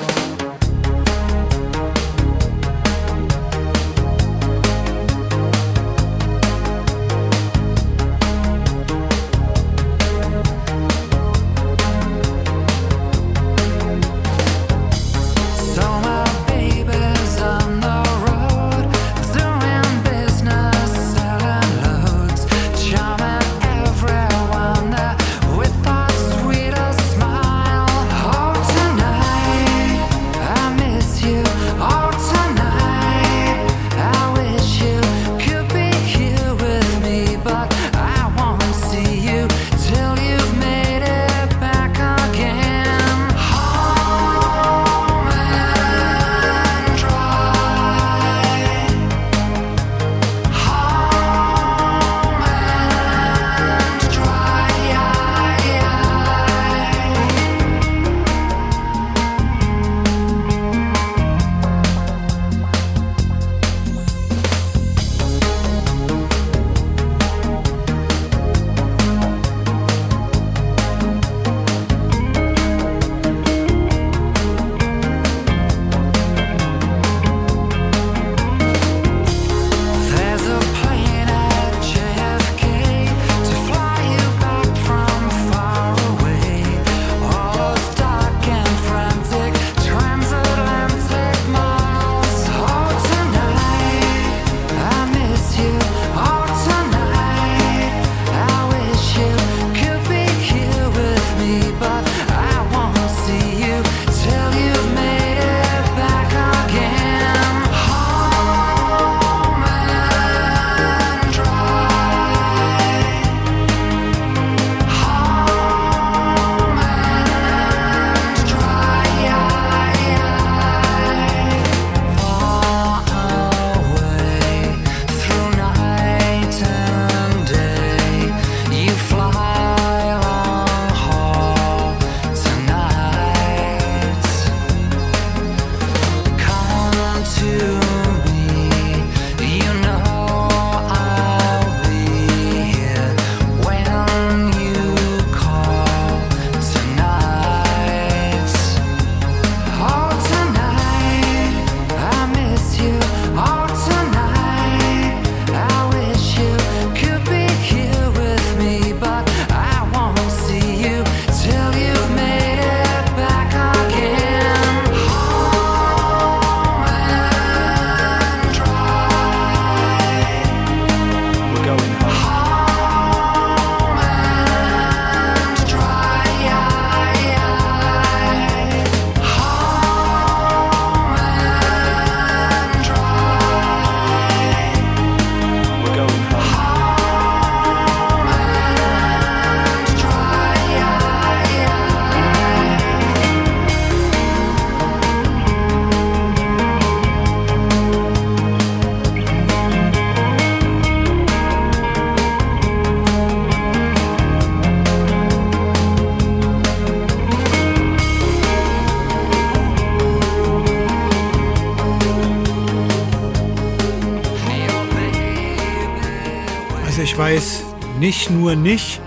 Ich 217.15 217.19
weiß 217.20 217.62
nicht 218.01 218.28
nur 218.28 218.57
nicht, 218.57 219.01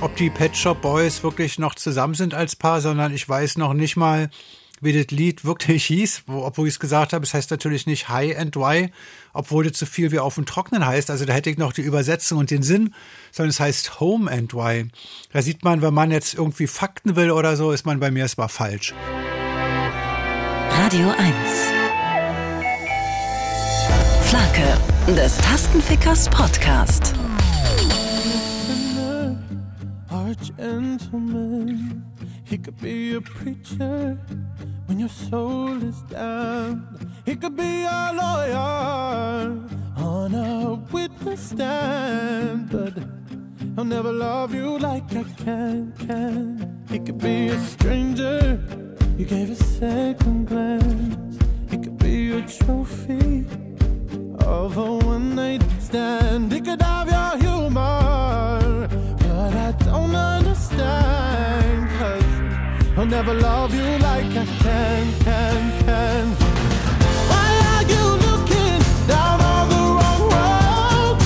ob 0.00 0.14
die 0.14 0.30
Pet 0.30 0.56
Shop 0.56 0.80
Boys 0.80 1.24
wirklich 1.24 1.58
noch 1.58 1.74
zusammen 1.74 2.14
sind 2.14 2.32
als 2.32 2.54
Paar, 2.54 2.80
sondern 2.80 3.12
ich 3.12 3.28
weiß 3.28 3.58
noch 3.58 3.74
nicht 3.74 3.96
mal, 3.96 4.30
wie 4.80 4.92
das 4.92 5.10
Lied 5.10 5.44
wirklich 5.44 5.84
hieß, 5.86 6.22
wo, 6.28 6.44
obwohl 6.44 6.68
ich 6.68 6.74
es 6.74 6.78
gesagt 6.78 7.12
habe. 7.12 7.24
Es 7.24 7.34
heißt 7.34 7.50
natürlich 7.50 7.88
nicht 7.88 8.08
High 8.08 8.38
and 8.38 8.54
Dry, 8.54 8.92
obwohl 9.32 9.64
das 9.64 9.80
so 9.80 9.84
viel 9.84 10.12
wie 10.12 10.20
auf 10.20 10.36
dem 10.36 10.46
Trocknen 10.46 10.86
heißt. 10.86 11.10
Also 11.10 11.24
da 11.24 11.32
hätte 11.32 11.50
ich 11.50 11.58
noch 11.58 11.72
die 11.72 11.82
Übersetzung 11.82 12.38
und 12.38 12.52
den 12.52 12.62
Sinn, 12.62 12.94
sondern 13.32 13.50
es 13.50 13.58
heißt 13.58 13.98
Home 13.98 14.30
and 14.30 14.52
Dry. 14.52 14.86
Da 15.32 15.42
sieht 15.42 15.64
man, 15.64 15.82
wenn 15.82 15.92
man 15.92 16.12
jetzt 16.12 16.34
irgendwie 16.34 16.68
Fakten 16.68 17.16
will 17.16 17.32
oder 17.32 17.56
so, 17.56 17.72
ist 17.72 17.84
man 17.84 17.98
bei 17.98 18.12
mir 18.12 18.20
erstmal 18.20 18.48
falsch. 18.48 18.94
Radio 20.70 21.08
1. 21.08 21.34
Flake, 24.22 25.16
des 25.16 25.36
Tastenfickers 25.38 26.28
Podcast. 26.28 27.14
A 33.16 33.20
preacher 33.20 34.18
when 34.86 34.98
your 34.98 35.08
soul 35.08 35.82
is 35.82 36.02
down. 36.02 36.86
He 37.24 37.34
could 37.34 37.56
be 37.56 37.82
a 37.82 38.12
lawyer 38.12 39.58
on 39.96 40.34
a 40.34 40.74
witness 40.92 41.40
stand, 41.50 42.70
but 42.70 42.94
I'll 43.76 43.84
never 43.84 44.12
love 44.12 44.54
you 44.54 44.78
like 44.78 45.04
I 45.14 45.24
can. 45.44 45.92
Can 46.06 46.84
he 46.90 46.98
could 46.98 47.18
be 47.18 47.48
a 47.48 47.58
stranger? 47.60 48.60
You 49.16 49.24
gave 49.24 49.50
a 49.50 49.56
second 49.56 50.46
glance. 50.46 51.38
He 51.70 51.78
could 51.78 51.98
be 51.98 52.32
a 52.32 52.42
trophy 52.42 53.46
of 54.44 54.76
a 54.76 54.96
one 54.96 55.34
night 55.34 55.64
stand. 55.80 56.52
He 56.52 56.60
could 56.60 56.82
have 56.82 57.08
your 57.08 57.38
humor, 57.38 58.88
but 59.18 59.54
I 59.54 59.72
don't 59.84 60.14
understand. 60.14 61.59
I'll 63.00 63.06
never 63.06 63.32
love 63.32 63.74
you 63.74 63.82
like 63.82 64.26
I 64.26 64.44
can, 64.44 65.20
can, 65.20 65.84
can. 65.86 66.26
Why 67.30 67.48
are 67.72 67.84
you 67.92 68.04
looking 68.28 68.78
down 69.08 69.40
all 69.40 69.66
the 69.72 69.82
wrong 69.96 70.22
road? 70.36 71.16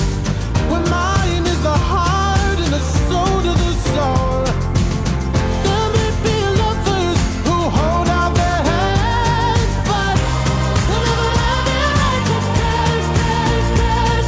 When 0.71 0.83
mine 0.89 1.45
is 1.45 1.61
the 1.61 1.77
heart 1.91 2.59
and 2.63 2.71
the 2.71 2.79
soul 2.79 3.41
to 3.47 3.53
the 3.63 3.73
soul. 3.91 4.45
There 5.65 5.89
may 5.97 6.11
be 6.23 6.37
lovers 6.63 7.19
who 7.45 7.57
hold 7.77 8.07
out 8.07 8.31
their 8.39 8.61
hands, 8.71 9.75
but 9.89 10.15
they'll 10.87 11.03
never 11.11 11.27
love 11.35 11.67
you 11.75 11.83
like 11.99 12.27
I 12.39 12.47
can, 12.55 13.03
can, 13.19 13.63
can. 13.75 14.23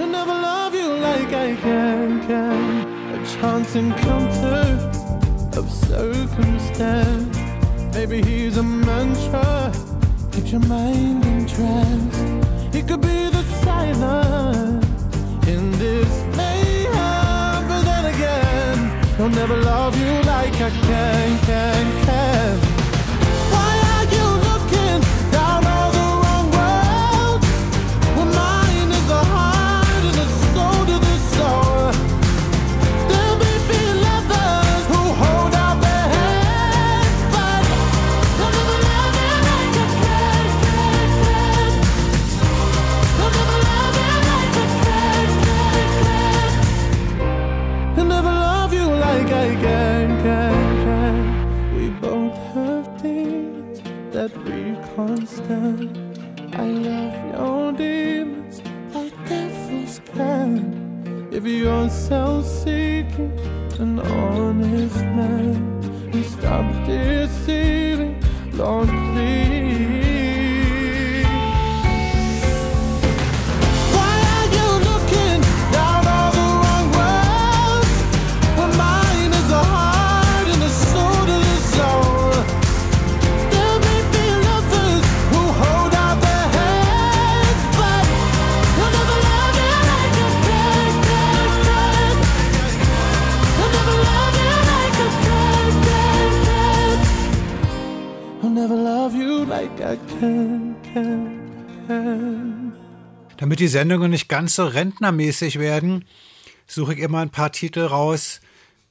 I'll 0.00 0.10
never 0.18 0.34
love 0.34 0.74
you 0.74 0.88
like 1.08 1.32
I 1.32 1.54
can, 1.62 2.26
can. 2.26 2.90
A 3.14 3.24
chance 3.24 3.76
encounter 3.76 4.61
of 5.62 5.70
circumstance. 5.70 7.38
Maybe 7.94 8.22
he's 8.22 8.56
a 8.56 8.62
mantra, 8.62 9.72
keeps 10.32 10.50
your 10.50 10.60
mind 10.66 11.24
entranced. 11.24 12.74
He 12.74 12.82
could 12.82 13.00
be 13.00 13.28
the 13.36 13.42
silence 13.64 14.86
in 15.46 15.70
this 15.78 16.12
mayhem, 16.36 17.68
but 17.68 17.82
then 17.82 18.04
again, 18.14 19.16
he'll 19.16 19.28
never 19.28 19.56
love 19.56 19.96
you 19.98 20.12
like 20.34 20.54
I 20.54 20.70
can, 20.70 21.38
can, 21.46 22.04
can. 22.06 22.31
Sendungen 103.72 104.10
nicht 104.10 104.28
ganz 104.28 104.54
so 104.54 104.64
rentnermäßig 104.64 105.58
werden, 105.58 106.04
suche 106.66 106.94
ich 106.94 107.00
immer 107.00 107.18
ein 107.18 107.30
paar 107.30 107.50
Titel 107.50 107.80
raus, 107.80 108.40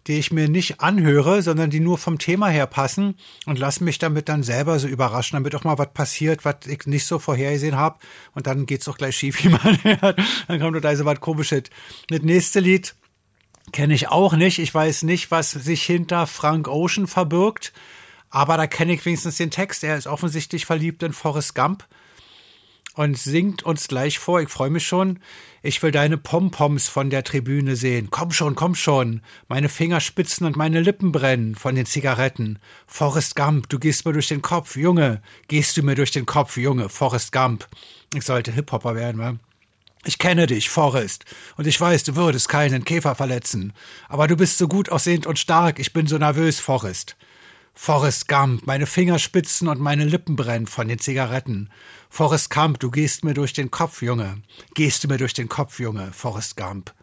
die 0.07 0.17
ich 0.17 0.31
mir 0.31 0.49
nicht 0.49 0.81
anhöre, 0.81 1.41
sondern 1.41 1.69
die 1.69 1.79
nur 1.79 1.97
vom 1.97 2.17
Thema 2.17 2.47
her 2.47 2.65
passen 2.65 3.15
und 3.45 3.59
lasse 3.59 3.83
mich 3.83 3.99
damit 3.99 4.29
dann 4.29 4.43
selber 4.43 4.79
so 4.79 4.87
überraschen, 4.87 5.35
damit 5.35 5.53
auch 5.55 5.63
mal 5.63 5.77
was 5.77 5.93
passiert, 5.93 6.43
was 6.43 6.55
ich 6.67 6.87
nicht 6.87 7.05
so 7.05 7.19
vorhergesehen 7.19 7.75
habe. 7.75 7.99
Und 8.33 8.47
dann 8.47 8.65
geht's 8.65 8.87
auch 8.87 8.97
gleich 8.97 9.15
schief, 9.15 9.43
wie 9.43 9.49
man 9.49 9.83
hört. 9.83 10.19
Dann 10.47 10.59
kommt 10.59 10.83
da 10.83 10.95
so 10.95 11.05
was 11.05 11.19
komisches. 11.19 11.63
Das 12.07 12.21
nächste 12.21 12.59
Lied 12.59 12.95
kenne 13.71 13.93
ich 13.93 14.09
auch 14.09 14.33
nicht. 14.33 14.57
Ich 14.57 14.73
weiß 14.73 15.03
nicht, 15.03 15.29
was 15.29 15.51
sich 15.51 15.83
hinter 15.83 16.25
Frank 16.25 16.67
Ocean 16.67 17.05
verbirgt. 17.05 17.71
Aber 18.31 18.57
da 18.57 18.65
kenne 18.65 18.93
ich 18.93 19.05
wenigstens 19.05 19.37
den 19.37 19.51
Text. 19.51 19.83
Er 19.83 19.97
ist 19.97 20.07
offensichtlich 20.07 20.65
verliebt 20.65 21.03
in 21.03 21.13
Forrest 21.13 21.53
Gump 21.53 21.85
und 22.95 23.17
singt 23.17 23.63
uns 23.63 23.87
gleich 23.87 24.19
vor. 24.19 24.41
Ich 24.41 24.49
freue 24.49 24.69
mich 24.69 24.85
schon. 24.85 25.19
Ich 25.61 25.81
will 25.83 25.91
deine 25.91 26.17
Pompoms 26.17 26.87
von 26.87 27.09
der 27.09 27.23
Tribüne 27.23 27.75
sehen. 27.75 28.09
Komm 28.11 28.31
schon, 28.31 28.55
komm 28.55 28.75
schon. 28.75 29.21
Meine 29.47 29.69
Fingerspitzen 29.69 30.45
und 30.45 30.55
meine 30.55 30.81
Lippen 30.81 31.11
brennen 31.11 31.55
von 31.55 31.75
den 31.75 31.85
Zigaretten. 31.85 32.59
Forrest 32.87 33.35
Gump, 33.35 33.69
du 33.69 33.79
gehst 33.79 34.05
mir 34.05 34.13
durch 34.13 34.27
den 34.27 34.41
Kopf, 34.41 34.75
Junge. 34.75 35.21
Gehst 35.47 35.77
du 35.77 35.83
mir 35.83 35.95
durch 35.95 36.11
den 36.11 36.25
Kopf, 36.25 36.57
Junge. 36.57 36.89
Forrest 36.89 37.31
Gump. 37.31 37.67
Ich 38.13 38.25
sollte 38.25 38.51
Hip-Hopper 38.51 38.95
werden, 38.95 39.21
wa? 39.21 39.35
Ich 40.03 40.17
kenne 40.17 40.47
dich, 40.47 40.67
Forrest, 40.67 41.25
und 41.57 41.67
ich 41.67 41.79
weiß, 41.79 42.03
du 42.03 42.15
würdest 42.15 42.49
keinen 42.49 42.85
Käfer 42.85 43.13
verletzen. 43.13 43.71
Aber 44.09 44.27
du 44.27 44.35
bist 44.35 44.57
so 44.57 44.67
gut 44.67 44.89
aussehend 44.89 45.27
und 45.27 45.37
stark, 45.37 45.77
ich 45.77 45.93
bin 45.93 46.07
so 46.07 46.17
nervös, 46.17 46.59
Forrest. 46.59 47.15
Forrest 47.75 48.27
Gump, 48.27 48.65
meine 48.65 48.87
Fingerspitzen 48.87 49.67
und 49.67 49.79
meine 49.79 50.03
Lippen 50.03 50.35
brennen 50.35 50.67
von 50.67 50.87
den 50.87 50.99
Zigaretten. 50.99 51.69
Forrest 52.13 52.49
Gump, 52.49 52.77
du 52.81 52.91
gehst 52.91 53.23
mir 53.23 53.33
durch 53.33 53.53
den 53.53 53.71
Kopf, 53.71 54.01
Junge. 54.01 54.41
Gehst 54.73 55.01
du 55.01 55.07
mir 55.07 55.17
durch 55.17 55.33
den 55.33 55.47
Kopf, 55.47 55.79
Junge, 55.79 56.11
Forrest 56.11 56.57
Gump. 56.57 56.93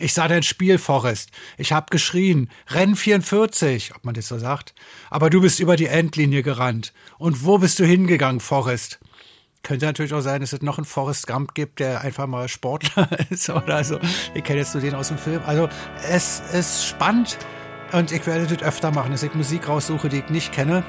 Ich 0.00 0.12
sah 0.12 0.26
dein 0.26 0.42
Spiel, 0.42 0.76
Forrest. 0.78 1.30
Ich 1.56 1.72
hab 1.72 1.92
geschrien, 1.92 2.50
Renn 2.66 2.96
44, 2.96 3.94
ob 3.94 4.04
man 4.04 4.14
das 4.14 4.26
so 4.26 4.38
sagt. 4.38 4.74
Aber 5.08 5.30
du 5.30 5.40
bist 5.40 5.60
über 5.60 5.76
die 5.76 5.86
Endlinie 5.86 6.42
gerannt. 6.42 6.92
Und 7.16 7.44
wo 7.44 7.58
bist 7.58 7.78
du 7.78 7.84
hingegangen, 7.84 8.40
Forrest? 8.40 8.98
Könnte 9.62 9.86
natürlich 9.86 10.12
auch 10.14 10.20
sein, 10.20 10.40
dass 10.40 10.52
es 10.52 10.62
noch 10.62 10.78
einen 10.78 10.84
Forrest 10.84 11.28
Gump 11.28 11.54
gibt, 11.54 11.78
der 11.78 12.00
einfach 12.00 12.26
mal 12.26 12.48
Sportler 12.48 13.08
ist 13.30 13.48
oder 13.50 13.84
so. 13.84 14.00
Ich 14.34 14.42
kenne 14.42 14.58
jetzt 14.58 14.74
nur 14.74 14.82
den 14.82 14.96
aus 14.96 15.08
dem 15.08 15.18
Film. 15.18 15.42
Also 15.46 15.68
es 16.08 16.42
ist 16.52 16.84
spannend 16.84 17.38
und 17.92 18.10
ich 18.10 18.26
werde 18.26 18.48
das 18.48 18.66
öfter 18.66 18.90
machen, 18.90 19.12
dass 19.12 19.22
ich 19.22 19.32
Musik 19.34 19.68
raussuche, 19.68 20.08
die 20.08 20.18
ich 20.18 20.28
nicht 20.28 20.50
kenne, 20.50 20.82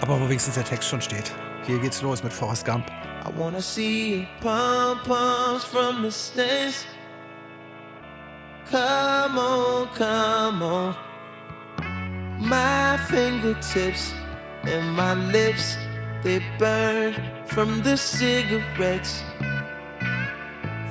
aber 0.00 0.20
wo 0.20 0.24
wenigstens 0.24 0.54
der 0.54 0.64
Text 0.64 0.88
schon 0.88 1.00
steht. 1.00 1.32
Hier 1.68 1.78
geht's 1.80 2.00
los 2.00 2.22
mit 2.22 2.32
Forrest 2.32 2.64
Gump. 2.64 2.90
I 3.26 3.30
wanna 3.38 3.60
see 3.60 4.26
pom 4.40 5.00
poms 5.04 5.64
from 5.64 6.00
the 6.02 6.10
stands. 6.10 6.86
Come 8.70 9.38
on, 9.38 9.88
come 9.94 10.62
on. 10.62 10.96
My 12.38 12.96
fingertips 13.10 14.14
and 14.62 14.96
my 14.96 15.12
lips, 15.12 15.76
they 16.22 16.40
burn 16.58 17.14
from 17.44 17.82
the 17.82 17.98
cigarettes. 17.98 19.22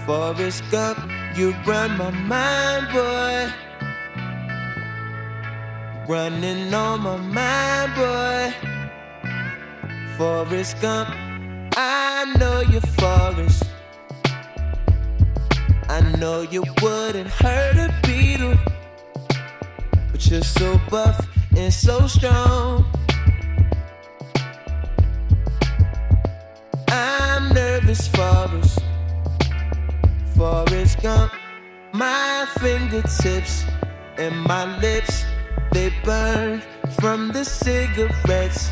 Forrest 0.06 0.64
Gump, 0.70 1.00
you 1.36 1.56
run 1.66 1.98
my 1.98 2.12
mind, 2.12 2.88
boy. 2.94 3.52
Running 6.08 6.72
on 6.72 7.02
my 7.02 7.18
mind, 7.18 7.96
boy. 7.96 8.77
Forrest 10.18 10.82
Gump, 10.82 11.14
I 11.78 12.26
know 12.40 12.62
you're 12.62 12.82
Forrest. 12.82 13.64
I 15.88 16.02
know 16.18 16.42
you 16.42 16.64
wouldn't 16.82 17.30
hurt 17.30 17.78
a 17.78 17.94
beetle, 18.02 18.56
but 20.12 20.28
you're 20.28 20.42
so 20.42 20.82
buff 20.90 21.24
and 21.56 21.72
so 21.72 22.08
strong. 22.08 22.84
I'm 26.88 27.54
nervous, 27.54 28.08
Forrest. 28.08 28.80
Forrest 30.36 31.00
Gump, 31.04 31.32
my 31.94 32.48
fingertips 32.60 33.66
and 34.18 34.36
my 34.36 34.80
lips, 34.80 35.26
they 35.74 35.92
burn 36.04 36.64
from 37.00 37.32
the 37.34 37.46
cigarettes. 37.46 38.72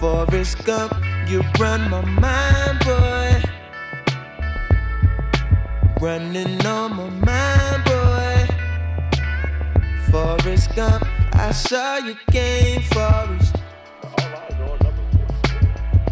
Forrest 0.00 0.64
Gump, 0.64 0.94
you 1.26 1.42
run 1.58 1.90
my 1.90 2.00
mind, 2.04 2.78
boy. 2.84 3.42
Running 6.00 6.64
on 6.64 6.94
my 6.94 7.10
mind, 7.10 7.84
boy. 7.84 8.46
Forrest 10.12 10.76
Gump, 10.76 11.04
I 11.32 11.50
saw 11.50 11.96
your 11.96 12.14
game, 12.30 12.80
Forrest. 12.82 13.56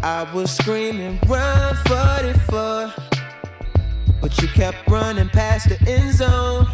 I 0.03 0.27
was 0.33 0.51
screaming, 0.51 1.17
run 1.25 1.75
44. 1.85 2.93
But 4.19 4.41
you 4.41 4.49
kept 4.49 4.85
running 4.89 5.29
past 5.29 5.69
the 5.69 5.79
end 5.89 6.13
zone. 6.13 6.67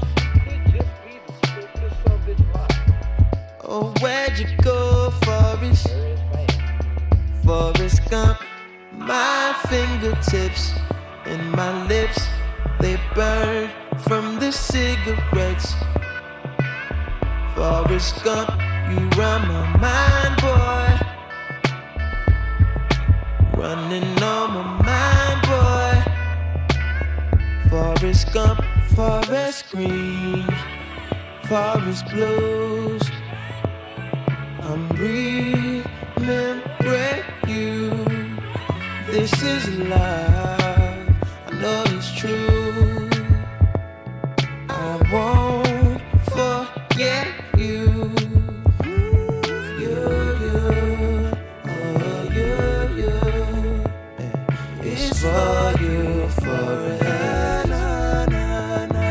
Oh, 3.61 3.93
where'd 4.01 4.39
you 4.39 4.47
go, 4.63 5.11
Forrest? 5.23 6.12
Forrest 7.45 8.09
Gump, 8.09 8.39
my 8.93 9.53
fingertips 9.67 10.73
and 11.25 11.51
my 11.51 11.85
lips, 11.87 12.25
they 12.79 12.97
burn 13.13 13.69
from 14.07 14.39
the 14.39 14.49
cigarettes. 14.49 15.75
Forrest 17.53 18.23
Gump, 18.23 18.49
you 18.89 19.09
run 19.19 19.45
my 19.49 19.77
mind, 19.77 20.41
boy. 20.41 20.87
Running 23.61 24.23
on 24.23 24.53
my 24.53 24.63
mind, 24.87 25.41
boy. 25.51 25.95
Forrest 27.69 28.31
Gump, 28.33 28.63
Forest 28.95 29.69
Green, 29.69 30.47
Forest 31.49 32.05
Blues. 32.09 33.03
I'm 34.61 34.87
remembering. 34.95 37.32
This 39.23 39.41
is 39.41 39.69
love. 39.79 41.07
I 41.47 41.51
know 41.61 41.83
it's 41.95 42.11
true. 42.13 43.09
I 44.67 44.99
won't 45.13 46.01
forget 46.35 47.27
you. 47.55 48.11
You, 49.79 49.95
you, 50.43 50.59
oh, 51.63 52.19
you, 52.35 52.51
you. 52.99 53.17
It's 54.91 55.21
for 55.21 55.71
you 55.81 56.27
forever. 56.43 57.63
Na, 57.69 58.25
na, 58.25 58.85
na, 58.87 59.07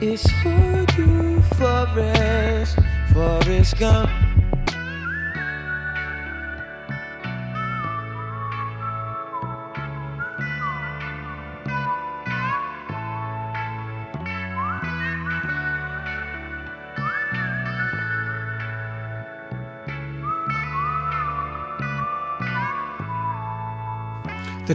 it's 0.00 0.28
for 0.42 0.84
you, 0.98 1.42
Forrest, 1.54 2.76
Forrest 3.12 3.78
Gump. 3.78 4.15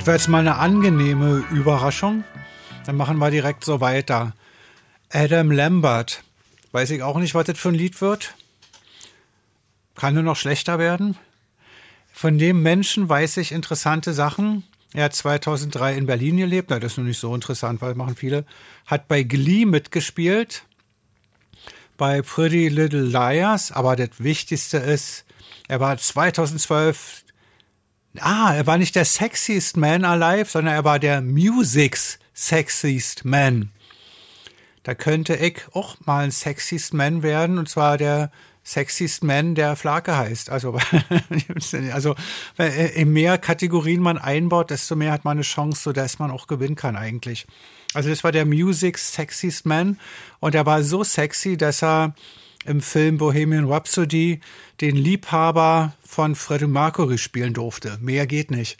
Das 0.01 0.07
war 0.07 0.15
jetzt 0.15 0.29
mal 0.29 0.39
eine 0.39 0.55
angenehme 0.55 1.45
Überraschung. 1.51 2.23
Dann 2.87 2.97
machen 2.97 3.19
wir 3.19 3.29
direkt 3.29 3.63
so 3.63 3.81
weiter. 3.81 4.33
Adam 5.11 5.51
Lambert. 5.51 6.23
Weiß 6.71 6.89
ich 6.89 7.03
auch 7.03 7.19
nicht, 7.19 7.35
was 7.35 7.45
das 7.45 7.59
für 7.59 7.69
ein 7.69 7.75
Lied 7.75 8.01
wird. 8.01 8.33
Kann 9.93 10.15
nur 10.15 10.23
noch 10.23 10.37
schlechter 10.37 10.79
werden. 10.79 11.19
Von 12.11 12.39
dem 12.39 12.63
Menschen 12.63 13.09
weiß 13.09 13.37
ich 13.37 13.51
interessante 13.51 14.11
Sachen. 14.13 14.63
Er 14.91 15.03
hat 15.03 15.13
2003 15.13 15.95
in 15.95 16.07
Berlin 16.07 16.37
gelebt. 16.37 16.71
Na, 16.71 16.79
das 16.79 16.93
ist 16.93 16.97
nur 16.97 17.05
nicht 17.05 17.19
so 17.19 17.35
interessant, 17.35 17.79
weil 17.83 17.93
machen 17.93 18.15
viele. 18.15 18.43
Hat 18.87 19.07
bei 19.07 19.21
Glee 19.21 19.65
mitgespielt. 19.65 20.63
Bei 21.97 22.23
Pretty 22.23 22.69
Little 22.69 23.03
Liars. 23.03 23.71
Aber 23.71 23.95
das 23.95 24.09
Wichtigste 24.17 24.77
ist, 24.77 25.25
er 25.67 25.79
war 25.79 25.95
2012 25.95 27.20
Ah, 28.19 28.53
er 28.53 28.67
war 28.67 28.77
nicht 28.77 28.95
der 28.95 29.05
sexiest 29.05 29.77
man 29.77 30.03
alive, 30.03 30.49
sondern 30.49 30.73
er 30.73 30.83
war 30.83 30.99
der 30.99 31.21
Music's 31.21 32.19
sexiest 32.33 33.23
man. 33.23 33.71
Da 34.83 34.95
könnte 34.95 35.35
ich 35.35 35.61
auch 35.73 35.95
mal 36.05 36.23
ein 36.23 36.31
sexiest 36.31 36.93
man 36.93 37.23
werden, 37.23 37.57
und 37.57 37.69
zwar 37.69 37.97
der 37.97 38.31
sexiest 38.63 39.23
man, 39.23 39.55
der 39.55 39.75
Flake 39.75 40.15
heißt. 40.15 40.49
Also, 40.49 40.77
also 41.93 42.15
je 42.57 43.05
mehr 43.05 43.37
Kategorien 43.37 44.01
man 44.01 44.17
einbaut, 44.17 44.71
desto 44.71 44.95
mehr 44.95 45.11
hat 45.11 45.25
man 45.25 45.37
eine 45.37 45.41
Chance, 45.43 45.81
so 45.81 45.91
dass 45.93 46.19
man 46.19 46.31
auch 46.31 46.47
gewinnen 46.47 46.75
kann 46.75 46.95
eigentlich. 46.95 47.47
Also 47.93 48.09
das 48.09 48.23
war 48.23 48.31
der 48.31 48.45
Music's 48.45 49.13
sexiest 49.13 49.65
man 49.65 49.99
und 50.39 50.55
er 50.55 50.65
war 50.65 50.83
so 50.83 51.03
sexy, 51.03 51.57
dass 51.57 51.83
er 51.83 52.13
im 52.65 52.81
Film 52.81 53.17
Bohemian 53.17 53.65
Rhapsody 53.65 54.39
den 54.81 54.95
Liebhaber 54.95 55.93
von 56.05 56.35
Freddie 56.35 56.67
Mercury 56.67 57.17
spielen 57.17 57.53
durfte. 57.53 57.97
Mehr 58.01 58.27
geht 58.27 58.51
nicht. 58.51 58.77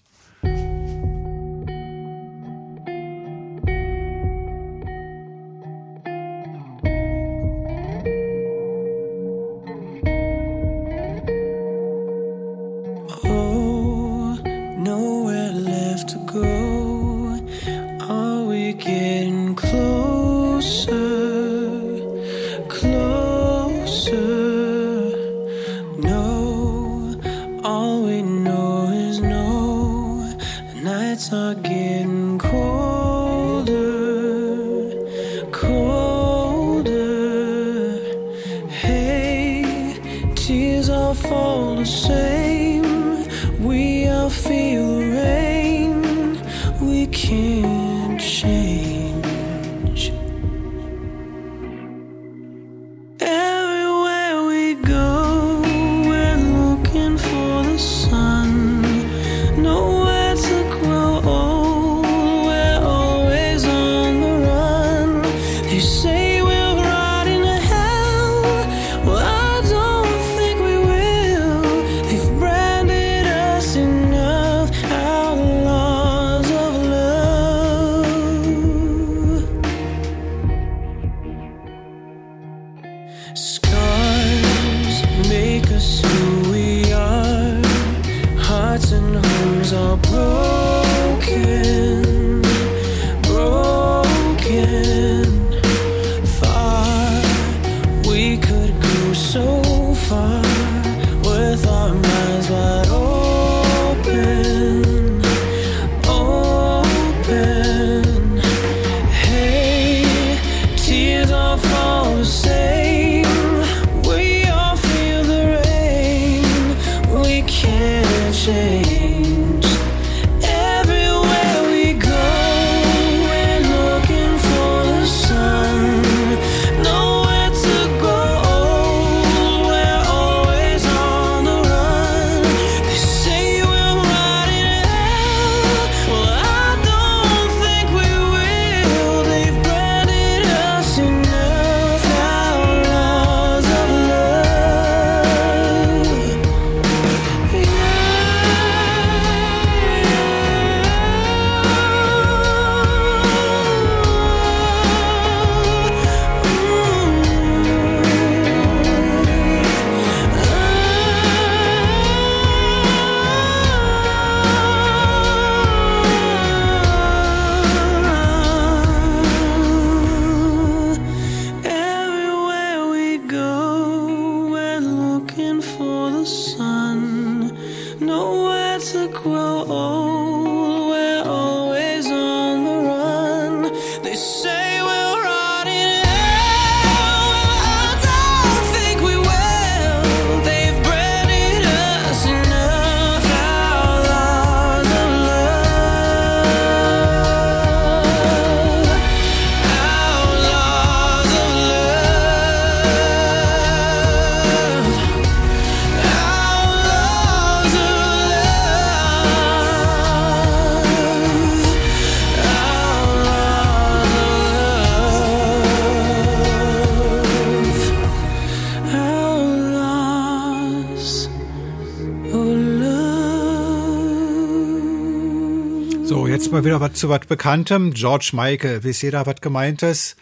Mal 226.62 226.66
wieder 226.66 226.80
was 226.80 226.94
zu 226.94 227.10
was 227.10 227.22
Bekanntem. 227.22 227.92
George 227.92 228.32
Michael, 228.34 228.84
wisst 228.84 229.02
jeder, 229.02 229.26
was 229.26 229.42
gemeint 229.42 229.82
ist? 229.82 230.16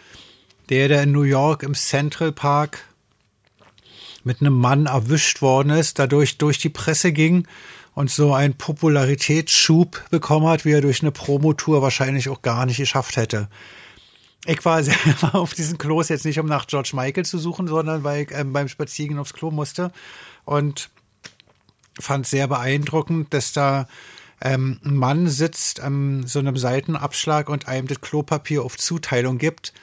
Der, 0.70 0.88
der 0.88 1.04
in 1.04 1.12
New 1.12 1.24
York 1.24 1.64
im 1.64 1.74
Central 1.74 2.32
Park 2.32 2.86
mit 4.24 4.40
einem 4.40 4.58
Mann 4.58 4.86
erwischt 4.86 5.42
worden 5.42 5.72
ist, 5.72 6.00
dadurch 6.00 6.38
durch 6.38 6.58
die 6.58 6.70
Presse 6.70 7.12
ging 7.12 7.46
und 7.94 8.10
so 8.10 8.34
einen 8.34 8.54
Popularitätsschub 8.54 10.10
bekommen 10.12 10.48
hat, 10.48 10.64
wie 10.64 10.72
er 10.72 10.80
durch 10.80 11.02
eine 11.02 11.12
Promotour 11.12 11.82
wahrscheinlich 11.82 12.30
auch 12.30 12.42
gar 12.42 12.66
nicht 12.66 12.78
geschafft 12.78 13.18
hätte. 13.18 13.50
Ich 14.46 14.64
war 14.64 14.82
selber 14.86 15.36
auf 15.36 15.54
diesen 15.54 15.78
Klos 15.78 16.08
jetzt 16.08 16.24
nicht, 16.24 16.40
um 16.40 16.46
nach 16.46 16.68
George 16.68 16.92
Michael 16.94 17.26
zu 17.26 17.38
suchen, 17.38 17.68
sondern 17.68 18.06
weil 18.06 18.24
ich 18.24 18.32
ähm, 18.32 18.54
beim 18.54 18.70
Spaziergehen 18.70 19.20
aufs 19.20 19.34
Klo 19.34 19.52
musste 19.52 19.92
und 20.46 20.90
fand 22.00 22.28
sehr 22.28 22.48
beeindruckend, 22.48 23.34
dass 23.34 23.52
da 23.52 23.88
ähm, 24.42 24.80
ein 24.84 24.96
Mann 24.96 25.28
sitzt 25.28 25.80
an 25.80 26.26
so 26.26 26.40
einem 26.40 26.58
Seitenabschlag 26.58 27.50
und 27.50 27.68
einem 27.68 27.88
das 27.88 28.02
Klopapier 28.02 28.64
auf 28.64 28.78
Zuteilung 28.78 29.38
gibt. 29.38 29.74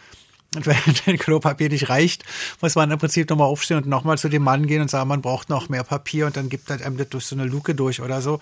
Und 0.55 0.67
wenn 0.67 0.77
das 1.07 1.19
Klopapier 1.19 1.69
nicht 1.69 1.89
reicht, 1.89 2.25
muss 2.61 2.75
man 2.75 2.91
im 2.91 2.99
Prinzip 2.99 3.29
nochmal 3.29 3.49
aufstehen 3.49 3.79
und 3.79 3.87
nochmal 3.87 4.19
zu 4.19 4.29
dem 4.29 4.43
Mann 4.43 4.67
gehen 4.67 4.83
und 4.83 4.91
sagen, 4.91 5.09
man 5.09 5.23
braucht 5.23 5.49
noch 5.49 5.69
mehr 5.69 5.85
Papier 5.85 6.27
und 6.27 6.37
dann 6.37 6.49
gibt 6.49 6.71
er 6.71 6.85
einem 6.85 6.97
das 6.97 7.09
durch 7.11 7.27
so 7.27 7.37
eine 7.37 7.45
Luke 7.45 7.75
durch 7.75 8.01
oder 8.01 8.21
so. 8.23 8.41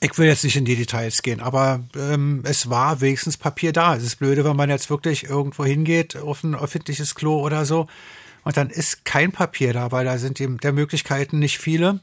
Ich 0.00 0.16
will 0.16 0.28
jetzt 0.28 0.44
nicht 0.44 0.56
in 0.56 0.64
die 0.64 0.76
Details 0.76 1.22
gehen, 1.22 1.40
aber 1.40 1.80
ähm, 1.96 2.42
es 2.44 2.70
war 2.70 3.00
wenigstens 3.00 3.36
Papier 3.36 3.72
da. 3.72 3.96
Es 3.96 4.04
ist 4.04 4.16
blöde, 4.16 4.44
wenn 4.44 4.54
man 4.54 4.70
jetzt 4.70 4.90
wirklich 4.90 5.24
irgendwo 5.24 5.64
hingeht, 5.64 6.16
auf 6.16 6.44
ein 6.44 6.54
öffentliches 6.54 7.16
Klo 7.16 7.40
oder 7.40 7.64
so, 7.64 7.88
und 8.44 8.56
dann 8.56 8.70
ist 8.70 9.04
kein 9.04 9.30
Papier 9.30 9.74
da, 9.74 9.92
weil 9.92 10.06
da 10.06 10.16
sind 10.16 10.38
die, 10.38 10.56
der 10.56 10.72
Möglichkeiten 10.72 11.38
nicht 11.38 11.58
viele. 11.58 12.00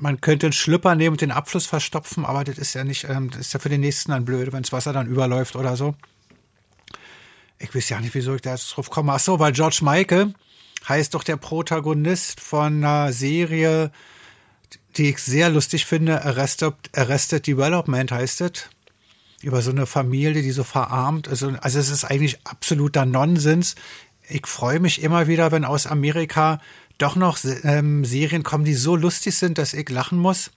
Man 0.00 0.22
könnte 0.22 0.46
einen 0.46 0.54
Schlüpper 0.54 0.94
nehmen 0.94 1.12
und 1.14 1.20
den 1.20 1.30
Abfluss 1.30 1.66
verstopfen, 1.66 2.24
aber 2.24 2.42
das 2.42 2.56
ist 2.56 2.74
ja 2.74 2.84
nicht, 2.84 3.04
ähm, 3.04 3.30
das 3.30 3.40
ist 3.40 3.52
ja 3.52 3.60
für 3.60 3.68
den 3.68 3.82
nächsten 3.82 4.12
dann 4.12 4.24
blöd, 4.24 4.50
wenn 4.52 4.62
das 4.62 4.72
Wasser 4.72 4.94
dann 4.94 5.06
überläuft 5.06 5.56
oder 5.56 5.76
so. 5.76 5.94
Ich 7.58 7.74
weiß 7.74 7.90
ja 7.90 8.00
nicht, 8.00 8.14
wieso 8.14 8.34
ich 8.34 8.40
da 8.40 8.52
jetzt 8.52 8.70
drauf 8.70 8.88
komme. 8.88 9.12
Ach 9.12 9.20
so, 9.20 9.38
weil 9.38 9.52
George 9.52 9.80
Michael 9.82 10.32
heißt 10.88 11.12
doch 11.12 11.22
der 11.22 11.36
Protagonist 11.36 12.40
von 12.40 12.82
einer 12.82 13.12
Serie, 13.12 13.92
die 14.96 15.10
ich 15.10 15.18
sehr 15.18 15.50
lustig 15.50 15.84
finde. 15.84 16.24
Arrested, 16.24 16.74
Arrested 16.96 17.46
Development 17.46 18.10
heißt 18.10 18.40
es. 18.40 18.52
Über 19.42 19.60
so 19.60 19.70
eine 19.70 19.86
Familie, 19.86 20.42
die 20.42 20.50
so 20.50 20.64
verarmt. 20.64 21.28
Also, 21.28 21.52
also 21.60 21.78
es 21.78 21.90
ist 21.90 22.04
eigentlich 22.04 22.38
absoluter 22.44 23.04
Nonsens. 23.04 23.74
Ich 24.28 24.46
freue 24.46 24.80
mich 24.80 25.02
immer 25.02 25.26
wieder, 25.26 25.52
wenn 25.52 25.66
aus 25.66 25.86
Amerika 25.86 26.60
doch 27.02 27.16
noch 27.16 27.38
ähm, 27.64 28.04
Serien 28.04 28.42
kommen, 28.42 28.64
die 28.64 28.74
so 28.74 28.96
lustig 28.96 29.34
sind, 29.36 29.58
dass 29.58 29.74
ich 29.74 29.88
lachen 29.88 30.18
muss. 30.18 30.50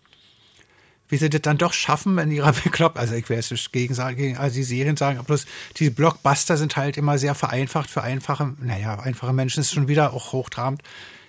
Wie 1.09 1.17
sie 1.17 1.29
das 1.29 1.41
dann 1.41 1.57
doch 1.57 1.73
schaffen 1.73 2.17
in 2.17 2.31
ihrer 2.31 2.53
Beklopp. 2.63 2.97
Also 2.97 3.13
ich 3.15 3.27
will 3.29 3.37
jetzt 3.37 3.51
nicht 3.51 3.71
gegen, 3.71 3.93
sagen- 3.93 4.37
also 4.37 4.55
die 4.55 4.63
Serien 4.63 4.97
sagen, 4.97 5.23
bloß 5.23 5.45
die 5.77 5.89
Blockbuster 5.89 6.57
sind 6.57 6.75
halt 6.77 6.97
immer 6.97 7.17
sehr 7.17 7.35
vereinfacht 7.35 7.89
für 7.89 8.01
einfache, 8.01 8.53
naja, 8.61 8.99
einfache 8.99 9.33
Menschen 9.33 9.59
ist 9.61 9.73
schon 9.73 9.87
wieder 9.87 10.13
auch 10.13 10.31
hochtrabend. 10.31 10.81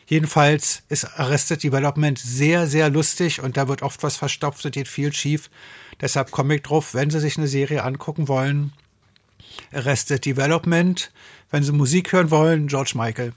Jedenfalls 0.07 0.83
ist 0.91 1.19
Arrested 1.19 1.63
Development 1.63 2.19
sehr, 2.19 2.67
sehr 2.67 2.91
lustig 2.91 3.41
und 3.43 3.57
da 3.57 3.69
wird 3.69 3.83
oft 3.83 4.03
was 4.03 4.17
verstopft 4.17 4.65
und 4.65 4.73
geht 4.73 4.89
viel 4.89 5.13
schief. 5.13 5.51
Deshalb 6.01 6.31
komme 6.31 6.57
ich 6.57 6.63
drauf, 6.63 6.93
wenn 6.95 7.11
Sie 7.11 7.21
sich 7.21 7.39
eine 7.39 7.49
Serie 7.49 7.83
angucken 7.85 8.29
wollen, 8.29 8.73
Arrested 9.73 10.25
Development. 10.25 11.11
Wenn 11.51 11.63
Sie 11.63 11.73
Musik 11.73 12.13
hören 12.13 12.31
wollen, 12.31 12.67
George 12.69 12.93
Michael. 12.97 13.33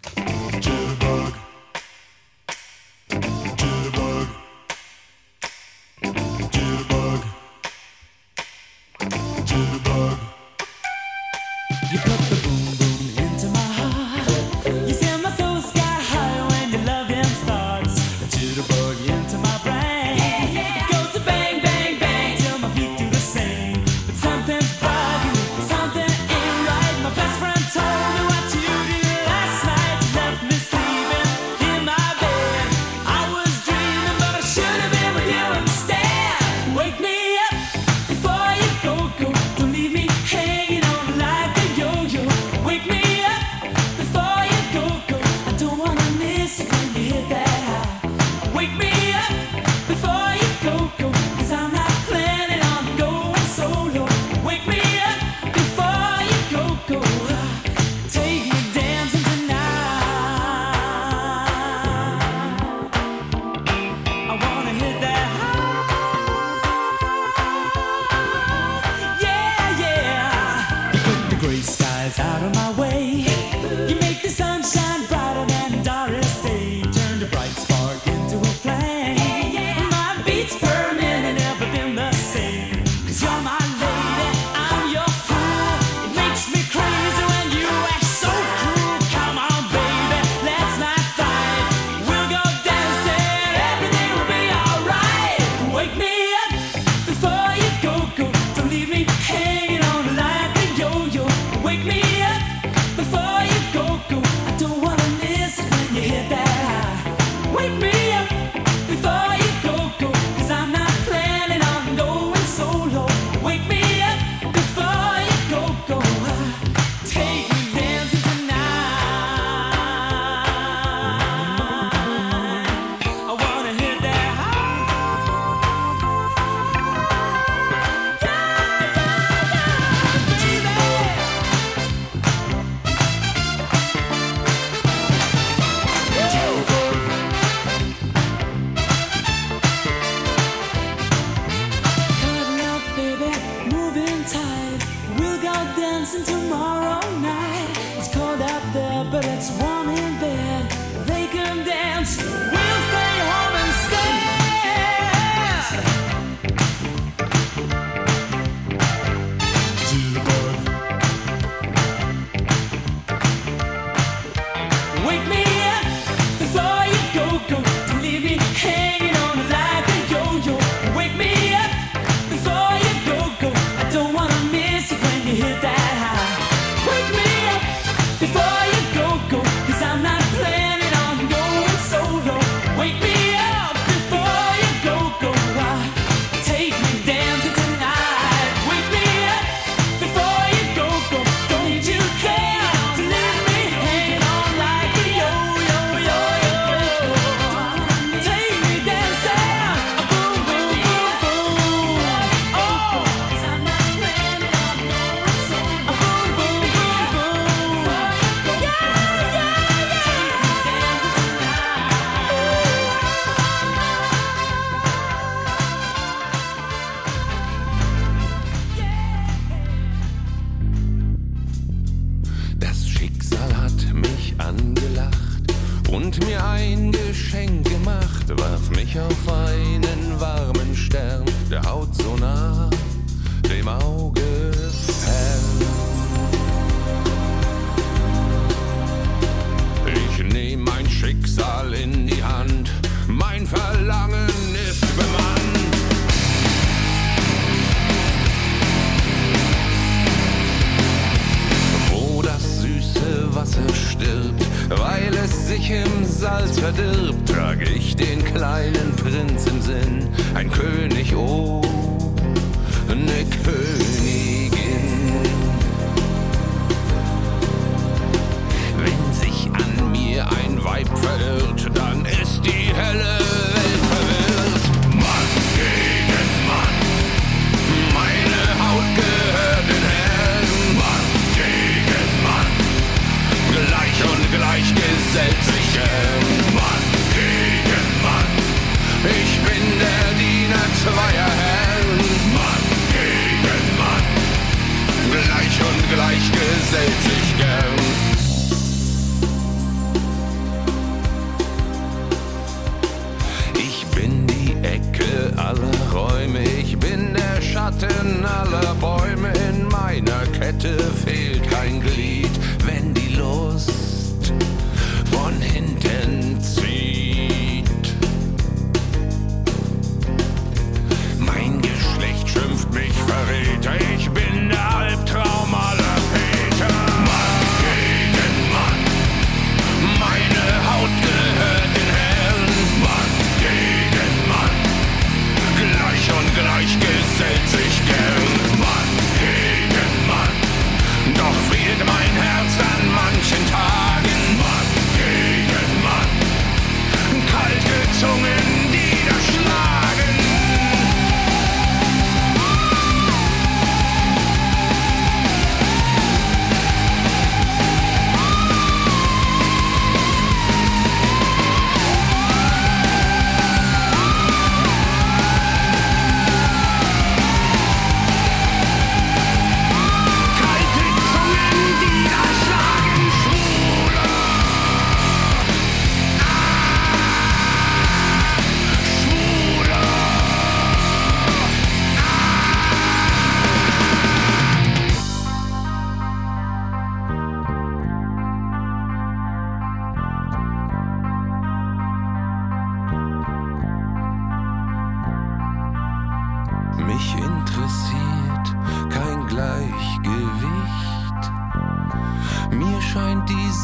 Wake 165.08 165.26
me 165.30 165.47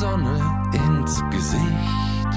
Sonne 0.04 0.38
ins 0.74 1.24
Gesicht. 1.32 2.32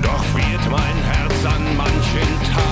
Doch 0.00 0.24
friert 0.26 0.70
mein 0.70 0.96
Herz 1.02 1.44
an 1.44 1.76
manchen 1.76 2.52
Tagen. 2.52 2.63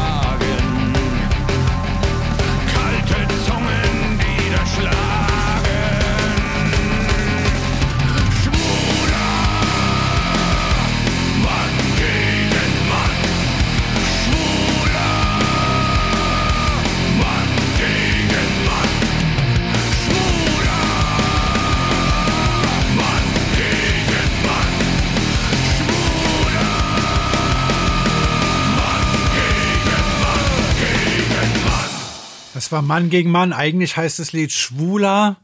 War 32.72 32.82
Mann 32.82 33.10
gegen 33.10 33.30
Mann. 33.30 33.52
Eigentlich 33.52 33.96
heißt 33.96 34.18
das 34.18 34.32
Lied 34.32 34.52
Schwuler. 34.52 35.36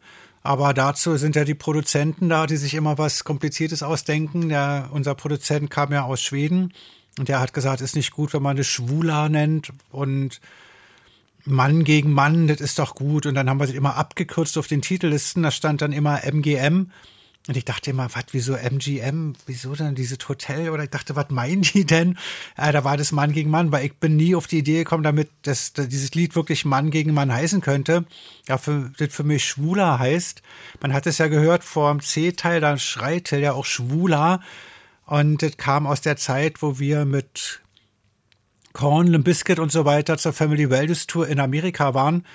Aber 0.43 0.73
dazu 0.73 1.17
sind 1.17 1.37
ja 1.37 1.45
die 1.45 1.55
Produzenten 1.55 2.29
da, 2.29 2.47
die 2.47 2.57
sich 2.57 2.75
immer 2.75 2.97
was 2.97 3.25
Kompliziertes 3.25 3.83
ausdenken. 3.83 4.49
Der, 4.49 4.89
unser 4.93 5.15
Produzent 5.15 5.71
kam 5.71 5.93
ja 5.93 6.05
aus 6.05 6.23
Schweden 6.23 6.73
und 7.19 7.29
der 7.29 7.41
hat 7.41 7.53
gesagt, 7.53 7.81
ist 7.81 7.97
nicht 7.97 8.13
gut, 8.13 8.33
wenn 8.33 8.43
man 8.43 8.57
das 8.57 8.67
Schwula 8.67 9.29
nennt 9.29 9.73
und 9.91 10.41
Mann 11.45 11.85
gegen 11.85 12.13
Mann, 12.13 12.47
das 12.47 12.61
ist 12.61 12.79
doch 12.79 12.95
gut. 12.95 13.27
Und 13.27 13.35
dann 13.35 13.49
haben 13.49 13.59
wir 13.59 13.67
sich 13.67 13.77
immer 13.77 13.97
abgekürzt 13.97 14.57
auf 14.59 14.67
den 14.67 14.83
Titellisten. 14.83 15.43
Da 15.43 15.51
stand 15.51 15.83
dann 15.83 15.93
immer 15.93 16.25
MGM. 16.25 16.91
Und 17.49 17.57
ich 17.57 17.65
dachte 17.65 17.91
immer, 17.91 18.09
was, 18.15 18.25
wieso 18.33 18.55
MGM? 18.55 19.33
Wieso 19.47 19.75
denn 19.75 19.95
dieses 19.95 20.19
Hotel? 20.29 20.69
Oder 20.69 20.85
ich 20.85 20.91
dachte, 20.91 21.17
was 21.17 21.31
meinen 21.31 21.63
die 21.63 21.87
denn? 21.87 22.19
Äh, 22.59 22.73
da 22.73 22.85
war 22.85 22.99
das 22.99 23.11
Mann 23.11 23.33
gegen 23.33 23.49
Mann, 23.49 23.73
weil 23.73 23.87
ich 23.87 23.95
bin 23.97 24.17
nie 24.17 24.35
auf 24.35 24.47
die 24.47 24.59
Idee 24.59 24.79
gekommen, 24.79 25.03
damit 25.03 25.31
das, 25.43 25.73
dieses 25.73 26.15
Lied 26.15 26.37
wirklich 26.37 26.67
Mann 26.67 26.91
gegen 26.91 27.15
Mann 27.15 27.33
heißen 27.33 27.63
könnte. 27.63 28.05
Ja, 28.47 28.59
für, 28.59 28.93
das 28.99 29.15
für 29.15 29.25
mich 29.25 29.47
Schwuler 29.47 29.99
heißt. 29.99 30.43
Man 30.83 30.93
hat 30.93 31.07
es 31.07 31.17
ja 31.17 31.29
gehört 31.29 31.65
vor 31.65 31.91
dem 31.91 32.03
C-Teil, 32.03 32.61
da 32.61 32.77
schreit 32.77 33.31
ja 33.31 33.55
auch 33.55 33.65
Schwuler. 33.65 34.41
Und 35.07 35.43
das 35.43 35.57
kam 35.57 35.87
aus 35.87 36.03
der 36.03 36.19
Zeit, 36.19 36.61
wo 36.61 36.79
wir 36.79 37.07
mit 37.07 37.63
Korn, 38.75 39.07
Limp 39.07 39.27
und 39.59 39.73
so 39.73 39.87
weiter 39.87 40.19
zur 40.19 40.35
Family 40.35 40.69
Wellness 40.69 41.07
Tour 41.07 41.27
in 41.27 41.41
Amerika 41.41 41.95
waren. 41.95 42.27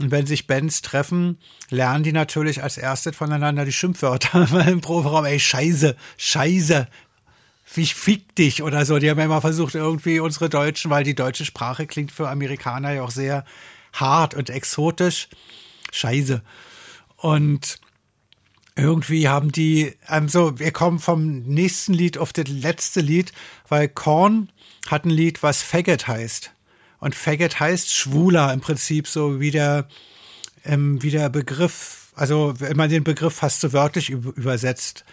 Und 0.00 0.12
wenn 0.12 0.26
sich 0.26 0.46
Bands 0.46 0.80
treffen, 0.82 1.38
lernen 1.70 2.04
die 2.04 2.12
natürlich 2.12 2.62
als 2.62 2.78
erstes 2.78 3.16
voneinander 3.16 3.64
die 3.64 3.72
Schimpfwörter 3.72 4.66
im 4.68 4.80
Proberaum. 4.80 5.24
Ey, 5.24 5.40
Scheiße, 5.40 5.96
Scheiße, 6.16 6.86
ich 7.76 7.94
fick 7.94 8.34
dich 8.36 8.62
oder 8.62 8.84
so. 8.84 8.98
Die 8.98 9.10
haben 9.10 9.18
ja 9.18 9.24
immer 9.24 9.40
versucht, 9.40 9.74
irgendwie 9.74 10.20
unsere 10.20 10.48
Deutschen, 10.48 10.90
weil 10.90 11.04
die 11.04 11.14
deutsche 11.14 11.44
Sprache 11.44 11.86
klingt 11.86 12.12
für 12.12 12.28
Amerikaner 12.28 12.92
ja 12.92 13.02
auch 13.02 13.10
sehr 13.10 13.44
hart 13.92 14.34
und 14.34 14.50
exotisch. 14.50 15.28
Scheiße. 15.92 16.42
Und 17.16 17.80
irgendwie 18.76 19.28
haben 19.28 19.50
die, 19.50 19.96
ähm, 20.08 20.28
so, 20.28 20.58
wir 20.58 20.70
kommen 20.70 21.00
vom 21.00 21.40
nächsten 21.42 21.92
Lied 21.92 22.18
auf 22.18 22.32
das 22.32 22.46
letzte 22.48 23.00
Lied, 23.00 23.32
weil 23.68 23.88
Korn 23.88 24.50
hat 24.86 25.04
ein 25.04 25.10
Lied, 25.10 25.42
was 25.42 25.62
Faggot 25.62 26.06
heißt. 26.06 26.52
Und 27.00 27.14
Faggot 27.14 27.60
heißt 27.60 27.94
Schwuler 27.94 28.52
im 28.52 28.60
Prinzip, 28.60 29.06
so 29.06 29.40
wie 29.40 29.50
der, 29.50 29.88
ähm, 30.64 31.02
wie 31.02 31.10
der 31.10 31.28
Begriff, 31.28 32.12
also 32.16 32.54
wenn 32.58 32.76
man 32.76 32.90
den 32.90 33.04
Begriff 33.04 33.34
fast 33.34 33.60
so 33.60 33.72
wörtlich 33.72 34.10
üb- 34.10 34.34
übersetzt. 34.34 35.04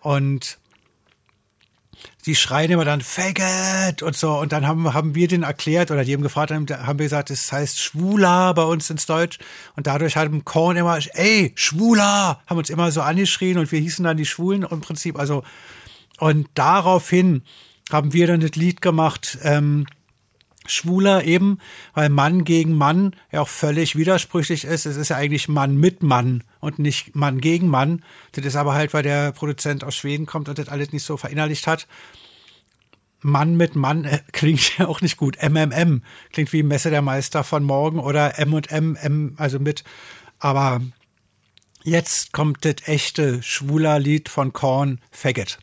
Und 0.00 0.58
die 2.26 2.34
schreien 2.34 2.70
immer 2.70 2.84
dann 2.84 3.00
Faggot 3.00 4.02
und 4.02 4.16
so. 4.16 4.38
Und 4.38 4.52
dann 4.52 4.66
haben, 4.66 4.92
haben 4.92 5.14
wir 5.14 5.28
den 5.28 5.42
erklärt 5.42 5.90
oder 5.90 6.04
die 6.04 6.12
haben 6.12 6.22
gefragt, 6.22 6.50
haben, 6.50 6.66
haben 6.68 6.98
wir 6.98 7.06
gesagt, 7.06 7.30
es 7.30 7.50
heißt 7.50 7.80
Schwuler 7.80 8.52
bei 8.54 8.64
uns 8.64 8.90
ins 8.90 9.06
Deutsch. 9.06 9.38
Und 9.76 9.86
dadurch 9.86 10.16
haben 10.16 10.44
Korn 10.44 10.76
immer, 10.76 10.98
ey, 11.14 11.52
Schwuler, 11.54 12.42
haben 12.46 12.58
uns 12.58 12.70
immer 12.70 12.90
so 12.92 13.00
angeschrien 13.02 13.58
und 13.58 13.70
wir 13.72 13.80
hießen 13.80 14.04
dann 14.04 14.16
die 14.16 14.26
Schwulen 14.26 14.62
im 14.62 14.80
Prinzip. 14.80 15.18
Also, 15.18 15.42
und 16.18 16.48
daraufhin 16.54 17.42
haben 17.90 18.12
wir 18.12 18.26
dann 18.26 18.40
das 18.40 18.56
Lied 18.56 18.80
gemacht, 18.80 19.38
ähm, 19.42 19.86
Schwuler 20.68 21.24
eben, 21.24 21.58
weil 21.94 22.08
Mann 22.08 22.44
gegen 22.44 22.74
Mann 22.74 23.14
ja 23.32 23.40
auch 23.40 23.48
völlig 23.48 23.96
widersprüchlich 23.96 24.64
ist. 24.64 24.86
Es 24.86 24.96
ist 24.96 25.08
ja 25.08 25.16
eigentlich 25.16 25.48
Mann 25.48 25.76
mit 25.76 26.02
Mann 26.02 26.44
und 26.60 26.78
nicht 26.78 27.14
Mann 27.14 27.40
gegen 27.40 27.68
Mann. 27.68 28.02
Das 28.32 28.44
ist 28.44 28.56
aber 28.56 28.74
halt, 28.74 28.94
weil 28.94 29.02
der 29.02 29.32
Produzent 29.32 29.84
aus 29.84 29.96
Schweden 29.96 30.26
kommt 30.26 30.48
und 30.48 30.58
das 30.58 30.68
alles 30.68 30.92
nicht 30.92 31.04
so 31.04 31.16
verinnerlicht 31.16 31.66
hat. 31.66 31.86
Mann 33.20 33.56
mit 33.56 33.76
Mann 33.76 34.04
äh, 34.04 34.20
klingt 34.32 34.78
ja 34.78 34.86
auch 34.86 35.00
nicht 35.00 35.16
gut. 35.16 35.36
MMM 35.42 36.02
klingt 36.32 36.52
wie 36.52 36.62
Messe 36.62 36.90
der 36.90 37.02
Meister 37.02 37.44
von 37.44 37.64
morgen 37.64 37.98
oder 37.98 38.38
M 38.38 38.54
und 38.54 38.70
M, 38.70 38.96
M 38.96 39.34
also 39.36 39.58
mit. 39.58 39.84
Aber 40.38 40.80
jetzt 41.82 42.32
kommt 42.32 42.64
das 42.64 42.76
echte 42.86 43.42
schwuler 43.42 43.98
Lied 43.98 44.28
von 44.28 44.52
Korn, 44.52 45.00
Faggot. 45.10 45.58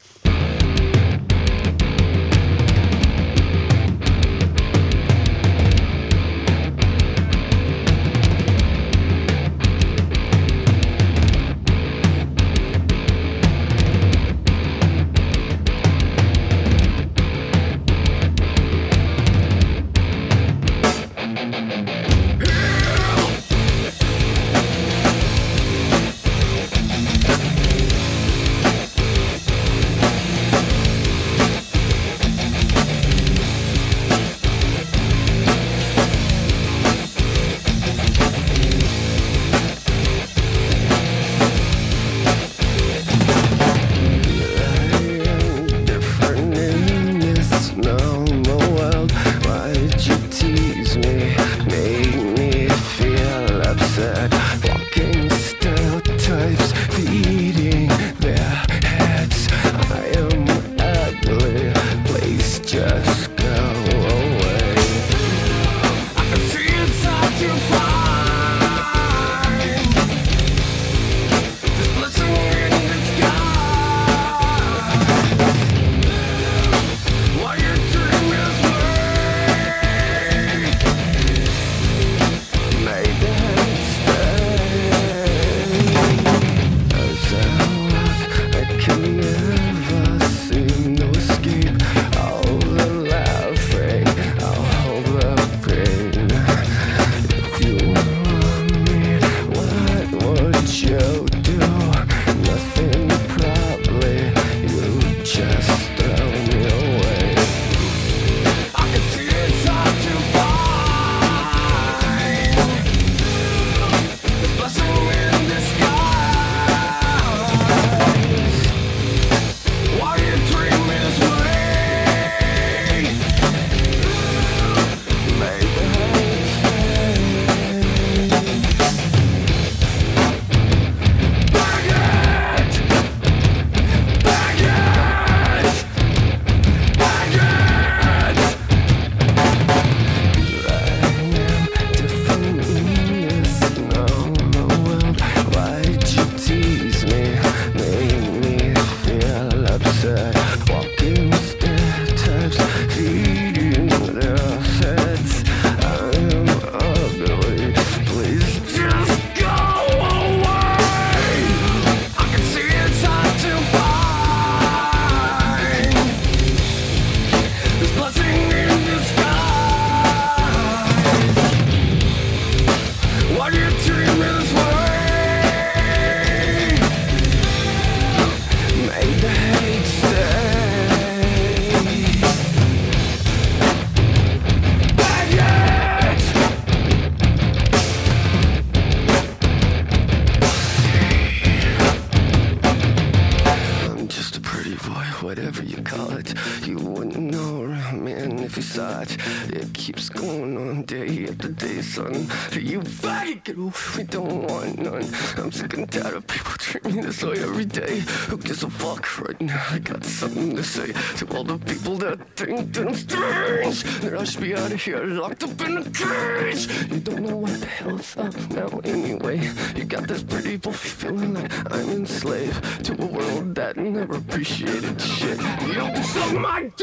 Son. 201.94 202.14
You 202.54 202.80
faggot, 202.82 203.44
get 203.44 203.58
away, 203.58 203.72
we 203.98 204.04
don't 204.04 204.44
want 204.48 204.80
none. 204.80 205.06
I'm 205.38 205.52
sick 205.52 205.74
and 205.76 205.92
tired 205.92 206.16
of 206.16 206.26
people 206.26 206.54
treating 206.54 206.96
me 206.96 207.02
this 207.04 207.24
way 207.24 207.38
every 207.38 207.66
day. 207.66 208.00
Who 208.30 208.38
gives 208.38 208.64
a 208.64 208.70
fuck 208.70 209.04
right 209.20 209.40
now? 209.40 209.64
I 209.70 209.78
got 209.78 210.04
something 210.04 210.56
to 210.56 210.64
say 210.64 210.92
to 211.18 211.24
all 211.36 211.44
the 211.44 211.60
people 211.60 211.96
that 211.98 212.18
think 212.36 212.74
that 212.74 212.88
I'm 212.88 212.96
strange. 212.96 213.84
That 214.02 214.18
I 214.18 214.24
should 214.24 214.42
be 214.42 214.56
out 214.56 214.72
of 214.72 214.82
here, 214.82 215.04
locked 215.06 215.44
up 215.44 215.62
in 215.62 215.78
a 215.78 215.84
cage. 215.84 216.64
You 216.92 217.00
don't 217.00 217.24
know 217.28 217.38
what 217.38 217.60
the 217.60 217.68
hell's 217.68 218.18
up 218.18 218.36
now 218.50 218.70
anyway. 218.84 219.38
You 219.76 219.86
got 219.86 220.08
this 220.08 220.24
pretty 220.24 220.58
boy 220.58 220.72
feeling 220.72 221.36
like 221.36 221.52
I'm 221.72 221.90
enslaved 221.92 222.86
to 222.86 222.94
a 223.04 223.06
world 223.06 223.54
that 223.56 223.78
never 223.78 224.18
appreciated 224.18 225.00
shit. 225.00 225.40
You 225.76 226.04
suck 226.04 226.34
my 226.40 226.72
dick 226.76 226.83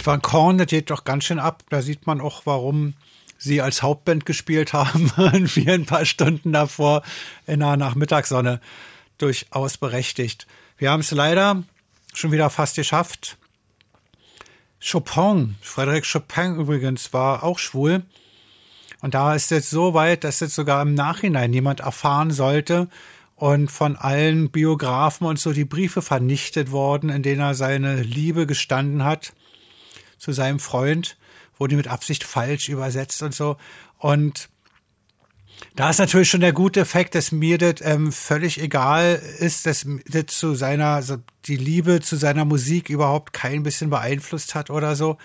Das 0.00 0.06
war 0.06 0.18
Korn, 0.18 0.56
das 0.56 0.68
geht 0.68 0.88
doch 0.88 1.04
ganz 1.04 1.24
schön 1.24 1.38
ab. 1.38 1.62
Da 1.68 1.82
sieht 1.82 2.06
man 2.06 2.22
auch, 2.22 2.46
warum 2.46 2.94
sie 3.36 3.60
als 3.60 3.82
Hauptband 3.82 4.24
gespielt 4.24 4.72
haben 4.72 5.12
und 5.14 5.54
wir 5.56 5.74
ein 5.74 5.84
paar 5.84 6.06
Stunden 6.06 6.54
davor 6.54 7.02
in 7.46 7.60
der 7.60 7.76
Nachmittagssonne 7.76 8.62
durchaus 9.18 9.76
berechtigt. 9.76 10.46
Wir 10.78 10.90
haben 10.90 11.00
es 11.00 11.10
leider 11.10 11.64
schon 12.14 12.32
wieder 12.32 12.48
fast 12.48 12.76
geschafft. 12.76 13.36
Chopin, 14.80 15.56
Frédéric 15.62 16.10
Chopin 16.10 16.56
übrigens, 16.56 17.12
war 17.12 17.44
auch 17.44 17.58
schwul. 17.58 18.02
Und 19.02 19.12
da 19.12 19.34
ist 19.34 19.50
jetzt 19.50 19.68
so 19.68 19.92
weit, 19.92 20.24
dass 20.24 20.40
jetzt 20.40 20.54
sogar 20.54 20.80
im 20.80 20.94
Nachhinein 20.94 21.52
jemand 21.52 21.80
erfahren 21.80 22.30
sollte 22.30 22.88
und 23.36 23.70
von 23.70 23.96
allen 23.96 24.50
Biografen 24.50 25.26
und 25.26 25.38
so 25.38 25.52
die 25.52 25.66
Briefe 25.66 26.00
vernichtet 26.00 26.70
worden, 26.70 27.10
in 27.10 27.22
denen 27.22 27.42
er 27.42 27.54
seine 27.54 28.02
Liebe 28.02 28.46
gestanden 28.46 29.04
hat 29.04 29.34
zu 30.20 30.32
seinem 30.32 30.60
Freund, 30.60 31.16
wurde 31.58 31.74
mit 31.74 31.88
Absicht 31.88 32.22
falsch 32.22 32.68
übersetzt 32.68 33.22
und 33.22 33.34
so. 33.34 33.56
Und 33.98 34.48
da 35.74 35.90
ist 35.90 35.98
natürlich 35.98 36.30
schon 36.30 36.40
der 36.40 36.52
gute 36.52 36.80
Effekt, 36.80 37.14
dass 37.14 37.32
mir 37.32 37.58
das 37.58 37.76
ähm, 37.80 38.12
völlig 38.12 38.60
egal 38.60 39.20
ist, 39.38 39.66
dass 39.66 39.86
das 40.06 40.26
zu 40.26 40.54
seiner, 40.54 41.02
so 41.02 41.16
die 41.46 41.56
Liebe 41.56 42.00
zu 42.00 42.16
seiner 42.16 42.44
Musik 42.44 42.88
überhaupt 42.88 43.32
kein 43.32 43.62
bisschen 43.62 43.90
beeinflusst 43.90 44.54
hat 44.54 44.70
oder 44.70 44.94
so. 44.94 45.18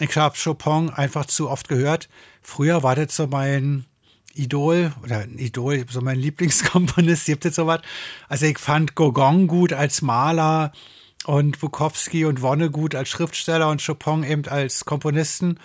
Ich 0.00 0.16
habe 0.16 0.36
Chopin 0.42 0.90
einfach 0.90 1.24
zu 1.24 1.48
oft 1.48 1.68
gehört. 1.68 2.08
Früher 2.42 2.82
war 2.82 2.94
das 2.94 3.16
so 3.16 3.26
mein 3.26 3.86
Idol 4.34 4.92
oder 5.02 5.26
Idol, 5.26 5.84
so 5.88 6.00
mein 6.00 6.18
Lieblingskomponist, 6.18 7.26
gibt 7.26 7.44
es 7.44 7.56
sowas. 7.56 7.80
Also 8.28 8.46
ich 8.46 8.58
fand 8.58 8.94
Gauguin 8.94 9.46
gut 9.46 9.72
als 9.72 10.02
Maler 10.02 10.72
und 11.26 11.58
Bukowski 11.58 12.24
und 12.24 12.40
Wonne 12.40 12.70
gut 12.70 12.94
als 12.94 13.08
Schriftsteller 13.08 13.68
und 13.68 13.84
Chopin 13.84 14.22
eben 14.22 14.46
als 14.46 14.84
Komponisten. 14.84 15.58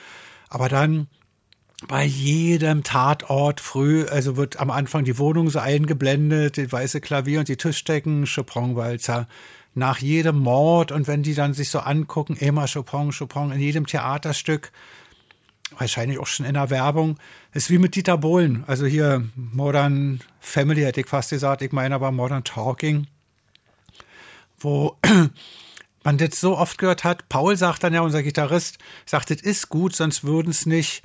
Aber 0.49 0.69
dann 0.69 1.07
bei 1.87 2.03
jedem 2.03 2.83
Tatort 2.83 3.59
früh, 3.59 4.05
also 4.05 4.37
wird 4.37 4.59
am 4.59 4.71
Anfang 4.71 5.03
die 5.03 5.17
Wohnung 5.17 5.49
so 5.49 5.59
eingeblendet, 5.59 6.57
das 6.57 6.71
weiße 6.71 6.99
Klavier 6.99 7.39
und 7.39 7.47
die 7.47 7.57
Tischdecken, 7.57 8.25
Chopin-Walzer. 8.25 9.27
Nach 9.73 9.99
jedem 9.99 10.39
Mord 10.39 10.91
und 10.91 11.07
wenn 11.07 11.23
die 11.23 11.33
dann 11.33 11.53
sich 11.53 11.69
so 11.69 11.79
angucken, 11.79 12.35
immer 12.35 12.65
Chopin, 12.67 13.11
Chopin, 13.11 13.51
in 13.51 13.59
jedem 13.59 13.85
Theaterstück, 13.85 14.71
wahrscheinlich 15.77 16.19
auch 16.19 16.27
schon 16.27 16.45
in 16.45 16.55
der 16.55 16.69
Werbung, 16.69 17.17
ist 17.53 17.69
wie 17.69 17.77
mit 17.77 17.95
Dieter 17.95 18.17
Bohlen. 18.17 18.63
Also 18.67 18.85
hier 18.85 19.29
Modern 19.35 20.21
Family 20.39 20.81
hätte 20.81 21.01
ich 21.01 21.07
fast 21.07 21.29
gesagt, 21.29 21.61
ich 21.61 21.71
meine 21.71 21.95
aber 21.95 22.11
Modern 22.11 22.43
Talking, 22.43 23.07
wo 24.63 24.97
man 26.03 26.17
das 26.17 26.39
so 26.39 26.57
oft 26.57 26.77
gehört 26.77 27.03
hat. 27.03 27.29
Paul 27.29 27.55
sagt 27.57 27.83
dann 27.83 27.93
ja, 27.93 28.01
unser 28.01 28.23
Gitarrist, 28.23 28.77
sagt, 29.05 29.31
es 29.31 29.41
ist 29.41 29.69
gut, 29.69 29.95
sonst 29.95 30.23
würden 30.23 30.49
es 30.49 30.65
nicht 30.65 31.03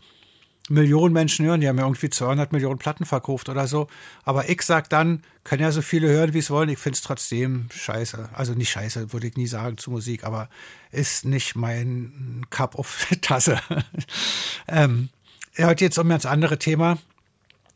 Millionen 0.68 1.12
Menschen 1.12 1.46
hören. 1.46 1.60
Die 1.60 1.68
haben 1.68 1.78
ja 1.78 1.84
irgendwie 1.84 2.10
200 2.10 2.52
Millionen 2.52 2.78
Platten 2.78 3.04
verkauft 3.04 3.48
oder 3.48 3.68
so. 3.68 3.86
Aber 4.24 4.48
ich 4.48 4.62
sag 4.62 4.90
dann, 4.90 5.22
können 5.44 5.62
ja 5.62 5.70
so 5.70 5.82
viele 5.82 6.08
hören, 6.08 6.34
wie 6.34 6.38
es 6.38 6.50
wollen. 6.50 6.68
Ich 6.68 6.78
finde 6.78 6.96
es 6.96 7.02
trotzdem 7.02 7.68
scheiße. 7.72 8.30
Also 8.32 8.54
nicht 8.54 8.70
scheiße, 8.70 9.12
würde 9.12 9.28
ich 9.28 9.36
nie 9.36 9.46
sagen 9.46 9.78
zu 9.78 9.90
Musik, 9.90 10.24
aber 10.24 10.48
ist 10.90 11.24
nicht 11.24 11.54
mein 11.54 12.46
Cup 12.50 12.74
of 12.76 13.06
Tasse. 13.20 13.60
ähm, 14.66 15.08
heute 15.58 15.84
jetzt 15.84 15.98
um 15.98 16.06
ein 16.06 16.10
ganz 16.10 16.26
andere 16.26 16.58
Thema. 16.58 16.98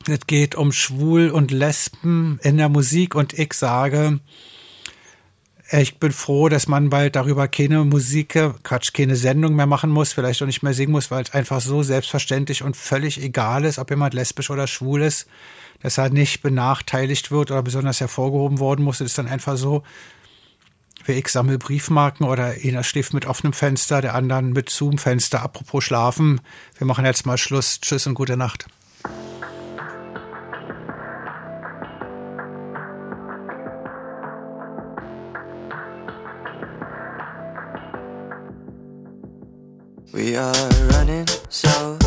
Es 0.08 0.26
geht 0.26 0.54
um 0.54 0.72
Schwul 0.72 1.30
und 1.30 1.50
Lesben 1.50 2.40
in 2.42 2.56
der 2.56 2.70
Musik 2.70 3.14
und 3.14 3.38
ich 3.38 3.52
sage, 3.52 4.18
ich 5.72 5.98
bin 5.98 6.10
froh, 6.10 6.48
dass 6.48 6.66
man 6.66 6.90
bald 6.90 7.14
darüber 7.14 7.46
keine 7.46 7.84
Musik, 7.84 8.38
Quatsch, 8.64 8.92
keine 8.92 9.14
Sendung 9.14 9.54
mehr 9.54 9.66
machen 9.66 9.90
muss, 9.90 10.12
vielleicht 10.12 10.42
auch 10.42 10.46
nicht 10.46 10.62
mehr 10.62 10.74
singen 10.74 10.92
muss, 10.92 11.10
weil 11.10 11.22
es 11.22 11.32
einfach 11.32 11.60
so 11.60 11.82
selbstverständlich 11.82 12.62
und 12.62 12.76
völlig 12.76 13.22
egal 13.22 13.64
ist, 13.64 13.78
ob 13.78 13.90
jemand 13.90 14.14
lesbisch 14.14 14.50
oder 14.50 14.66
schwul 14.66 15.02
ist, 15.02 15.28
dass 15.80 15.98
er 15.98 16.10
nicht 16.10 16.42
benachteiligt 16.42 17.30
wird 17.30 17.52
oder 17.52 17.62
besonders 17.62 18.00
hervorgehoben 18.00 18.58
worden 18.58 18.84
muss. 18.84 19.00
Es 19.00 19.08
ist 19.08 19.18
dann 19.18 19.28
einfach 19.28 19.56
so, 19.56 19.84
wie 21.06 21.12
ich 21.12 21.28
sammle 21.28 21.58
Briefmarken 21.58 22.26
oder 22.26 22.54
einer 22.64 22.82
schläft 22.82 23.14
mit 23.14 23.26
offenem 23.26 23.52
Fenster, 23.52 24.00
der 24.00 24.14
anderen 24.14 24.52
mit 24.52 24.70
Zoom-Fenster. 24.70 25.42
Apropos 25.42 25.84
schlafen, 25.84 26.40
wir 26.78 26.86
machen 26.86 27.04
jetzt 27.04 27.26
mal 27.26 27.38
Schluss. 27.38 27.80
Tschüss 27.80 28.06
und 28.06 28.14
gute 28.14 28.36
Nacht. 28.36 28.66
We 40.20 40.36
are 40.36 40.68
running 40.92 41.26
so 41.48 41.99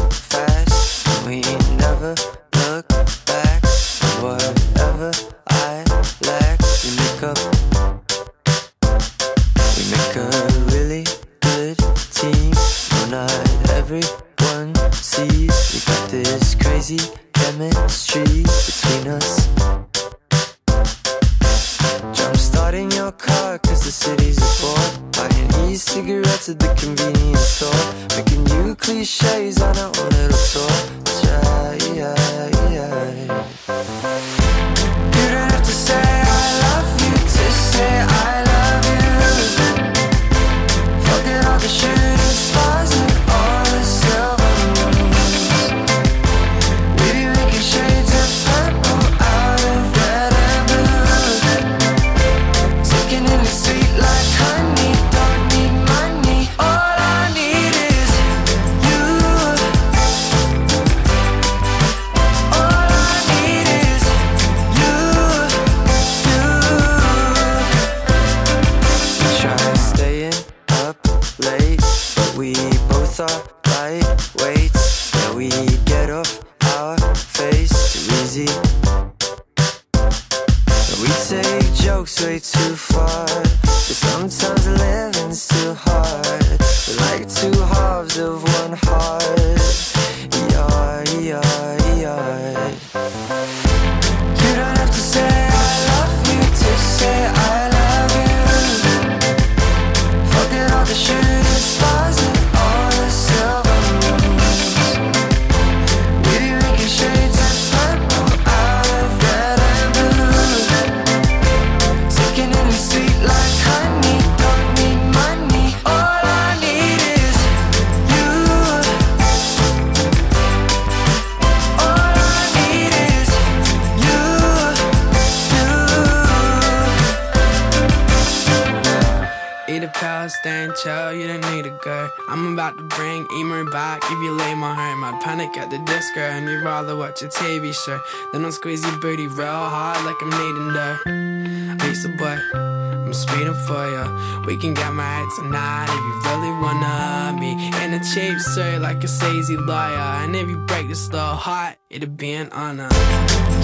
crazy 149.23 149.55
liar. 149.55 150.23
And 150.23 150.35
if 150.35 150.49
you 150.49 150.57
break 150.57 150.87
this 150.89 151.09
little 151.11 151.35
heart, 151.35 151.77
it'll 151.89 152.09
be 152.09 152.33
an 152.33 152.49
honor. 152.51 152.89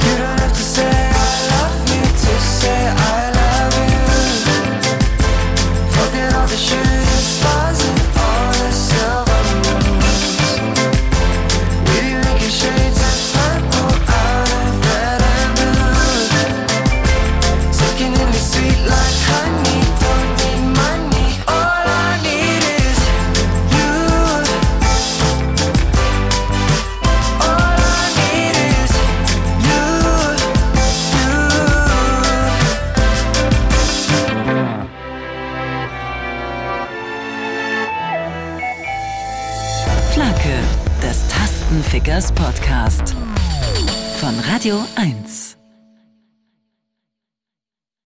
You 0.04 0.14
don't 0.22 0.40
have 0.40 0.54
to 0.54 0.66
say 0.76 0.90
I 0.90 1.32
love 1.52 1.80
you 1.92 2.02
to 2.24 2.34
say 2.42 2.99